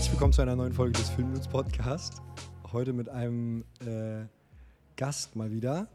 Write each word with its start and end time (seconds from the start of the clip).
Herzlich 0.00 0.14
willkommen 0.14 0.32
zu 0.32 0.40
einer 0.40 0.56
neuen 0.56 0.72
Folge 0.72 0.92
des 0.92 1.10
Filmnews 1.10 1.46
Podcast. 1.46 2.22
Heute 2.72 2.94
mit 2.94 3.10
einem 3.10 3.66
äh, 3.80 4.24
Gast 4.96 5.36
mal 5.36 5.50
wieder. 5.50 5.88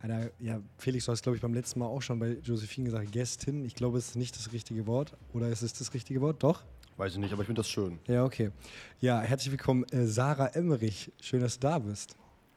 Einer, 0.00 0.28
ja, 0.40 0.60
Felix, 0.76 1.04
du 1.04 1.12
hast, 1.12 1.22
glaube 1.22 1.36
ich, 1.36 1.42
beim 1.42 1.54
letzten 1.54 1.78
Mal 1.78 1.86
auch 1.86 2.02
schon 2.02 2.18
bei 2.18 2.30
Josephine 2.42 2.86
gesagt, 2.86 3.12
Gästin. 3.12 3.64
Ich 3.64 3.76
glaube, 3.76 3.98
es 3.98 4.08
ist 4.08 4.16
nicht 4.16 4.34
das 4.34 4.52
richtige 4.52 4.88
Wort. 4.88 5.12
Oder 5.32 5.50
ist 5.50 5.62
es 5.62 5.72
das 5.72 5.94
richtige 5.94 6.20
Wort? 6.20 6.42
Doch? 6.42 6.64
Weiß 6.96 7.12
ich 7.12 7.18
nicht, 7.18 7.32
aber 7.32 7.42
ich 7.42 7.46
finde 7.46 7.60
das 7.60 7.68
schön. 7.68 8.00
Ja, 8.08 8.24
okay. 8.24 8.50
Ja, 8.98 9.20
herzlich 9.20 9.52
willkommen, 9.52 9.84
äh, 9.92 10.04
Sarah 10.04 10.48
Emmerich. 10.48 11.12
Schön, 11.20 11.40
dass 11.40 11.56
du 11.56 11.68
da 11.68 11.78
bist. 11.78 12.16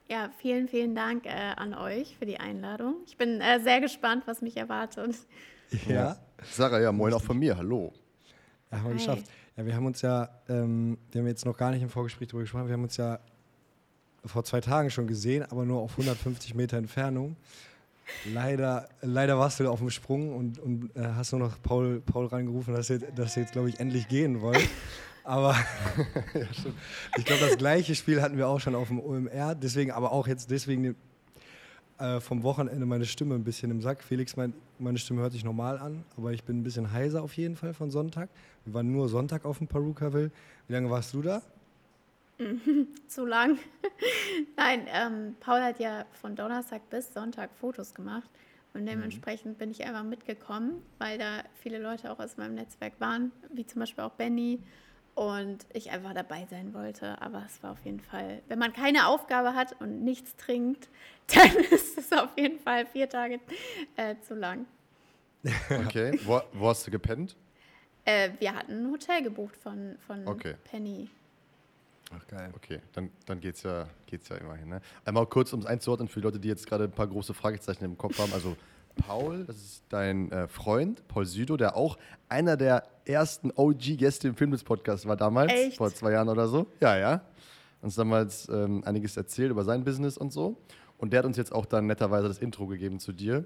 Ja, 0.10 0.32
vielen, 0.40 0.68
vielen 0.68 0.96
Dank 0.96 1.28
äh, 1.28 1.30
an 1.30 1.76
euch 1.76 2.18
für 2.18 2.26
die 2.26 2.40
Einladung. 2.40 2.96
Ich 3.06 3.18
bin 3.18 3.40
äh, 3.40 3.60
sehr 3.60 3.82
gespannt, 3.82 4.24
was 4.26 4.42
mich 4.42 4.58
erwartet. 4.58 5.16
Ja. 5.88 6.18
Sarah, 6.54 6.80
ja, 6.80 6.92
moin 6.92 7.14
auch 7.14 7.22
von 7.22 7.38
mir, 7.38 7.56
hallo. 7.56 7.94
Ja, 8.72 8.80
haben 8.80 8.86
wir 8.86 8.90
Hi. 8.94 8.98
geschafft. 8.98 9.26
Ja, 9.58 9.66
wir 9.66 9.76
haben 9.76 9.88
uns 9.88 10.04
ja, 10.04 10.30
ähm, 10.48 11.00
wir 11.12 11.22
haben 11.22 11.28
jetzt 11.28 11.44
noch 11.44 11.58
gar 11.58 11.72
nicht 11.72 11.82
im 11.82 11.90
Vorgespräch 11.90 12.28
darüber 12.28 12.44
gesprochen, 12.44 12.68
wir 12.68 12.74
haben 12.74 12.84
uns 12.84 12.96
ja 12.98 13.20
vor 14.24 14.44
zwei 14.44 14.62
Tagen 14.62 14.92
schon 14.92 15.08
gesehen, 15.08 15.44
aber 15.50 15.66
nur 15.66 15.82
auf 15.82 15.92
150 15.92 16.54
Meter 16.54 16.78
Entfernung. 16.78 17.36
Leider, 18.34 18.88
leider 19.02 19.38
warst 19.40 19.60
du 19.60 19.70
auf 19.70 19.80
dem 19.80 19.90
Sprung 19.90 20.36
und, 20.36 20.60
und 20.60 20.96
äh, 20.96 21.02
hast 21.16 21.32
nur 21.32 21.42
noch 21.42 21.62
Paul, 21.62 22.02
Paul 22.02 22.28
rangerufen, 22.28 22.74
dass 22.74 22.90
ihr, 22.90 23.00
dass 23.00 23.36
ihr 23.36 23.44
jetzt, 23.44 23.52
glaube 23.52 23.70
ich, 23.70 23.80
endlich 23.80 24.08
gehen 24.08 24.42
wollt. 24.42 24.70
Aber 25.24 25.56
ich 27.18 27.26
glaube, 27.26 27.42
das 27.42 27.58
gleiche 27.58 27.96
Spiel 27.96 28.22
hatten 28.22 28.38
wir 28.38 28.48
auch 28.48 28.60
schon 28.60 28.76
auf 28.76 28.88
dem 28.88 29.00
OMR. 29.00 29.56
Deswegen, 29.56 29.92
aber 29.92 30.14
auch 30.14 30.28
jetzt 30.28 30.52
deswegen 30.52 30.96
äh, 32.00 32.20
vom 32.20 32.44
Wochenende 32.44 32.86
meine 32.86 33.06
Stimme 33.06 33.36
ein 33.36 33.44
bisschen 33.44 33.72
im 33.72 33.82
Sack. 33.82 34.04
Felix, 34.04 34.36
mein, 34.36 34.54
meine 34.80 34.98
Stimme 34.98 35.22
hört 35.22 35.34
sich 35.34 35.44
normal 35.44 35.80
an, 35.80 36.04
aber 36.16 36.32
ich 36.32 36.44
bin 36.44 36.60
ein 36.60 36.64
bisschen 36.64 36.92
heiser 36.92 37.24
auf 37.24 37.34
jeden 37.34 37.56
Fall 37.56 37.74
von 37.74 37.90
Sonntag. 37.90 38.30
Wir 38.66 38.74
waren 38.74 38.92
nur 38.92 39.10
Sonntag 39.10 39.46
auf 39.46 39.58
dem 39.58 39.68
Perukaville. 39.68 40.32
Wie 40.68 40.74
lange 40.74 40.90
warst 40.90 41.14
du 41.14 41.22
da? 41.22 41.42
Zu 43.08 43.26
lang. 43.26 43.58
Nein, 44.58 44.88
ähm, 44.94 45.36
Paul 45.40 45.62
hat 45.62 45.80
ja 45.80 46.06
von 46.22 46.36
Donnerstag 46.36 46.88
bis 46.90 47.14
Sonntag 47.14 47.50
Fotos 47.60 47.94
gemacht. 47.94 48.30
Und 48.74 48.86
dementsprechend 48.86 49.58
bin 49.58 49.72
ich 49.72 49.84
einfach 49.84 50.04
mitgekommen, 50.04 50.84
weil 51.00 51.18
da 51.18 51.44
viele 51.56 51.80
Leute 51.80 52.12
auch 52.12 52.20
aus 52.20 52.38
meinem 52.38 52.54
Netzwerk 52.54 52.94
waren, 53.00 53.32
wie 53.52 53.66
zum 53.66 53.80
Beispiel 53.80 54.04
auch 54.04 54.12
Benny. 54.12 54.60
Und 55.18 55.66
ich 55.74 55.90
einfach 55.90 56.14
dabei 56.14 56.46
sein 56.48 56.76
wollte. 56.76 57.20
Aber 57.24 57.42
es 57.44 57.64
war 57.64 57.72
auf 57.72 57.84
jeden 57.84 58.00
Fall, 58.00 58.44
wenn 58.50 58.60
man 58.60 58.72
keine 58.72 59.08
Aufgabe 59.08 59.56
hat 59.56 59.76
und 59.82 60.04
nichts 60.04 60.36
trinkt, 60.36 60.90
dann 61.34 61.56
ist 61.72 61.98
es 61.98 62.14
auf 62.14 62.38
jeden 62.38 62.60
Fall 62.60 62.86
vier 62.86 63.10
Tage 63.10 63.40
äh, 63.96 64.14
zu 64.22 64.36
lang. 64.36 64.68
Okay, 65.88 66.20
wo, 66.24 66.40
wo 66.54 66.68
hast 66.70 66.86
du 66.86 66.92
gepennt? 66.92 67.36
Äh, 68.06 68.30
wir 68.38 68.54
hatten 68.54 68.86
ein 68.86 68.92
Hotel 68.92 69.24
gebucht 69.24 69.58
von, 69.58 69.98
von 70.06 70.28
Okay. 70.28 70.54
Penny. 70.66 71.10
Ach, 72.16 72.28
geil. 72.28 72.52
Okay, 72.56 72.80
dann, 72.94 73.10
dann 73.26 73.40
geht's 73.40 73.64
ja, 73.64 73.88
geht's 74.06 74.30
ja 74.30 74.36
immerhin. 74.36 74.70
Ne? 74.70 74.82
Einmal 75.04 75.26
kurz, 75.26 75.52
um 75.52 75.62
es 75.62 75.66
einzuordnen 75.66 76.10
für 76.10 76.20
die 76.20 76.26
Leute, 76.26 76.40
die 76.40 76.48
jetzt 76.48 76.68
gerade 76.68 76.84
ein 76.84 76.92
paar 76.92 77.08
große 77.08 77.34
Fragezeichen 77.34 77.86
im 77.86 77.98
Kopf 77.98 78.20
haben. 78.20 78.34
Also 78.34 78.56
Paul, 78.98 79.46
das 79.46 79.58
ist 79.58 79.84
dein 79.90 80.32
äh, 80.32 80.48
Freund, 80.48 81.08
Paul 81.08 81.26
Südo, 81.26 81.58
der 81.58 81.76
auch 81.78 81.98
einer 82.30 82.58
der 82.58 82.84
ersten 83.06 83.52
OG-Gäste 83.56 84.28
im 84.28 84.36
Filmnetz-Podcast 84.36 85.08
war 85.08 85.16
damals, 85.16 85.54
Echt? 85.54 85.78
vor 85.78 85.94
zwei 85.94 86.12
Jahren 86.12 86.30
oder 86.30 86.48
so. 86.48 86.68
Ja, 86.80 86.98
ja. 86.98 87.22
Uns 87.82 87.96
damals 87.96 88.50
ähm, 88.50 88.84
einiges 88.86 89.16
erzählt 89.16 89.52
über 89.52 89.64
sein 89.64 89.84
Business 89.84 90.18
und 90.18 90.34
so. 90.34 90.58
Und 90.98 91.14
der 91.14 91.20
hat 91.20 91.26
uns 91.26 91.38
jetzt 91.38 91.54
auch 91.54 91.66
dann 91.66 91.86
netterweise 91.86 92.28
das 92.28 92.40
Intro 92.40 92.68
gegeben 92.68 93.00
zu 93.00 93.14
dir. 93.14 93.46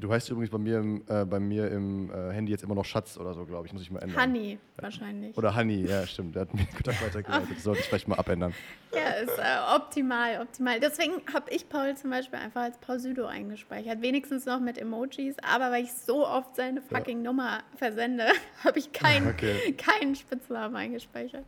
Du 0.00 0.10
heißt 0.12 0.28
übrigens 0.30 0.50
bei 0.50 0.58
mir 0.58 0.78
im, 0.78 1.02
äh, 1.08 1.24
bei 1.24 1.38
mir 1.38 1.70
im 1.70 2.10
äh, 2.10 2.32
Handy 2.32 2.50
jetzt 2.50 2.64
immer 2.64 2.74
noch 2.74 2.84
Schatz 2.84 3.16
oder 3.16 3.32
so, 3.32 3.44
glaube 3.44 3.66
ich. 3.66 3.72
Muss 3.72 3.82
ich 3.82 3.90
mal 3.90 4.00
ändern. 4.00 4.20
Honey, 4.20 4.58
wahrscheinlich. 4.76 5.36
Oder 5.38 5.54
Honey, 5.54 5.86
ja, 5.86 6.04
stimmt. 6.06 6.34
Der 6.34 6.42
hat 6.42 6.54
mir 6.54 6.66
Kontakt 6.66 7.00
weitergeleitet. 7.02 7.50
Das 7.56 7.62
sollte 7.62 7.80
ich 7.80 7.86
vielleicht 7.86 8.08
mal 8.08 8.16
abändern. 8.16 8.52
Ja, 8.92 9.10
ist 9.22 9.38
äh, 9.38 9.76
optimal, 9.76 10.40
optimal. 10.42 10.80
Deswegen 10.80 11.12
habe 11.32 11.50
ich 11.50 11.68
Paul 11.68 11.96
zum 11.96 12.10
Beispiel 12.10 12.38
einfach 12.40 12.62
als 12.62 12.78
Paul 12.78 12.98
Südo 12.98 13.26
eingespeichert. 13.26 14.02
Wenigstens 14.02 14.46
noch 14.46 14.58
mit 14.58 14.78
Emojis, 14.78 15.36
aber 15.42 15.70
weil 15.70 15.84
ich 15.84 15.92
so 15.92 16.26
oft 16.26 16.56
seine 16.56 16.82
fucking 16.82 17.22
Nummer 17.22 17.60
versende, 17.76 18.26
habe 18.64 18.78
ich 18.80 18.92
keinen, 18.92 19.28
Okay. 19.28 19.72
keinen 19.74 20.16
Spitznamen 20.16 20.74
eingespeichert. 20.74 21.44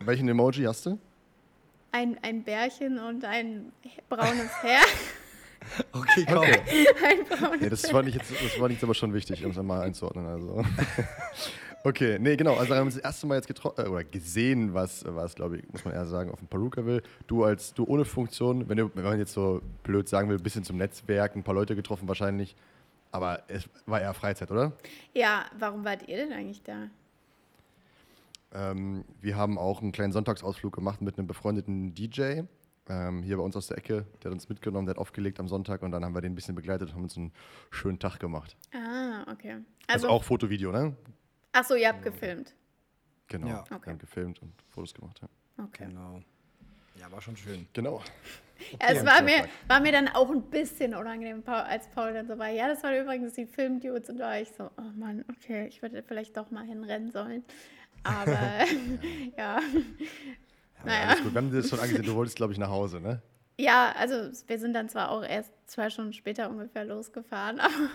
Welchen 0.00 0.28
Emoji 0.28 0.64
hast 0.64 0.84
du? 0.86 0.98
Ein, 1.92 2.18
ein 2.22 2.42
Bärchen 2.42 2.98
und 2.98 3.24
ein 3.24 3.72
braunes 4.10 4.52
Haar. 4.62 4.82
Okay, 5.92 6.26
komm. 6.26 6.42
ein 6.42 7.24
braunes 7.28 7.60
Nee, 7.60 7.68
das 7.68 7.92
war 7.92 8.02
nicht 8.02 8.16
jetzt, 8.16 8.30
das 8.30 8.60
war 8.60 8.68
nicht 8.68 8.82
aber 8.82 8.94
schon 8.94 9.12
wichtig, 9.14 9.44
um 9.44 9.50
es 9.50 9.56
mal 9.56 9.80
einzuordnen. 9.80 10.26
Also. 10.26 10.64
Okay, 11.86 12.18
nee, 12.18 12.34
genau. 12.34 12.54
Also 12.54 12.70
wir 12.70 12.76
haben 12.76 12.86
uns 12.86 12.94
das 12.94 13.04
erste 13.04 13.26
Mal 13.26 13.34
jetzt 13.34 13.46
getroffen, 13.46 13.84
äh, 13.84 13.88
oder 13.88 14.04
gesehen, 14.04 14.72
was 14.72 15.04
war 15.04 15.26
es, 15.26 15.34
glaube 15.34 15.58
ich, 15.58 15.70
muss 15.70 15.84
man 15.84 15.92
eher 15.92 16.06
sagen, 16.06 16.30
auf 16.30 16.38
dem 16.38 16.48
Perukaville. 16.48 17.02
Du 17.26 17.44
als, 17.44 17.74
du 17.74 17.84
ohne 17.84 18.06
Funktion, 18.06 18.70
wenn, 18.70 18.78
du, 18.78 18.90
wenn 18.94 19.04
man 19.04 19.18
jetzt 19.18 19.34
so 19.34 19.60
blöd 19.82 20.08
sagen 20.08 20.30
will, 20.30 20.38
ein 20.38 20.42
bisschen 20.42 20.64
zum 20.64 20.78
Netzwerk, 20.78 21.36
ein 21.36 21.42
paar 21.42 21.54
Leute 21.54 21.76
getroffen 21.76 22.08
wahrscheinlich. 22.08 22.56
Aber 23.12 23.42
es 23.48 23.68
war 23.84 24.00
eher 24.00 24.14
Freizeit, 24.14 24.50
oder? 24.50 24.72
Ja, 25.12 25.44
warum 25.58 25.84
wart 25.84 26.08
ihr 26.08 26.16
denn 26.16 26.32
eigentlich 26.32 26.62
da? 26.62 26.88
Ähm, 28.54 29.04
wir 29.20 29.36
haben 29.36 29.58
auch 29.58 29.82
einen 29.82 29.92
kleinen 29.92 30.14
Sonntagsausflug 30.14 30.74
gemacht 30.74 31.02
mit 31.02 31.18
einem 31.18 31.26
befreundeten 31.26 31.94
DJ. 31.94 32.44
Ähm, 32.88 33.22
hier 33.22 33.38
bei 33.38 33.42
uns 33.42 33.56
aus 33.56 33.68
der 33.68 33.78
Ecke. 33.78 34.04
Der 34.22 34.30
hat 34.30 34.32
uns 34.34 34.48
mitgenommen, 34.48 34.86
der 34.86 34.94
hat 34.94 34.98
aufgelegt 35.00 35.40
am 35.40 35.48
Sonntag 35.48 35.82
und 35.82 35.90
dann 35.90 36.04
haben 36.04 36.14
wir 36.14 36.20
den 36.20 36.32
ein 36.32 36.34
bisschen 36.34 36.54
begleitet 36.54 36.90
und 36.90 36.94
haben 36.96 37.02
uns 37.04 37.16
einen 37.16 37.32
schönen 37.70 37.98
Tag 37.98 38.18
gemacht. 38.18 38.56
Ah, 38.74 39.22
okay. 39.32 39.52
Also, 39.86 40.06
Also, 40.06 40.08
auch 40.08 40.24
Fotovideo, 40.24 40.70
ne? 40.70 40.94
ach 41.52 41.64
so, 41.64 41.74
ihr 41.76 41.88
habt 41.88 42.02
gefilmt. 42.02 42.54
Genau. 43.28 43.46
Ja. 43.46 43.64
Wir 43.68 43.76
Okay. 43.76 43.90
haben 43.90 43.98
gefilmt 43.98 44.42
und 44.42 44.52
Fotos 44.68 44.92
gemacht. 44.92 45.18
Ja. 45.22 45.64
Okay. 45.64 45.86
Genau. 45.88 46.20
Ja, 47.00 47.10
war 47.10 47.20
schon 47.22 47.36
schön. 47.36 47.66
Genau. 47.72 48.02
Ja, 48.80 48.90
es 48.92 49.04
war 49.04 49.20
mir, 49.20 49.48
war 49.66 49.80
mir 49.80 49.90
dann 49.90 50.06
auch 50.06 50.30
ein 50.30 50.42
bisschen 50.42 50.94
unangenehm, 50.94 51.42
als 51.44 51.88
Paul 51.88 52.12
dann 52.12 52.28
so 52.28 52.38
war. 52.38 52.48
Ja, 52.50 52.68
das 52.68 52.84
waren 52.84 53.02
übrigens 53.02 53.32
die 53.32 53.46
Filmdudes 53.46 54.08
und 54.08 54.18
da 54.18 54.26
war 54.26 54.40
ich 54.40 54.48
so, 54.56 54.70
oh 54.78 54.90
Mann, 54.96 55.24
okay, 55.28 55.66
ich 55.66 55.82
würde 55.82 56.04
vielleicht 56.04 56.36
doch 56.36 56.52
mal 56.52 56.64
hinrennen 56.64 57.10
sollen. 57.10 57.42
Aber 58.04 58.38
ja. 59.36 59.58
Ja, 60.86 61.14
Naja. 61.14 61.16
Wir 61.24 61.34
haben 61.34 61.50
dir 61.50 61.58
das 61.58 61.70
schon 61.70 61.80
angesehen, 61.80 62.04
du 62.04 62.14
wolltest, 62.14 62.36
glaube 62.36 62.52
ich, 62.52 62.58
nach 62.58 62.68
Hause, 62.68 63.00
ne? 63.00 63.22
Ja, 63.58 63.92
also 63.96 64.30
wir 64.46 64.58
sind 64.58 64.74
dann 64.74 64.88
zwar 64.88 65.10
auch 65.10 65.22
erst 65.22 65.52
zwei 65.66 65.88
Stunden 65.90 66.12
später 66.12 66.50
ungefähr 66.50 66.84
losgefahren, 66.84 67.60
aber 67.60 67.90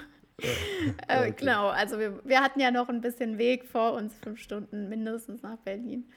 äh, 1.08 1.30
okay. 1.30 1.34
genau, 1.38 1.68
also 1.68 2.00
wir, 2.00 2.22
wir 2.24 2.40
hatten 2.42 2.62
ja 2.62 2.72
noch 2.72 2.88
ein 2.88 3.02
bisschen 3.02 3.38
Weg 3.38 3.66
vor 3.66 3.94
uns, 3.94 4.16
fünf 4.16 4.40
Stunden 4.40 4.88
mindestens 4.88 5.42
nach 5.42 5.58
Berlin. 5.58 6.10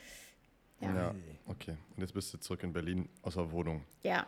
Ja. 0.81 0.94
Ja. 0.94 1.15
Okay. 1.47 1.77
Und 1.97 2.03
jetzt 2.03 2.15
bist 2.15 2.32
du 2.32 2.38
zurück 2.38 2.62
in 2.62 2.72
Berlin 2.72 3.09
aus 3.22 3.34
der 3.34 3.50
Wohnung. 3.50 3.82
Ja. 4.03 4.27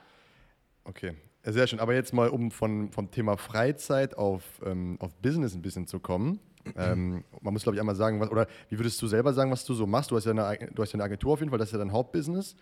Okay. 0.84 1.14
Sehr 1.46 1.66
schön. 1.66 1.78
Aber 1.78 1.94
jetzt 1.94 2.14
mal, 2.14 2.28
um 2.28 2.50
von, 2.50 2.90
vom 2.90 3.10
Thema 3.10 3.36
Freizeit 3.36 4.16
auf, 4.16 4.42
ähm, 4.64 4.96
auf 5.00 5.14
Business 5.16 5.54
ein 5.54 5.60
bisschen 5.60 5.86
zu 5.86 6.00
kommen. 6.00 6.40
Ähm, 6.76 7.22
man 7.42 7.52
muss, 7.52 7.62
glaube 7.62 7.76
ich, 7.76 7.80
einmal 7.80 7.94
sagen, 7.94 8.18
was, 8.20 8.30
oder 8.30 8.46
wie 8.70 8.78
würdest 8.78 9.00
du 9.02 9.06
selber 9.06 9.34
sagen, 9.34 9.50
was 9.50 9.66
du 9.66 9.74
so 9.74 9.86
machst? 9.86 10.10
Du 10.10 10.16
hast, 10.16 10.24
ja 10.24 10.32
eine, 10.32 10.70
du 10.72 10.82
hast 10.82 10.92
ja 10.92 10.94
eine 10.96 11.04
Agentur 11.04 11.34
auf 11.34 11.40
jeden 11.40 11.50
Fall, 11.50 11.58
das 11.58 11.68
ist 11.68 11.72
ja 11.72 11.78
dein 11.78 11.92
Hauptbusiness. 11.92 12.56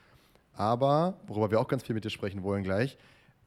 Aber, 0.55 1.15
worüber 1.29 1.53
wir 1.53 1.61
auch 1.61 1.69
ganz 1.69 1.85
viel 1.85 1.95
mit 1.95 2.05
dir 2.05 2.11
sprechen 2.11 2.43
wollen 2.43 2.65
gleich, 2.65 2.99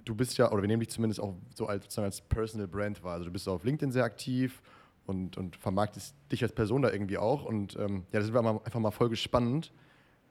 du 0.06 0.16
bist 0.16 0.38
ja, 0.38 0.50
oder 0.52 0.62
wir 0.62 0.68
nehmen 0.68 0.80
dich 0.80 0.90
zumindest 0.90 1.20
auch 1.20 1.34
so 1.54 1.68
als, 1.68 1.98
als 2.00 2.22
Personal 2.22 2.68
Brand 2.68 3.04
wahr. 3.04 3.14
Also 3.14 3.26
du 3.26 3.32
bist 3.32 3.50
auf 3.50 3.66
LinkedIn 3.66 3.92
sehr 3.92 4.06
aktiv 4.06 4.62
und, 5.06 5.36
und 5.36 5.58
vermarktest 5.58 6.16
dich 6.32 6.42
als 6.44 6.54
Person 6.54 6.82
da 6.82 6.92
irgendwie 6.92 7.18
auch. 7.18 7.44
Und 7.44 7.76
ähm, 7.78 8.06
ja, 8.14 8.22
das 8.22 8.32
wir 8.34 8.40
einfach 8.40 8.80
mal 8.80 8.92
voll 8.92 9.10
gespannt, 9.10 9.74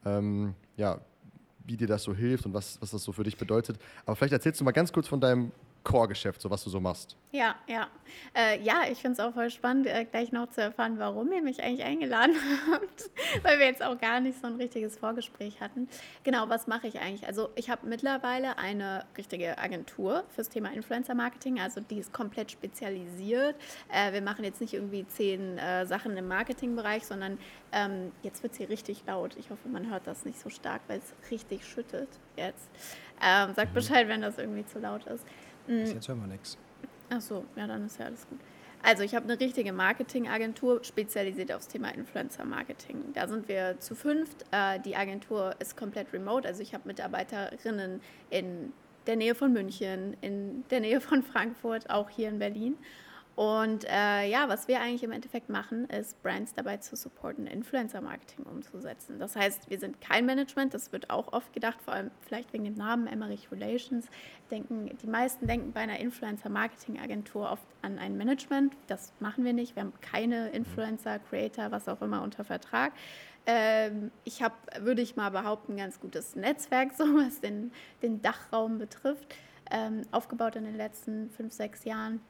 ähm, 0.07 0.55
ja, 0.77 1.01
wie 1.65 1.77
dir 1.77 1.87
das 1.87 2.03
so 2.03 2.15
hilft 2.15 2.47
und 2.47 2.55
was, 2.55 2.81
was 2.81 2.91
das 2.91 3.03
so 3.03 3.13
für 3.13 3.25
dich 3.25 3.37
bedeutet. 3.37 3.79
Aber 4.07 4.17
vielleicht 4.17 4.33
erzählst 4.33 4.61
du 4.61 4.65
mal 4.65 4.73
ganz 4.73 4.93
kurz 4.93 5.09
von 5.09 5.21
deinem 5.21 5.51
Core-Geschäft, 5.85 6.41
so 6.41 6.51
was 6.51 6.65
du 6.65 6.71
so 6.71 6.81
machst. 6.81 7.17
Ja, 7.31 7.57
ja. 7.67 7.89
Äh, 8.35 8.63
ja, 8.63 8.85
ich 8.91 8.99
finde 8.99 9.13
es 9.13 9.21
auch 9.21 9.35
voll 9.35 9.51
spannend, 9.51 9.87
äh, 9.87 10.05
gleich 10.05 10.33
noch 10.33 10.49
zu 10.51 10.63
erfahren, 10.63 10.99
warum 10.99 11.33
ihr 11.33 11.43
mich 11.43 11.63
eigentlich 11.63 11.85
eingeladen 11.85 12.35
habt, 12.73 13.11
weil 13.43 13.59
wir 13.59 13.67
jetzt 13.67 13.83
auch 13.83 13.99
gar 13.99 14.21
nicht 14.21 14.41
so 14.41 14.47
ein 14.47 14.55
richtiges 14.55 14.97
Vorgespräch 14.97 15.61
hatten. 15.61 15.89
Genau, 16.23 16.49
was 16.49 16.67
mache 16.67 16.87
ich 16.87 17.01
eigentlich? 17.01 17.27
Also 17.27 17.51
ich 17.55 17.71
habe 17.71 17.87
mittlerweile 17.87 18.57
eine 18.59 19.05
richtige 19.19 19.59
Agentur 19.59 20.25
fürs 20.31 20.49
Thema 20.49 20.73
Influencer-Marketing, 20.73 21.61
also 21.61 21.81
die 21.81 21.99
ist 21.99 22.13
komplett 22.13 22.51
spezialisiert. 22.51 23.57
Äh, 23.93 24.13
wir 24.13 24.23
machen 24.23 24.45
jetzt 24.45 24.61
nicht 24.61 24.73
irgendwie 24.73 25.07
zehn 25.07 25.59
äh, 25.59 25.87
Sachen 25.87 26.17
im 26.17 26.29
Marketingbereich, 26.29 27.05
sondern 27.05 27.39
ähm, 27.73 28.13
jetzt 28.23 28.43
wird 28.43 28.53
es 28.53 28.59
hier 28.59 28.69
richtig 28.69 29.03
laut. 29.07 29.37
Ich 29.37 29.51
hoffe, 29.51 29.69
man 29.69 29.91
hört 29.91 30.07
das 30.07 30.25
nicht 30.25 30.39
so 30.41 30.49
stark, 30.49 30.83
weil 30.87 31.01
es 31.01 31.31
richtig 31.31 31.67
schüttet 31.67 32.09
jetzt. 32.37 32.71
Ähm, 33.23 33.55
sagt 33.55 33.75
Bescheid, 33.75 34.09
wenn 34.09 34.23
das 34.23 34.39
irgendwie 34.39 34.65
zu 34.67 34.79
laut 34.79 35.05
ist. 35.07 35.25
Bis 35.67 35.93
jetzt 35.93 36.09
hören 36.09 36.21
wir 36.21 36.27
nichts. 36.27 36.59
Ach 37.11 37.21
so, 37.21 37.45
ja, 37.57 37.67
dann 37.67 37.87
ist 37.87 37.99
ja 37.99 38.07
alles 38.07 38.27
gut. 38.29 38.39
Also 38.83 39.03
ich 39.03 39.15
habe 39.15 39.25
eine 39.25 39.41
richtige 39.41 39.73
Marketingagentur, 39.73 40.85
spezialisiert 40.85 41.51
aufs 41.53 41.69
Thema 41.69 41.89
Influencer-Marketing. 41.95 43.15
Da 43.15 43.27
sind 43.27 43.49
wir 43.49 43.81
zu 43.81 43.95
fünft. 43.95 44.45
Äh, 44.51 44.79
die 44.81 44.95
Agentur 44.95 45.55
ist 45.59 45.75
komplett 45.75 46.13
remote. 46.13 46.47
Also 46.47 46.61
ich 46.61 46.75
habe 46.75 46.87
Mitarbeiterinnen 46.87 48.03
in 48.29 48.75
der 49.07 49.17
Nähe 49.17 49.35
von 49.35 49.55
München, 49.55 50.17
in 50.21 50.65
der 50.71 50.81
Nähe 50.81 51.01
von 51.01 51.23
Frankfurt, 51.23 51.89
auch 51.89 52.11
hier 52.11 52.29
in 52.29 52.39
Berlin. 52.39 52.77
Und 53.37 53.85
äh, 53.89 54.29
ja, 54.29 54.49
was 54.49 54.69
wir 54.69 54.81
eigentlich 54.81 55.03
im 55.03 55.11
Endeffekt 55.11 55.49
machen, 55.49 55.87
ist 55.87 56.23
Brands 56.23 56.55
dabei 56.55 56.77
zu 56.77 56.95
supporten, 56.95 57.49
Influencer-Marketing 57.49 58.45
umzusetzen. 58.45 59.19
Das 59.19 59.35
heißt, 59.35 59.69
wir 59.69 59.79
sind 59.81 60.01
kein 60.01 60.25
Management, 60.25 60.73
das 60.73 60.93
wird 60.93 61.11
auch 61.11 61.33
oft 61.33 61.53
gedacht, 61.53 61.83
vor 61.83 61.95
allem 61.95 62.13
vielleicht 62.21 62.53
wegen 62.53 62.65
dem 62.65 62.75
Namen 62.75 63.09
Emmerich 63.09 63.51
Relations. 63.51 64.07
Denken, 64.53 64.97
die 65.03 65.07
meisten 65.09 65.49
denken 65.49 65.73
bei 65.73 65.81
einer 65.81 65.99
Influencer-Marketing-Agentur 65.99 67.51
oft 67.51 67.67
an 67.83 67.99
ein 67.99 68.17
Management. 68.17 68.77
Das 68.87 69.13
machen 69.19 69.45
wir 69.45 69.53
nicht. 69.53 69.75
Wir 69.75 69.83
haben 69.83 69.95
keine 70.01 70.51
Influencer, 70.51 71.19
Creator, 71.19 71.73
was 71.73 71.89
auch 71.89 72.03
immer 72.03 72.23
unter 72.23 72.45
Vertrag. 72.45 72.93
Ähm, 73.47 74.13
ich 74.23 74.43
habe, 74.43 74.55
würde 74.79 75.03
ich 75.03 75.17
mal 75.17 75.31
behaupten, 75.31 75.73
ein 75.73 75.79
ganz 75.79 75.99
gutes 75.99 76.37
Netzwerk, 76.37 76.93
so 76.97 77.05
was 77.17 77.41
den, 77.41 77.73
den 78.01 78.23
Dachraum 78.23 78.79
betrifft, 78.79 79.35
ähm, 79.73 80.03
aufgebaut 80.13 80.55
in 80.55 80.65
den 80.65 80.77
letzten 80.77 81.31
fünf, 81.31 81.53
sechs 81.53 81.85
Jahren 81.85 82.21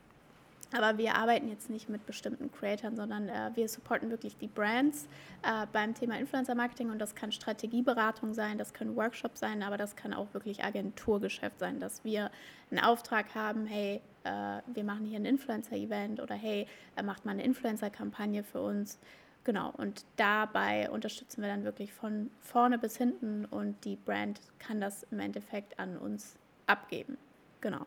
aber 0.75 0.99
wir 0.99 1.15
arbeiten 1.15 1.49
jetzt 1.49 1.71
nicht 1.71 1.89
mit 1.89 2.05
bestimmten 2.05 2.51
Creatoren, 2.51 2.97
sondern 2.97 3.29
äh, 3.29 3.51
wir 3.55 3.69
supporten 3.69 4.11
wirklich 4.11 4.37
die 4.37 4.49
Brands 4.49 5.09
äh, 5.43 5.67
beim 5.73 5.95
Thema 5.95 6.19
Influencer 6.19 6.55
Marketing 6.55 6.91
und 6.91 6.99
das 6.99 7.15
kann 7.15 7.31
Strategieberatung 7.31 8.35
sein, 8.35 8.59
das 8.59 8.75
können 8.75 8.97
Workshops 8.97 9.41
sein, 9.41 9.63
aber 9.63 9.77
das 9.77 9.95
kann 9.95 10.13
auch 10.13 10.27
wirklich 10.35 10.65
Agenturgeschäft 10.65 11.59
sein, 11.59 11.79
dass 11.79 12.05
wir 12.05 12.31
einen 12.71 12.81
Auftrag 12.81 13.35
haben, 13.35 13.67
hey, 13.67 14.01
äh, 14.25 14.61
wir 14.67 14.85
machen 14.85 15.07
hier 15.07 15.19
ein 15.19 15.25
Influencer-Event 15.25 16.21
oder 16.21 16.35
hey, 16.35 16.67
er 16.97 17.05
macht 17.05 17.25
mal 17.25 17.33
eine 17.33 17.45
Influencer-Kampagne 17.45 18.43
für 18.43 18.61
uns. 18.61 18.99
Genau, 19.45 19.73
und 19.77 20.07
dabei 20.17 20.91
unterstützen 20.91 21.43
wir 21.43 21.49
dann 21.49 21.65
wirklich 21.65 21.93
von 21.93 22.31
vorne 22.41 22.79
bis 22.79 22.97
hinten 22.97 23.45
und 23.45 23.85
die 23.85 23.97
Brand 23.97 24.41
kann 24.59 24.81
das 24.81 25.03
im 25.11 25.21
Endeffekt 25.21 25.79
an 25.79 25.99
uns 25.99 26.35
abgeben. 26.67 27.19
Genau. 27.61 27.87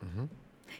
Mhm. 0.00 0.28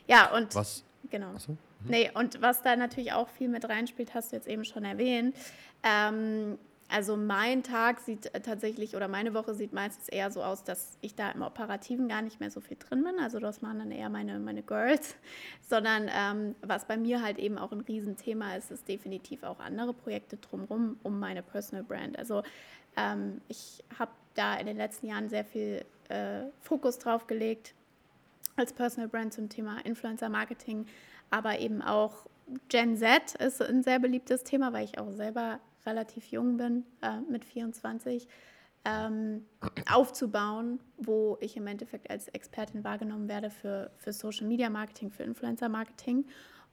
Ja, 0.09 0.35
und. 0.35 0.55
Was, 0.55 0.85
Genau. 1.11 1.37
So. 1.39 1.53
Mhm. 1.53 1.59
Nee, 1.89 2.11
und 2.15 2.43
was 2.43 2.63
da 2.63 2.77
natürlich 2.77 3.13
auch 3.13 3.29
viel 3.29 3.49
mit 3.49 3.69
reinspielt, 3.69 4.15
hast 4.15 4.33
du 4.33 4.37
jetzt 4.37 4.49
eben 4.49 4.65
schon 4.65 4.85
erwähnt. 4.85 5.37
Ähm, 5.83 6.59
also 6.89 7.17
mein 7.17 7.65
Tag 7.65 7.99
sieht 7.99 8.31
tatsächlich 8.45 8.95
oder 8.95 9.09
meine 9.09 9.35
Woche 9.35 9.55
sieht 9.55 9.73
meistens 9.73 10.09
eher 10.09 10.31
so 10.31 10.43
aus, 10.43 10.63
dass 10.63 10.97
ich 11.01 11.17
da 11.17 11.31
im 11.31 11.43
Operativen 11.43 12.09
gar 12.09 12.23
nicht 12.23 12.39
mehr 12.39 12.51
so 12.51 12.61
viel 12.61 12.77
drin 12.77 13.03
bin. 13.03 13.19
Also 13.19 13.41
das 13.41 13.61
machen 13.61 13.81
dann 13.81 13.91
eher 13.91 14.09
meine, 14.09 14.39
meine 14.39 14.63
Girls. 14.63 15.17
Sondern 15.69 16.09
ähm, 16.15 16.55
was 16.63 16.85
bei 16.85 16.97
mir 16.97 17.23
halt 17.23 17.39
eben 17.39 17.59
auch 17.59 17.73
ein 17.73 17.81
Riesenthema 17.81 18.55
ist, 18.55 18.71
ist 18.71 18.87
definitiv 18.87 19.43
auch 19.43 19.59
andere 19.59 19.93
Projekte 19.93 20.37
drumherum 20.37 20.97
um 21.03 21.19
meine 21.19 21.43
Personal 21.43 21.83
Brand. 21.83 22.17
Also 22.19 22.45
ähm, 22.97 23.41
ich 23.49 23.83
habe 23.99 24.13
da 24.35 24.55
in 24.55 24.67
den 24.67 24.77
letzten 24.77 25.09
Jahren 25.09 25.29
sehr 25.29 25.45
viel 25.45 25.85
äh, 26.09 26.43
Fokus 26.61 26.99
drauf 26.99 27.27
gelegt, 27.27 27.75
als 28.57 28.73
Personal 28.73 29.09
Brand 29.09 29.33
zum 29.33 29.49
Thema 29.49 29.79
Influencer 29.85 30.29
Marketing, 30.29 30.87
aber 31.31 31.59
eben 31.59 31.83
auch 31.83 32.27
Gen 32.69 32.97
Z 32.97 33.35
ist 33.35 33.61
ein 33.61 33.83
sehr 33.83 33.99
beliebtes 33.99 34.45
Thema, 34.45 34.73
weil 34.73 34.85
ich 34.85 34.99
auch 34.99 35.11
selber 35.11 35.59
relativ 35.85 36.27
jung 36.27 36.57
bin, 36.57 36.85
äh, 37.03 37.21
mit 37.29 37.45
24, 37.45 38.29
ähm, 38.85 39.45
aufzubauen, 39.91 40.79
wo 40.97 41.37
ich 41.41 41.57
im 41.57 41.67
Endeffekt 41.67 42.09
als 42.09 42.29
Expertin 42.29 42.85
wahrgenommen 42.85 43.29
werde 43.29 43.51
für, 43.51 43.91
für 43.97 44.13
Social 44.13 44.47
Media 44.47 44.71
Marketing, 44.71 45.11
für 45.11 45.25
Influencer 45.25 45.69
Marketing. 45.69 46.25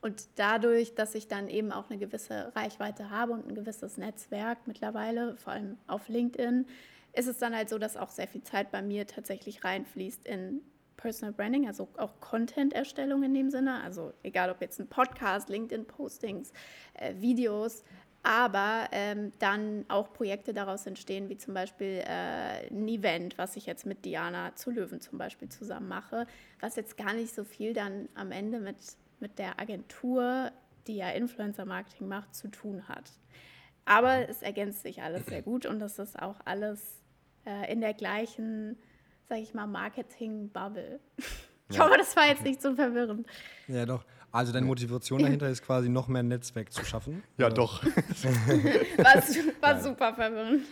Und 0.02 0.28
dadurch, 0.36 0.94
dass 0.96 1.16
ich 1.16 1.28
dann 1.28 1.48
eben 1.48 1.72
auch 1.72 1.90
eine 1.90 1.98
gewisse 1.98 2.52
Reichweite 2.56 3.10
habe 3.10 3.32
und 3.34 3.48
ein 3.48 3.56
gewisses 3.56 3.98
Netzwerk 3.98 4.60
mittlerweile, 4.68 5.38
vor 5.38 5.54
allem 5.54 5.78
auf 5.88 6.08
LinkedIn, 6.08 6.68
ist 7.14 7.28
es 7.28 7.38
dann 7.38 7.56
halt 7.56 7.70
so, 7.70 7.80
dass 7.80 7.98
auch 7.98 8.10
sehr 8.10 8.28
viel 8.28 8.44
Zeit 8.44 8.70
bei 8.72 8.82
mir 8.82 9.08
tatsächlich 9.08 9.64
reinfließt 9.64 10.26
in 10.28 10.62
Personal 11.04 11.34
Branding, 11.34 11.68
also 11.68 11.90
auch 11.98 12.18
Content-Erstellung 12.22 13.24
in 13.24 13.34
dem 13.34 13.52
Sinne, 13.52 13.84
also 13.84 14.14
egal 14.24 14.50
ob 14.50 14.62
jetzt 14.62 14.80
ein 14.80 14.88
Podcast, 14.88 15.50
LinkedIn-Postings, 15.50 16.54
äh, 16.94 17.14
Videos, 17.20 17.84
aber 18.24 18.88
ähm, 18.94 19.34
dann 19.40 19.84
auch 19.90 20.14
Projekte 20.14 20.54
daraus 20.54 20.86
entstehen, 20.86 21.28
wie 21.28 21.38
zum 21.38 21.54
Beispiel 21.54 22.02
äh, 22.08 22.70
ein 22.70 22.88
Event, 22.88 23.38
was 23.38 23.58
ich 23.58 23.66
jetzt 23.66 23.86
mit 23.86 24.06
Diana 24.06 24.56
zu 24.56 24.72
Löwen 24.72 25.02
zum 25.02 25.18
Beispiel 25.18 25.50
zusammen 25.50 25.90
mache, 25.90 26.26
was 26.62 26.78
jetzt 26.78 26.96
gar 26.96 27.14
nicht 27.14 27.36
so 27.36 27.44
viel 27.44 27.74
dann 27.74 28.08
am 28.16 28.32
Ende 28.32 28.62
mit, 28.62 28.78
mit 29.20 29.40
der 29.40 29.60
Agentur, 29.60 30.52
die 30.88 30.96
ja 30.96 31.10
Influencer-Marketing 31.10 32.08
macht, 32.08 32.34
zu 32.34 32.48
tun 32.48 32.88
hat. 32.88 33.12
Aber 33.84 34.30
es 34.30 34.42
ergänzt 34.42 34.84
sich 34.84 35.02
alles 35.02 35.26
sehr 35.26 35.42
gut 35.42 35.66
und 35.66 35.80
das 35.80 36.00
ist 36.00 36.18
auch 36.18 36.38
alles 36.46 37.02
äh, 37.46 37.70
in 37.70 37.82
der 37.82 37.94
gleichen 37.94 38.78
sage 39.30 39.42
ich 39.42 39.54
mal, 39.54 39.68
Marketing-Bubble. 39.68 41.00
Ich 41.70 41.78
ja. 41.78 41.86
hoffe, 41.86 41.98
das 41.98 42.16
war 42.16 42.28
jetzt 42.28 42.44
nicht 42.44 42.62
so 42.62 42.76
verwirrend. 42.76 43.26
Ja, 43.70 43.86
doch. 43.86 44.04
Also 44.32 44.52
deine 44.52 44.66
Motivation 44.66 45.24
dahinter 45.24 45.48
ist 45.48 45.64
quasi 45.64 45.90
noch 45.90 46.08
mehr 46.08 46.22
Netzwerk 46.22 46.72
zu 46.72 46.84
schaffen? 46.84 47.24
Ja, 47.38 47.48
oder? 47.48 47.56
doch. 47.56 47.84
war, 48.98 49.24
war 49.62 49.82
super 49.82 50.14
verwirrend. 50.14 50.64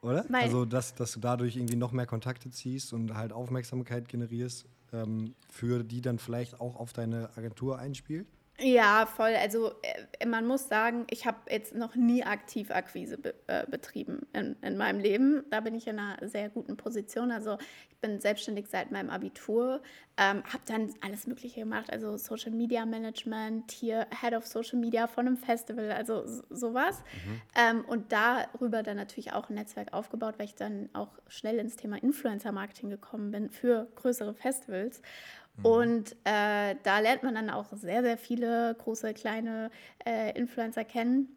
Oder? 0.00 0.24
Mein 0.28 0.44
also, 0.44 0.64
dass, 0.64 0.94
dass 0.94 1.12
du 1.12 1.20
dadurch 1.20 1.56
irgendwie 1.56 1.76
noch 1.76 1.92
mehr 1.92 2.06
Kontakte 2.06 2.50
ziehst 2.50 2.92
und 2.92 3.14
halt 3.14 3.32
Aufmerksamkeit 3.32 4.08
generierst, 4.08 4.66
ähm, 4.92 5.34
für 5.48 5.82
die 5.82 6.02
dann 6.02 6.18
vielleicht 6.18 6.60
auch 6.60 6.76
auf 6.76 6.92
deine 6.92 7.30
Agentur 7.36 7.78
einspielt? 7.78 8.26
Ja, 8.60 9.06
voll. 9.06 9.34
Also 9.34 9.72
äh, 9.82 10.26
man 10.26 10.46
muss 10.46 10.68
sagen, 10.68 11.06
ich 11.10 11.26
habe 11.26 11.38
jetzt 11.50 11.74
noch 11.74 11.96
nie 11.96 12.22
aktiv 12.22 12.70
Akquise 12.70 13.18
be 13.18 13.34
äh, 13.48 13.66
betrieben 13.68 14.26
in, 14.32 14.54
in 14.62 14.76
meinem 14.76 15.00
Leben. 15.00 15.44
Da 15.50 15.60
bin 15.60 15.74
ich 15.74 15.88
in 15.88 15.98
einer 15.98 16.28
sehr 16.28 16.50
guten 16.50 16.76
Position. 16.76 17.32
Also 17.32 17.58
ich 17.90 17.96
bin 17.96 18.20
selbstständig 18.20 18.66
seit 18.68 18.92
meinem 18.92 19.10
Abitur, 19.10 19.82
ähm, 20.16 20.44
habe 20.44 20.62
dann 20.66 20.94
alles 21.00 21.26
Mögliche 21.26 21.60
gemacht, 21.60 21.90
also 21.90 22.16
Social 22.16 22.52
Media 22.52 22.86
Management, 22.86 23.72
hier 23.72 24.06
Head 24.20 24.34
of 24.34 24.46
Social 24.46 24.78
Media 24.78 25.08
von 25.08 25.26
einem 25.26 25.36
Festival, 25.36 25.90
also 25.90 26.24
sowas. 26.50 27.02
Mhm. 27.26 27.42
Ähm, 27.56 27.84
und 27.86 28.12
darüber 28.12 28.84
dann 28.84 28.98
natürlich 28.98 29.32
auch 29.32 29.48
ein 29.48 29.54
Netzwerk 29.54 29.92
aufgebaut, 29.92 30.34
weil 30.38 30.46
ich 30.46 30.54
dann 30.54 30.90
auch 30.92 31.18
schnell 31.26 31.58
ins 31.58 31.74
Thema 31.74 31.96
Influencer 31.96 32.52
Marketing 32.52 32.90
gekommen 32.90 33.32
bin 33.32 33.50
für 33.50 33.88
größere 33.96 34.34
Festivals. 34.34 35.02
Mhm. 35.56 35.66
Und 35.66 36.12
äh, 36.24 36.76
da 36.82 36.98
lernt 37.00 37.22
man 37.22 37.34
dann 37.34 37.50
auch 37.50 37.72
sehr, 37.72 38.02
sehr 38.02 38.18
viele 38.18 38.74
große, 38.78 39.14
kleine 39.14 39.70
äh, 40.04 40.36
Influencer 40.38 40.84
kennen, 40.84 41.28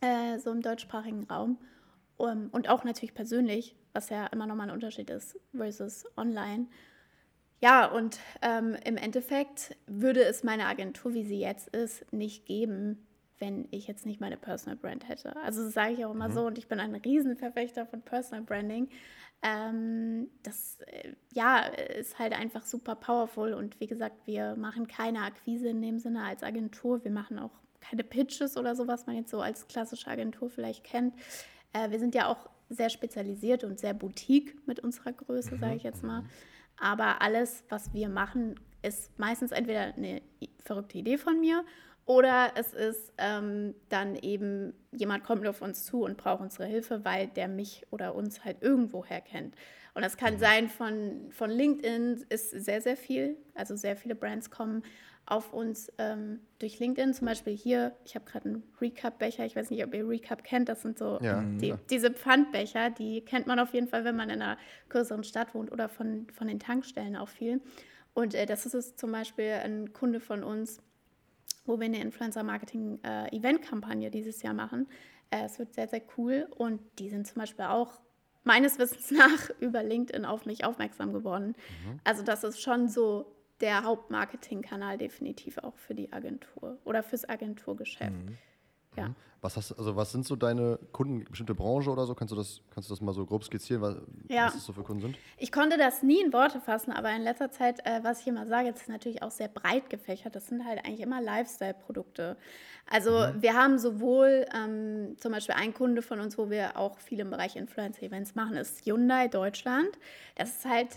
äh, 0.00 0.38
so 0.38 0.50
im 0.50 0.62
deutschsprachigen 0.62 1.24
Raum. 1.24 1.58
Um, 2.16 2.48
und 2.50 2.68
auch 2.68 2.82
natürlich 2.82 3.14
persönlich, 3.14 3.76
was 3.92 4.08
ja 4.08 4.26
immer 4.26 4.48
nochmal 4.48 4.68
ein 4.68 4.74
Unterschied 4.74 5.08
ist 5.08 5.38
versus 5.54 6.04
online. 6.16 6.66
Ja, 7.60 7.86
und 7.86 8.18
ähm, 8.42 8.76
im 8.84 8.96
Endeffekt 8.96 9.76
würde 9.86 10.24
es 10.24 10.42
meine 10.42 10.66
Agentur, 10.66 11.14
wie 11.14 11.24
sie 11.24 11.38
jetzt 11.38 11.68
ist, 11.68 12.12
nicht 12.12 12.44
geben, 12.44 13.06
wenn 13.38 13.68
ich 13.70 13.86
jetzt 13.86 14.06
nicht 14.06 14.20
meine 14.20 14.36
Personal 14.36 14.76
Brand 14.76 15.08
hätte. 15.08 15.36
Also 15.36 15.64
das 15.64 15.74
sage 15.74 15.94
ich 15.94 16.04
auch 16.04 16.12
immer 16.12 16.28
mhm. 16.28 16.32
so 16.32 16.46
und 16.46 16.58
ich 16.58 16.68
bin 16.68 16.80
ein 16.80 16.94
Riesenverfechter 16.94 17.86
von 17.86 18.02
Personal 18.02 18.42
Branding. 18.42 18.88
Ähm, 19.42 20.28
das 20.42 20.80
äh, 20.86 21.12
ja, 21.32 21.60
ist 21.60 22.18
halt 22.18 22.32
einfach 22.32 22.64
super 22.64 22.96
powerful 22.96 23.52
und 23.54 23.78
wie 23.80 23.86
gesagt, 23.86 24.26
wir 24.26 24.56
machen 24.56 24.88
keine 24.88 25.22
Akquise 25.22 25.68
in 25.68 25.80
dem 25.80 25.98
Sinne 25.98 26.24
als 26.24 26.42
Agentur. 26.42 27.04
Wir 27.04 27.12
machen 27.12 27.38
auch 27.38 27.52
keine 27.80 28.02
Pitches 28.02 28.56
oder 28.56 28.74
so, 28.74 28.88
was 28.88 29.06
man 29.06 29.16
jetzt 29.16 29.30
so 29.30 29.40
als 29.40 29.68
klassische 29.68 30.08
Agentur 30.08 30.50
vielleicht 30.50 30.82
kennt. 30.84 31.14
Äh, 31.72 31.90
wir 31.90 31.98
sind 31.98 32.14
ja 32.14 32.26
auch 32.26 32.48
sehr 32.68 32.90
spezialisiert 32.90 33.64
und 33.64 33.78
sehr 33.78 33.94
boutique 33.94 34.56
mit 34.66 34.80
unserer 34.80 35.12
Größe, 35.12 35.56
sage 35.56 35.76
ich 35.76 35.82
jetzt 35.84 36.02
mal. 36.02 36.24
Aber 36.78 37.22
alles, 37.22 37.64
was 37.68 37.92
wir 37.94 38.08
machen, 38.08 38.58
ist 38.82 39.16
meistens 39.18 39.52
entweder 39.52 39.94
eine 39.94 40.22
verrückte 40.64 40.98
Idee 40.98 41.18
von 41.18 41.40
mir 41.40 41.64
oder 42.08 42.52
es 42.54 42.72
ist 42.72 43.12
ähm, 43.18 43.74
dann 43.90 44.16
eben, 44.16 44.72
jemand 44.92 45.24
kommt 45.24 45.46
auf 45.46 45.60
uns 45.60 45.84
zu 45.84 46.04
und 46.04 46.16
braucht 46.16 46.40
unsere 46.40 46.64
Hilfe, 46.64 47.04
weil 47.04 47.26
der 47.26 47.48
mich 47.48 47.86
oder 47.90 48.14
uns 48.14 48.46
halt 48.46 48.62
irgendwoher 48.62 49.20
kennt. 49.20 49.54
Und 49.92 50.00
das 50.00 50.16
kann 50.16 50.34
mhm. 50.34 50.38
sein 50.38 50.68
von, 50.70 51.30
von 51.30 51.50
LinkedIn, 51.50 52.24
ist 52.30 52.50
sehr, 52.52 52.80
sehr 52.80 52.96
viel. 52.96 53.36
Also 53.54 53.76
sehr 53.76 53.94
viele 53.94 54.14
Brands 54.14 54.50
kommen 54.50 54.84
auf 55.26 55.52
uns 55.52 55.92
ähm, 55.98 56.40
durch 56.58 56.78
LinkedIn. 56.78 57.12
Zum 57.12 57.26
Beispiel 57.26 57.54
hier, 57.54 57.94
ich 58.06 58.14
habe 58.14 58.24
gerade 58.24 58.48
einen 58.48 58.62
Recap-Becher. 58.80 59.44
Ich 59.44 59.54
weiß 59.54 59.68
nicht, 59.68 59.84
ob 59.84 59.92
ihr 59.92 60.08
Recap 60.08 60.44
kennt. 60.44 60.70
Das 60.70 60.80
sind 60.80 60.98
so 60.98 61.18
ja, 61.20 61.44
die, 61.60 61.68
ja. 61.68 61.78
diese 61.90 62.10
Pfandbecher. 62.10 62.88
Die 62.88 63.20
kennt 63.20 63.46
man 63.46 63.58
auf 63.58 63.74
jeden 63.74 63.86
Fall, 63.86 64.04
wenn 64.04 64.16
man 64.16 64.30
in 64.30 64.40
einer 64.40 64.56
größeren 64.88 65.24
Stadt 65.24 65.54
wohnt 65.54 65.70
oder 65.70 65.90
von, 65.90 66.26
von 66.32 66.48
den 66.48 66.58
Tankstellen 66.58 67.16
auch 67.16 67.28
viel. 67.28 67.60
Und 68.14 68.34
äh, 68.34 68.46
das 68.46 68.64
ist 68.64 68.72
es 68.72 68.96
zum 68.96 69.12
Beispiel 69.12 69.50
ein 69.62 69.92
Kunde 69.92 70.20
von 70.20 70.42
uns, 70.42 70.80
wo 71.68 71.78
wir 71.78 71.86
eine 71.86 72.00
Influencer-Marketing-Event-Kampagne 72.00 74.10
dieses 74.10 74.42
Jahr 74.42 74.54
machen. 74.54 74.88
Äh, 75.30 75.44
es 75.44 75.58
wird 75.58 75.74
sehr, 75.74 75.88
sehr 75.88 76.00
cool 76.16 76.48
und 76.56 76.80
die 76.98 77.10
sind 77.10 77.26
zum 77.26 77.40
Beispiel 77.40 77.66
auch 77.66 78.00
meines 78.44 78.78
Wissens 78.78 79.10
nach 79.10 79.50
über 79.60 79.82
LinkedIn 79.82 80.24
auf 80.24 80.46
mich 80.46 80.64
aufmerksam 80.64 81.12
geworden. 81.12 81.54
Mhm. 81.84 82.00
Also 82.04 82.22
das 82.22 82.44
ist 82.44 82.60
schon 82.60 82.88
so 82.88 83.34
der 83.60 83.84
Hauptmarketingkanal 83.84 84.98
definitiv 84.98 85.58
auch 85.58 85.76
für 85.76 85.94
die 85.94 86.12
Agentur 86.12 86.78
oder 86.84 87.02
fürs 87.02 87.28
Agenturgeschäft. 87.28 88.12
Mhm. 88.12 88.38
Ja. 88.96 89.08
Mhm. 89.08 89.14
Was 89.40 89.56
hast 89.56 89.72
also 89.78 89.94
was 89.94 90.10
sind 90.10 90.26
so 90.26 90.34
deine 90.34 90.80
Kunden, 90.90 91.24
bestimmte 91.24 91.54
Branche 91.54 91.90
oder 91.90 92.06
so? 92.06 92.14
Kannst 92.16 92.32
du 92.32 92.36
das, 92.36 92.60
kannst 92.70 92.90
du 92.90 92.92
das 92.94 93.00
mal 93.00 93.12
so 93.12 93.24
grob 93.24 93.44
skizzieren, 93.44 93.80
was, 93.82 93.96
Ja. 94.28 94.46
was 94.46 94.54
das 94.54 94.64
so 94.64 94.72
für 94.72 94.82
Kunden 94.82 95.00
sind? 95.02 95.16
Ich 95.36 95.52
konnte 95.52 95.78
das 95.78 96.02
nie 96.02 96.20
in 96.20 96.32
Worte 96.32 96.60
fassen, 96.60 96.90
aber 96.90 97.12
in 97.14 97.22
letzter 97.22 97.52
Zeit, 97.52 97.78
äh, 97.86 98.00
was 98.02 98.20
ich 98.22 98.26
immer 98.26 98.46
sage, 98.48 98.66
jetzt 98.66 98.80
ist 98.82 98.88
natürlich 98.88 99.22
auch 99.22 99.30
sehr 99.30 99.46
breit 99.46 99.90
gefächert. 99.90 100.34
Das 100.34 100.48
sind 100.48 100.64
halt 100.64 100.84
eigentlich 100.84 101.02
immer 101.02 101.20
Lifestyle-Produkte. 101.22 102.36
Also 102.90 103.10
wir 103.38 103.54
haben 103.54 103.78
sowohl 103.78 104.44
ähm, 104.52 105.14
zum 105.18 105.30
Beispiel 105.30 105.54
einen 105.54 105.72
Kunde 105.74 106.02
von 106.02 106.18
uns, 106.18 106.36
wo 106.36 106.50
wir 106.50 106.76
auch 106.76 106.98
viel 106.98 107.20
im 107.20 107.30
Bereich 107.30 107.54
Influencer-Events 107.54 108.34
machen, 108.34 108.56
ist 108.56 108.84
Hyundai 108.86 109.28
Deutschland. 109.28 109.90
Das 110.34 110.56
ist 110.56 110.64
halt 110.64 110.88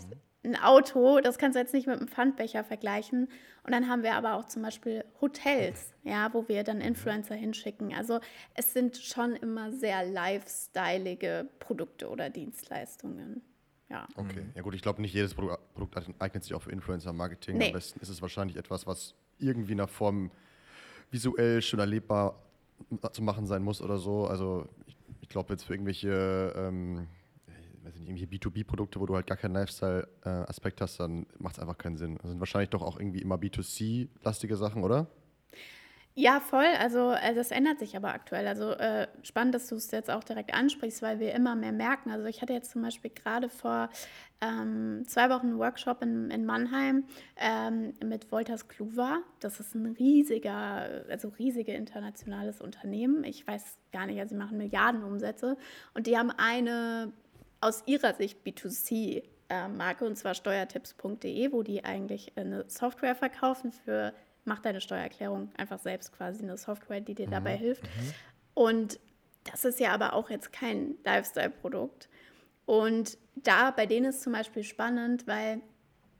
ein 0.44 0.56
Auto, 0.56 1.20
das 1.20 1.38
kannst 1.38 1.56
du 1.56 1.60
jetzt 1.60 1.72
nicht 1.72 1.86
mit 1.86 1.98
einem 1.98 2.08
Pfandbecher 2.08 2.64
vergleichen. 2.64 3.28
Und 3.64 3.72
dann 3.72 3.88
haben 3.88 4.02
wir 4.02 4.14
aber 4.14 4.34
auch 4.34 4.46
zum 4.46 4.62
Beispiel 4.62 5.04
Hotels, 5.20 5.94
ja, 6.02 6.32
wo 6.32 6.48
wir 6.48 6.64
dann 6.64 6.80
Influencer 6.80 7.36
hinschicken. 7.36 7.94
Also 7.94 8.18
es 8.54 8.72
sind 8.72 8.96
schon 8.96 9.36
immer 9.36 9.70
sehr 9.70 10.04
lifestyleige 10.04 11.48
Produkte 11.60 12.08
oder 12.08 12.28
Dienstleistungen. 12.28 13.42
Ja. 13.88 14.08
Okay. 14.16 14.46
Ja 14.54 14.62
gut, 14.62 14.74
ich 14.74 14.82
glaube 14.82 15.00
nicht 15.00 15.14
jedes 15.14 15.34
Produ 15.34 15.54
Produkt 15.74 15.96
eignet 16.18 16.42
sich 16.42 16.54
auch 16.54 16.62
für 16.62 16.72
Influencer-Marketing. 16.72 17.58
Nee. 17.58 17.66
Am 17.68 17.72
besten 17.74 18.00
ist 18.00 18.08
es 18.08 18.22
wahrscheinlich 18.22 18.56
etwas, 18.56 18.86
was 18.86 19.14
irgendwie 19.38 19.72
in 19.72 19.80
einer 19.80 19.88
Form 19.88 20.30
visuell 21.10 21.62
schön 21.62 21.78
erlebbar 21.78 22.42
zu 23.12 23.22
machen 23.22 23.46
sein 23.46 23.62
muss 23.62 23.80
oder 23.80 23.98
so. 23.98 24.26
Also 24.26 24.66
ich, 24.86 24.96
ich 25.20 25.28
glaube 25.28 25.52
jetzt 25.52 25.64
für 25.64 25.74
irgendwelche, 25.74 26.52
ähm, 26.56 27.06
ich 27.82 27.88
weiß 27.88 27.94
nicht, 27.96 28.08
irgendwelche 28.08 28.48
B2B-Produkte, 28.48 29.00
wo 29.00 29.06
du 29.06 29.16
halt 29.16 29.26
gar 29.26 29.36
keinen 29.36 29.54
Lifestyle-Aspekt 29.54 30.80
hast, 30.80 31.00
dann 31.00 31.26
macht 31.38 31.56
es 31.56 31.58
einfach 31.58 31.78
keinen 31.78 31.96
Sinn. 31.96 32.16
Das 32.22 32.30
sind 32.30 32.38
wahrscheinlich 32.38 32.70
doch 32.70 32.82
auch 32.82 32.96
irgendwie 32.96 33.20
immer 33.20 33.34
B2C-lastige 33.34 34.56
Sachen, 34.56 34.84
oder? 34.84 35.08
Ja, 36.14 36.40
voll. 36.40 36.66
Also 36.78 37.12
äh, 37.12 37.34
das 37.34 37.50
ändert 37.50 37.78
sich 37.80 37.96
aber 37.96 38.12
aktuell. 38.12 38.46
Also 38.46 38.70
äh, 38.72 39.08
spannend, 39.22 39.54
dass 39.54 39.66
du 39.66 39.76
es 39.76 39.90
jetzt 39.90 40.10
auch 40.10 40.22
direkt 40.22 40.54
ansprichst, 40.54 41.02
weil 41.02 41.18
wir 41.18 41.34
immer 41.34 41.56
mehr 41.56 41.72
merken. 41.72 42.10
Also 42.10 42.26
ich 42.26 42.40
hatte 42.40 42.52
jetzt 42.52 42.70
zum 42.70 42.82
Beispiel 42.82 43.10
gerade 43.10 43.48
vor 43.48 43.88
ähm, 44.42 45.04
zwei 45.06 45.30
Wochen 45.30 45.46
einen 45.48 45.58
Workshop 45.58 46.02
in, 46.02 46.30
in 46.30 46.44
Mannheim 46.44 47.04
ähm, 47.36 47.94
mit 48.04 48.30
Wolters 48.30 48.68
Kluwer. 48.68 49.22
Das 49.40 49.58
ist 49.58 49.74
ein 49.74 49.86
riesiger, 49.86 51.04
also 51.08 51.28
riesige 51.30 51.72
internationales 51.72 52.60
Unternehmen. 52.60 53.24
Ich 53.24 53.46
weiß 53.46 53.78
gar 53.90 54.06
nicht, 54.06 54.20
also 54.20 54.34
sie 54.34 54.38
machen 54.38 54.58
Milliarden 54.58 55.02
Umsätze 55.02 55.56
und 55.94 56.06
die 56.06 56.18
haben 56.18 56.30
eine 56.30 57.12
aus 57.62 57.82
ihrer 57.86 58.14
Sicht 58.14 58.38
B2C 58.44 59.22
äh, 59.48 60.04
und 60.04 60.16
zwar 60.16 60.34
steuertipps.de, 60.34 61.52
wo 61.52 61.62
die 61.62 61.84
eigentlich 61.84 62.32
eine 62.36 62.64
Software 62.68 63.14
verkaufen 63.14 63.72
für 63.72 64.12
mach 64.44 64.58
deine 64.58 64.80
Steuererklärung 64.80 65.50
einfach 65.56 65.78
selbst 65.78 66.12
quasi 66.12 66.42
eine 66.42 66.56
Software, 66.56 67.00
die 67.00 67.14
dir 67.14 67.28
dabei 67.28 67.56
hilft. 67.56 67.84
Und 68.54 68.98
das 69.44 69.64
ist 69.64 69.80
ja 69.80 69.92
aber 69.92 70.14
auch 70.14 70.30
jetzt 70.30 70.52
kein 70.52 70.96
Lifestyle-Produkt. 71.04 72.08
Und 72.66 73.18
da 73.34 73.70
bei 73.70 73.86
denen 73.86 74.06
ist 74.06 74.22
zum 74.22 74.32
Beispiel 74.32 74.64
spannend, 74.64 75.26
weil 75.26 75.60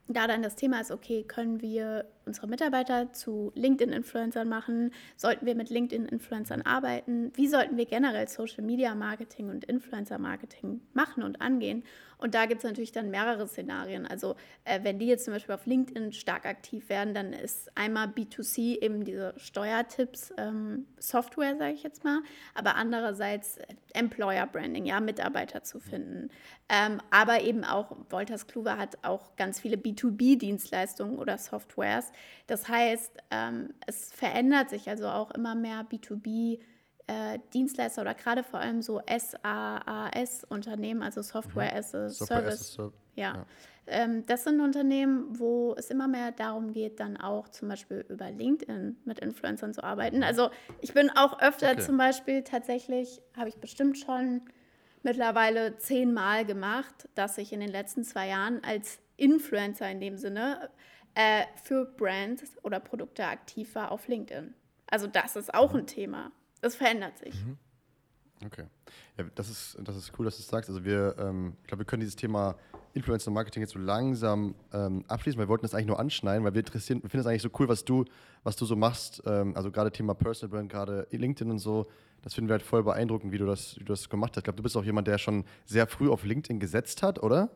da 0.08 0.26
dann 0.26 0.42
das 0.42 0.56
Thema 0.56 0.80
ist, 0.80 0.90
okay, 0.90 1.22
können 1.22 1.60
wir 1.60 2.06
unsere 2.26 2.46
Mitarbeiter 2.46 3.12
zu 3.12 3.52
LinkedIn-Influencern 3.54 4.48
machen? 4.48 4.92
Sollten 5.16 5.46
wir 5.46 5.54
mit 5.54 5.70
LinkedIn-Influencern 5.70 6.62
arbeiten? 6.62 7.32
Wie 7.34 7.48
sollten 7.48 7.76
wir 7.76 7.86
generell 7.86 8.28
Social-Media-Marketing 8.28 9.48
und 9.48 9.64
Influencer-Marketing 9.64 10.80
machen 10.92 11.22
und 11.22 11.40
angehen? 11.40 11.84
Und 12.22 12.34
da 12.36 12.46
gibt 12.46 12.62
es 12.62 12.64
natürlich 12.64 12.92
dann 12.92 13.10
mehrere 13.10 13.48
Szenarien. 13.48 14.06
Also 14.06 14.36
äh, 14.62 14.78
wenn 14.84 15.00
die 15.00 15.06
jetzt 15.06 15.24
zum 15.24 15.34
Beispiel 15.34 15.56
auf 15.56 15.66
LinkedIn 15.66 16.12
stark 16.12 16.46
aktiv 16.46 16.88
werden, 16.88 17.14
dann 17.14 17.32
ist 17.32 17.76
einmal 17.76 18.06
B2C 18.06 18.80
eben 18.80 19.02
diese 19.02 19.34
Steuertipps-Software, 19.38 21.56
sage 21.56 21.72
ich 21.72 21.82
jetzt 21.82 22.04
mal, 22.04 22.20
aber 22.54 22.76
andererseits 22.76 23.56
äh, 23.56 23.66
Employer-Branding, 23.94 24.86
ja, 24.86 25.00
Mitarbeiter 25.00 25.64
zu 25.64 25.80
finden. 25.80 26.30
Ähm, 26.68 27.00
aber 27.10 27.42
eben 27.42 27.64
auch, 27.64 27.96
Wolters 28.10 28.46
Kluwer 28.46 28.78
hat 28.78 28.98
auch 29.02 29.34
ganz 29.34 29.58
viele 29.58 29.74
B2B-Dienstleistungen 29.76 31.18
oder 31.18 31.38
Softwares. 31.38 32.12
Das 32.46 32.68
heißt, 32.68 33.16
ähm, 33.32 33.74
es 33.88 34.12
verändert 34.12 34.70
sich 34.70 34.88
also 34.88 35.08
auch 35.08 35.32
immer 35.32 35.56
mehr 35.56 35.84
B2B. 35.90 36.60
Äh, 37.06 37.38
Dienstleister 37.52 38.02
oder 38.02 38.14
gerade 38.14 38.42
vor 38.42 38.60
allem 38.60 38.82
so 38.82 39.00
SaaS-Unternehmen, 39.08 41.02
also 41.02 41.22
Software 41.22 41.74
as 41.74 41.94
a 41.94 42.08
Software 42.08 42.38
as 42.38 42.44
a 42.44 42.50
Service. 42.50 42.74
Ser- 42.74 42.92
Ja. 43.14 43.34
ja. 43.34 43.46
Ähm, 43.86 44.24
das 44.26 44.44
sind 44.44 44.60
Unternehmen, 44.60 45.38
wo 45.38 45.74
es 45.76 45.90
immer 45.90 46.06
mehr 46.08 46.30
darum 46.32 46.72
geht, 46.72 47.00
dann 47.00 47.16
auch 47.16 47.48
zum 47.48 47.68
Beispiel 47.68 48.06
über 48.08 48.30
LinkedIn 48.30 48.96
mit 49.04 49.18
Influencern 49.18 49.74
zu 49.74 49.82
arbeiten. 49.82 50.22
Also 50.22 50.50
ich 50.80 50.94
bin 50.94 51.10
auch 51.10 51.40
öfter 51.40 51.72
Okay. 51.72 51.80
zum 51.82 51.96
Beispiel 51.98 52.42
tatsächlich, 52.44 53.20
habe 53.36 53.48
ich 53.48 53.56
bestimmt 53.56 53.98
schon 53.98 54.42
mittlerweile 55.02 55.76
zehnmal 55.78 56.44
gemacht, 56.46 57.08
dass 57.16 57.38
ich 57.38 57.52
in 57.52 57.58
den 57.60 57.70
letzten 57.70 58.04
zwei 58.04 58.28
Jahren 58.28 58.62
als 58.62 59.00
Influencer 59.16 59.90
in 59.90 60.00
dem 60.00 60.16
Sinne 60.16 60.70
äh, 61.14 61.42
für 61.62 61.84
Brands 61.84 62.56
oder 62.62 62.78
Produkte 62.78 63.24
aktiv 63.26 63.74
war 63.74 63.90
auf 63.90 64.06
LinkedIn. 64.06 64.54
Also 64.86 65.08
das 65.08 65.34
ist 65.36 65.52
auch 65.52 65.74
ein 65.74 65.86
Thema. 65.88 66.30
Das 66.62 66.74
verändert 66.76 67.18
sich. 67.18 67.34
Okay. 68.46 68.64
Ja, 69.18 69.24
das 69.34 69.50
ist, 69.50 69.76
das 69.80 69.96
ist 69.96 70.12
cool, 70.18 70.24
dass 70.24 70.36
du 70.36 70.42
es 70.42 70.48
sagst. 70.48 70.68
Also 70.70 70.84
wir, 70.84 71.14
ähm, 71.18 71.56
ich 71.60 71.68
glaube, 71.68 71.80
wir 71.80 71.84
können 71.84 72.00
dieses 72.00 72.16
Thema 72.16 72.56
Influencer 72.94 73.30
Marketing 73.30 73.62
jetzt 73.62 73.72
so 73.72 73.78
langsam 73.78 74.54
ähm, 74.72 75.04
abschließen, 75.08 75.38
wir 75.38 75.48
wollten 75.48 75.62
das 75.62 75.74
eigentlich 75.74 75.86
nur 75.86 75.98
anschneiden, 75.98 76.44
weil 76.44 76.54
wir 76.54 76.60
interessieren, 76.60 77.02
wir 77.02 77.10
finden 77.10 77.22
es 77.22 77.26
eigentlich 77.26 77.42
so 77.42 77.50
cool, 77.58 77.68
was 77.68 77.84
du, 77.84 78.04
was 78.42 78.56
du 78.56 78.64
so 78.64 78.76
machst. 78.76 79.22
Ähm, 79.26 79.56
also 79.56 79.70
gerade 79.70 79.92
Thema 79.92 80.14
Personal 80.14 80.50
Brand, 80.50 80.70
gerade 80.70 81.06
LinkedIn 81.10 81.50
und 81.50 81.58
so. 81.58 81.86
Das 82.22 82.34
finden 82.34 82.48
wir 82.48 82.54
halt 82.54 82.62
voll 82.62 82.82
beeindruckend, 82.82 83.32
wie 83.32 83.38
du 83.38 83.46
das, 83.46 83.76
wie 83.76 83.84
du 83.84 83.92
das 83.92 84.08
gemacht 84.08 84.32
hast. 84.32 84.38
Ich 84.38 84.44
glaube, 84.44 84.56
du 84.56 84.62
bist 84.62 84.76
auch 84.76 84.84
jemand, 84.84 85.08
der 85.08 85.18
schon 85.18 85.44
sehr 85.64 85.86
früh 85.86 86.08
auf 86.08 86.24
LinkedIn 86.24 86.60
gesetzt 86.60 87.02
hat, 87.02 87.22
oder? 87.22 87.50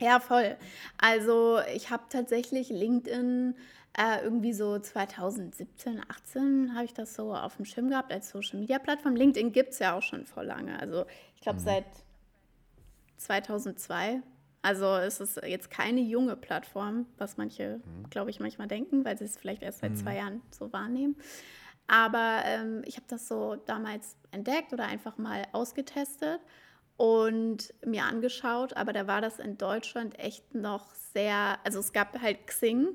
Ja, 0.00 0.20
voll. 0.20 0.56
Also 0.96 1.60
ich 1.74 1.90
habe 1.90 2.04
tatsächlich 2.08 2.70
LinkedIn 2.70 3.54
äh, 3.98 4.22
irgendwie 4.22 4.52
so 4.52 4.78
2017, 4.78 6.00
18 6.08 6.74
habe 6.74 6.84
ich 6.84 6.94
das 6.94 7.14
so 7.14 7.34
auf 7.34 7.56
dem 7.56 7.64
Schirm 7.64 7.90
gehabt 7.90 8.12
als 8.12 8.30
Social-Media-Plattform. 8.30 9.16
LinkedIn 9.16 9.52
gibt 9.52 9.72
es 9.72 9.80
ja 9.80 9.96
auch 9.96 10.02
schon 10.02 10.24
vor 10.24 10.44
lange. 10.44 10.78
Also 10.78 11.04
ich 11.34 11.40
glaube 11.40 11.58
seit 11.58 11.84
2002. 13.16 14.22
Also 14.62 14.96
es 14.96 15.20
ist 15.20 15.40
jetzt 15.44 15.70
keine 15.70 16.00
junge 16.00 16.36
Plattform, 16.36 17.06
was 17.16 17.36
manche, 17.36 17.80
glaube 18.10 18.30
ich, 18.30 18.38
manchmal 18.38 18.68
denken, 18.68 19.04
weil 19.04 19.16
sie 19.18 19.24
es 19.24 19.36
vielleicht 19.36 19.62
erst 19.62 19.80
seit 19.80 19.96
zwei 19.96 20.16
Jahren 20.16 20.42
so 20.50 20.72
wahrnehmen. 20.72 21.16
Aber 21.86 22.42
ähm, 22.44 22.82
ich 22.84 22.96
habe 22.96 23.06
das 23.08 23.26
so 23.26 23.56
damals 23.66 24.16
entdeckt 24.30 24.72
oder 24.72 24.84
einfach 24.84 25.16
mal 25.16 25.44
ausgetestet 25.52 26.40
und 26.98 27.72
mir 27.86 28.04
angeschaut. 28.04 28.76
Aber 28.76 28.92
da 28.92 29.06
war 29.06 29.22
das 29.22 29.38
in 29.38 29.56
Deutschland 29.56 30.18
echt 30.18 30.54
noch 30.54 30.92
sehr, 30.92 31.58
also 31.64 31.78
es 31.78 31.94
gab 31.94 32.20
halt 32.20 32.46
Xing. 32.46 32.88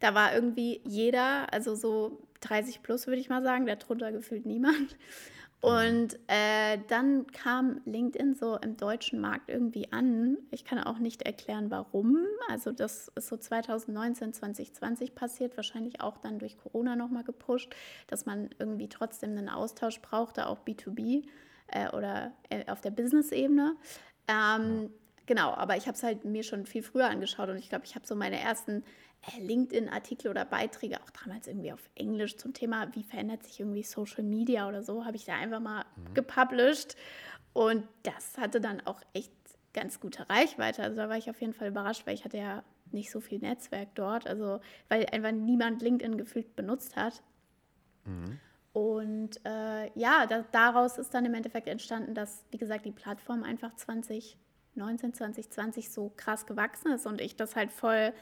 Da 0.00 0.14
war 0.14 0.34
irgendwie 0.34 0.80
jeder, 0.84 1.52
also 1.52 1.76
so 1.76 2.18
30 2.40 2.82
plus 2.82 3.06
würde 3.06 3.20
ich 3.20 3.28
mal 3.28 3.42
sagen, 3.42 3.66
darunter 3.66 4.10
gefühlt 4.10 4.46
niemand. 4.46 4.96
Und 5.60 6.18
äh, 6.26 6.78
dann 6.88 7.28
kam 7.28 7.82
LinkedIn 7.84 8.34
so 8.34 8.56
im 8.56 8.76
deutschen 8.76 9.20
Markt 9.20 9.48
irgendwie 9.48 9.92
an. 9.92 10.38
Ich 10.50 10.64
kann 10.64 10.80
auch 10.80 10.98
nicht 10.98 11.22
erklären, 11.22 11.70
warum. 11.70 12.18
Also 12.48 12.72
das 12.72 13.12
ist 13.14 13.28
so 13.28 13.36
2019, 13.36 14.32
2020 14.32 15.14
passiert, 15.14 15.56
wahrscheinlich 15.56 16.00
auch 16.00 16.18
dann 16.18 16.40
durch 16.40 16.58
Corona 16.58 16.96
nochmal 16.96 17.22
gepusht, 17.22 17.72
dass 18.08 18.26
man 18.26 18.50
irgendwie 18.58 18.88
trotzdem 18.88 19.38
einen 19.38 19.48
Austausch 19.48 20.00
brauchte, 20.02 20.48
auch 20.48 20.58
B2B 20.66 21.26
äh, 21.72 21.88
oder 21.96 22.32
äh, 22.50 22.70
auf 22.70 22.80
der 22.80 22.90
Business-Ebene. 22.90 23.76
Ähm, 24.28 24.90
Genau, 25.26 25.50
aber 25.52 25.76
ich 25.76 25.86
habe 25.86 25.96
es 25.96 26.02
halt 26.02 26.24
mir 26.24 26.42
schon 26.42 26.66
viel 26.66 26.82
früher 26.82 27.08
angeschaut 27.08 27.48
und 27.48 27.56
ich 27.56 27.68
glaube, 27.68 27.84
ich 27.84 27.94
habe 27.94 28.06
so 28.06 28.16
meine 28.16 28.40
ersten 28.40 28.82
äh, 29.22 29.40
LinkedIn-Artikel 29.40 30.28
oder 30.28 30.44
Beiträge, 30.44 31.00
auch 31.00 31.10
damals 31.10 31.46
irgendwie 31.46 31.72
auf 31.72 31.88
Englisch 31.94 32.36
zum 32.36 32.52
Thema, 32.54 32.92
wie 32.94 33.04
verändert 33.04 33.44
sich 33.44 33.60
irgendwie 33.60 33.84
Social 33.84 34.24
Media 34.24 34.68
oder 34.68 34.82
so, 34.82 35.04
habe 35.04 35.16
ich 35.16 35.24
da 35.24 35.34
einfach 35.34 35.60
mal 35.60 35.84
gepublished. 36.14 36.96
Und 37.52 37.86
das 38.02 38.36
hatte 38.36 38.60
dann 38.60 38.80
auch 38.80 39.00
echt 39.12 39.32
ganz 39.74 40.00
gute 40.00 40.28
Reichweite. 40.28 40.82
Also 40.82 40.96
da 40.96 41.08
war 41.08 41.16
ich 41.16 41.30
auf 41.30 41.40
jeden 41.40 41.54
Fall 41.54 41.68
überrascht, 41.68 42.06
weil 42.06 42.14
ich 42.14 42.24
hatte 42.24 42.38
ja 42.38 42.64
nicht 42.90 43.10
so 43.10 43.20
viel 43.20 43.38
Netzwerk 43.38 43.94
dort, 43.94 44.26
also 44.26 44.60
weil 44.88 45.06
einfach 45.06 45.32
niemand 45.32 45.82
LinkedIn 45.82 46.18
gefühlt 46.18 46.56
benutzt 46.56 46.96
hat. 46.96 47.22
Und 48.72 49.38
äh, 49.44 49.90
ja, 49.98 50.26
da, 50.26 50.44
daraus 50.50 50.96
ist 50.98 51.12
dann 51.12 51.24
im 51.24 51.34
Endeffekt 51.34 51.68
entstanden, 51.68 52.14
dass, 52.14 52.44
wie 52.50 52.58
gesagt, 52.58 52.86
die 52.86 52.92
Plattform 52.92 53.42
einfach 53.42 53.74
2019, 53.76 55.14
2020 55.14 55.90
so 55.90 56.12
krass 56.16 56.46
gewachsen 56.46 56.92
ist 56.92 57.06
und 57.06 57.20
ich 57.20 57.36
das 57.36 57.54
halt 57.54 57.70
voll 57.70 58.12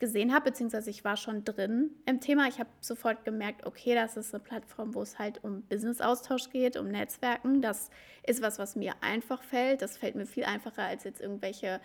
gesehen 0.00 0.34
habe, 0.34 0.50
beziehungsweise 0.50 0.90
ich 0.90 1.04
war 1.04 1.16
schon 1.16 1.44
drin 1.44 1.90
im 2.06 2.20
Thema. 2.20 2.48
Ich 2.48 2.58
habe 2.58 2.68
sofort 2.80 3.24
gemerkt, 3.24 3.64
okay, 3.64 3.94
das 3.94 4.16
ist 4.16 4.34
eine 4.34 4.42
Plattform, 4.42 4.94
wo 4.94 5.02
es 5.02 5.20
halt 5.20 5.44
um 5.44 5.62
Business-Austausch 5.62 6.50
geht, 6.50 6.76
um 6.76 6.88
Netzwerken. 6.88 7.62
Das 7.62 7.88
ist 8.26 8.42
was, 8.42 8.58
was 8.58 8.74
mir 8.74 8.94
einfach 9.00 9.44
fällt. 9.44 9.80
Das 9.80 9.96
fällt 9.96 10.16
mir 10.16 10.26
viel 10.26 10.42
einfacher 10.42 10.82
als 10.82 11.04
jetzt 11.04 11.20
irgendwelche 11.20 11.80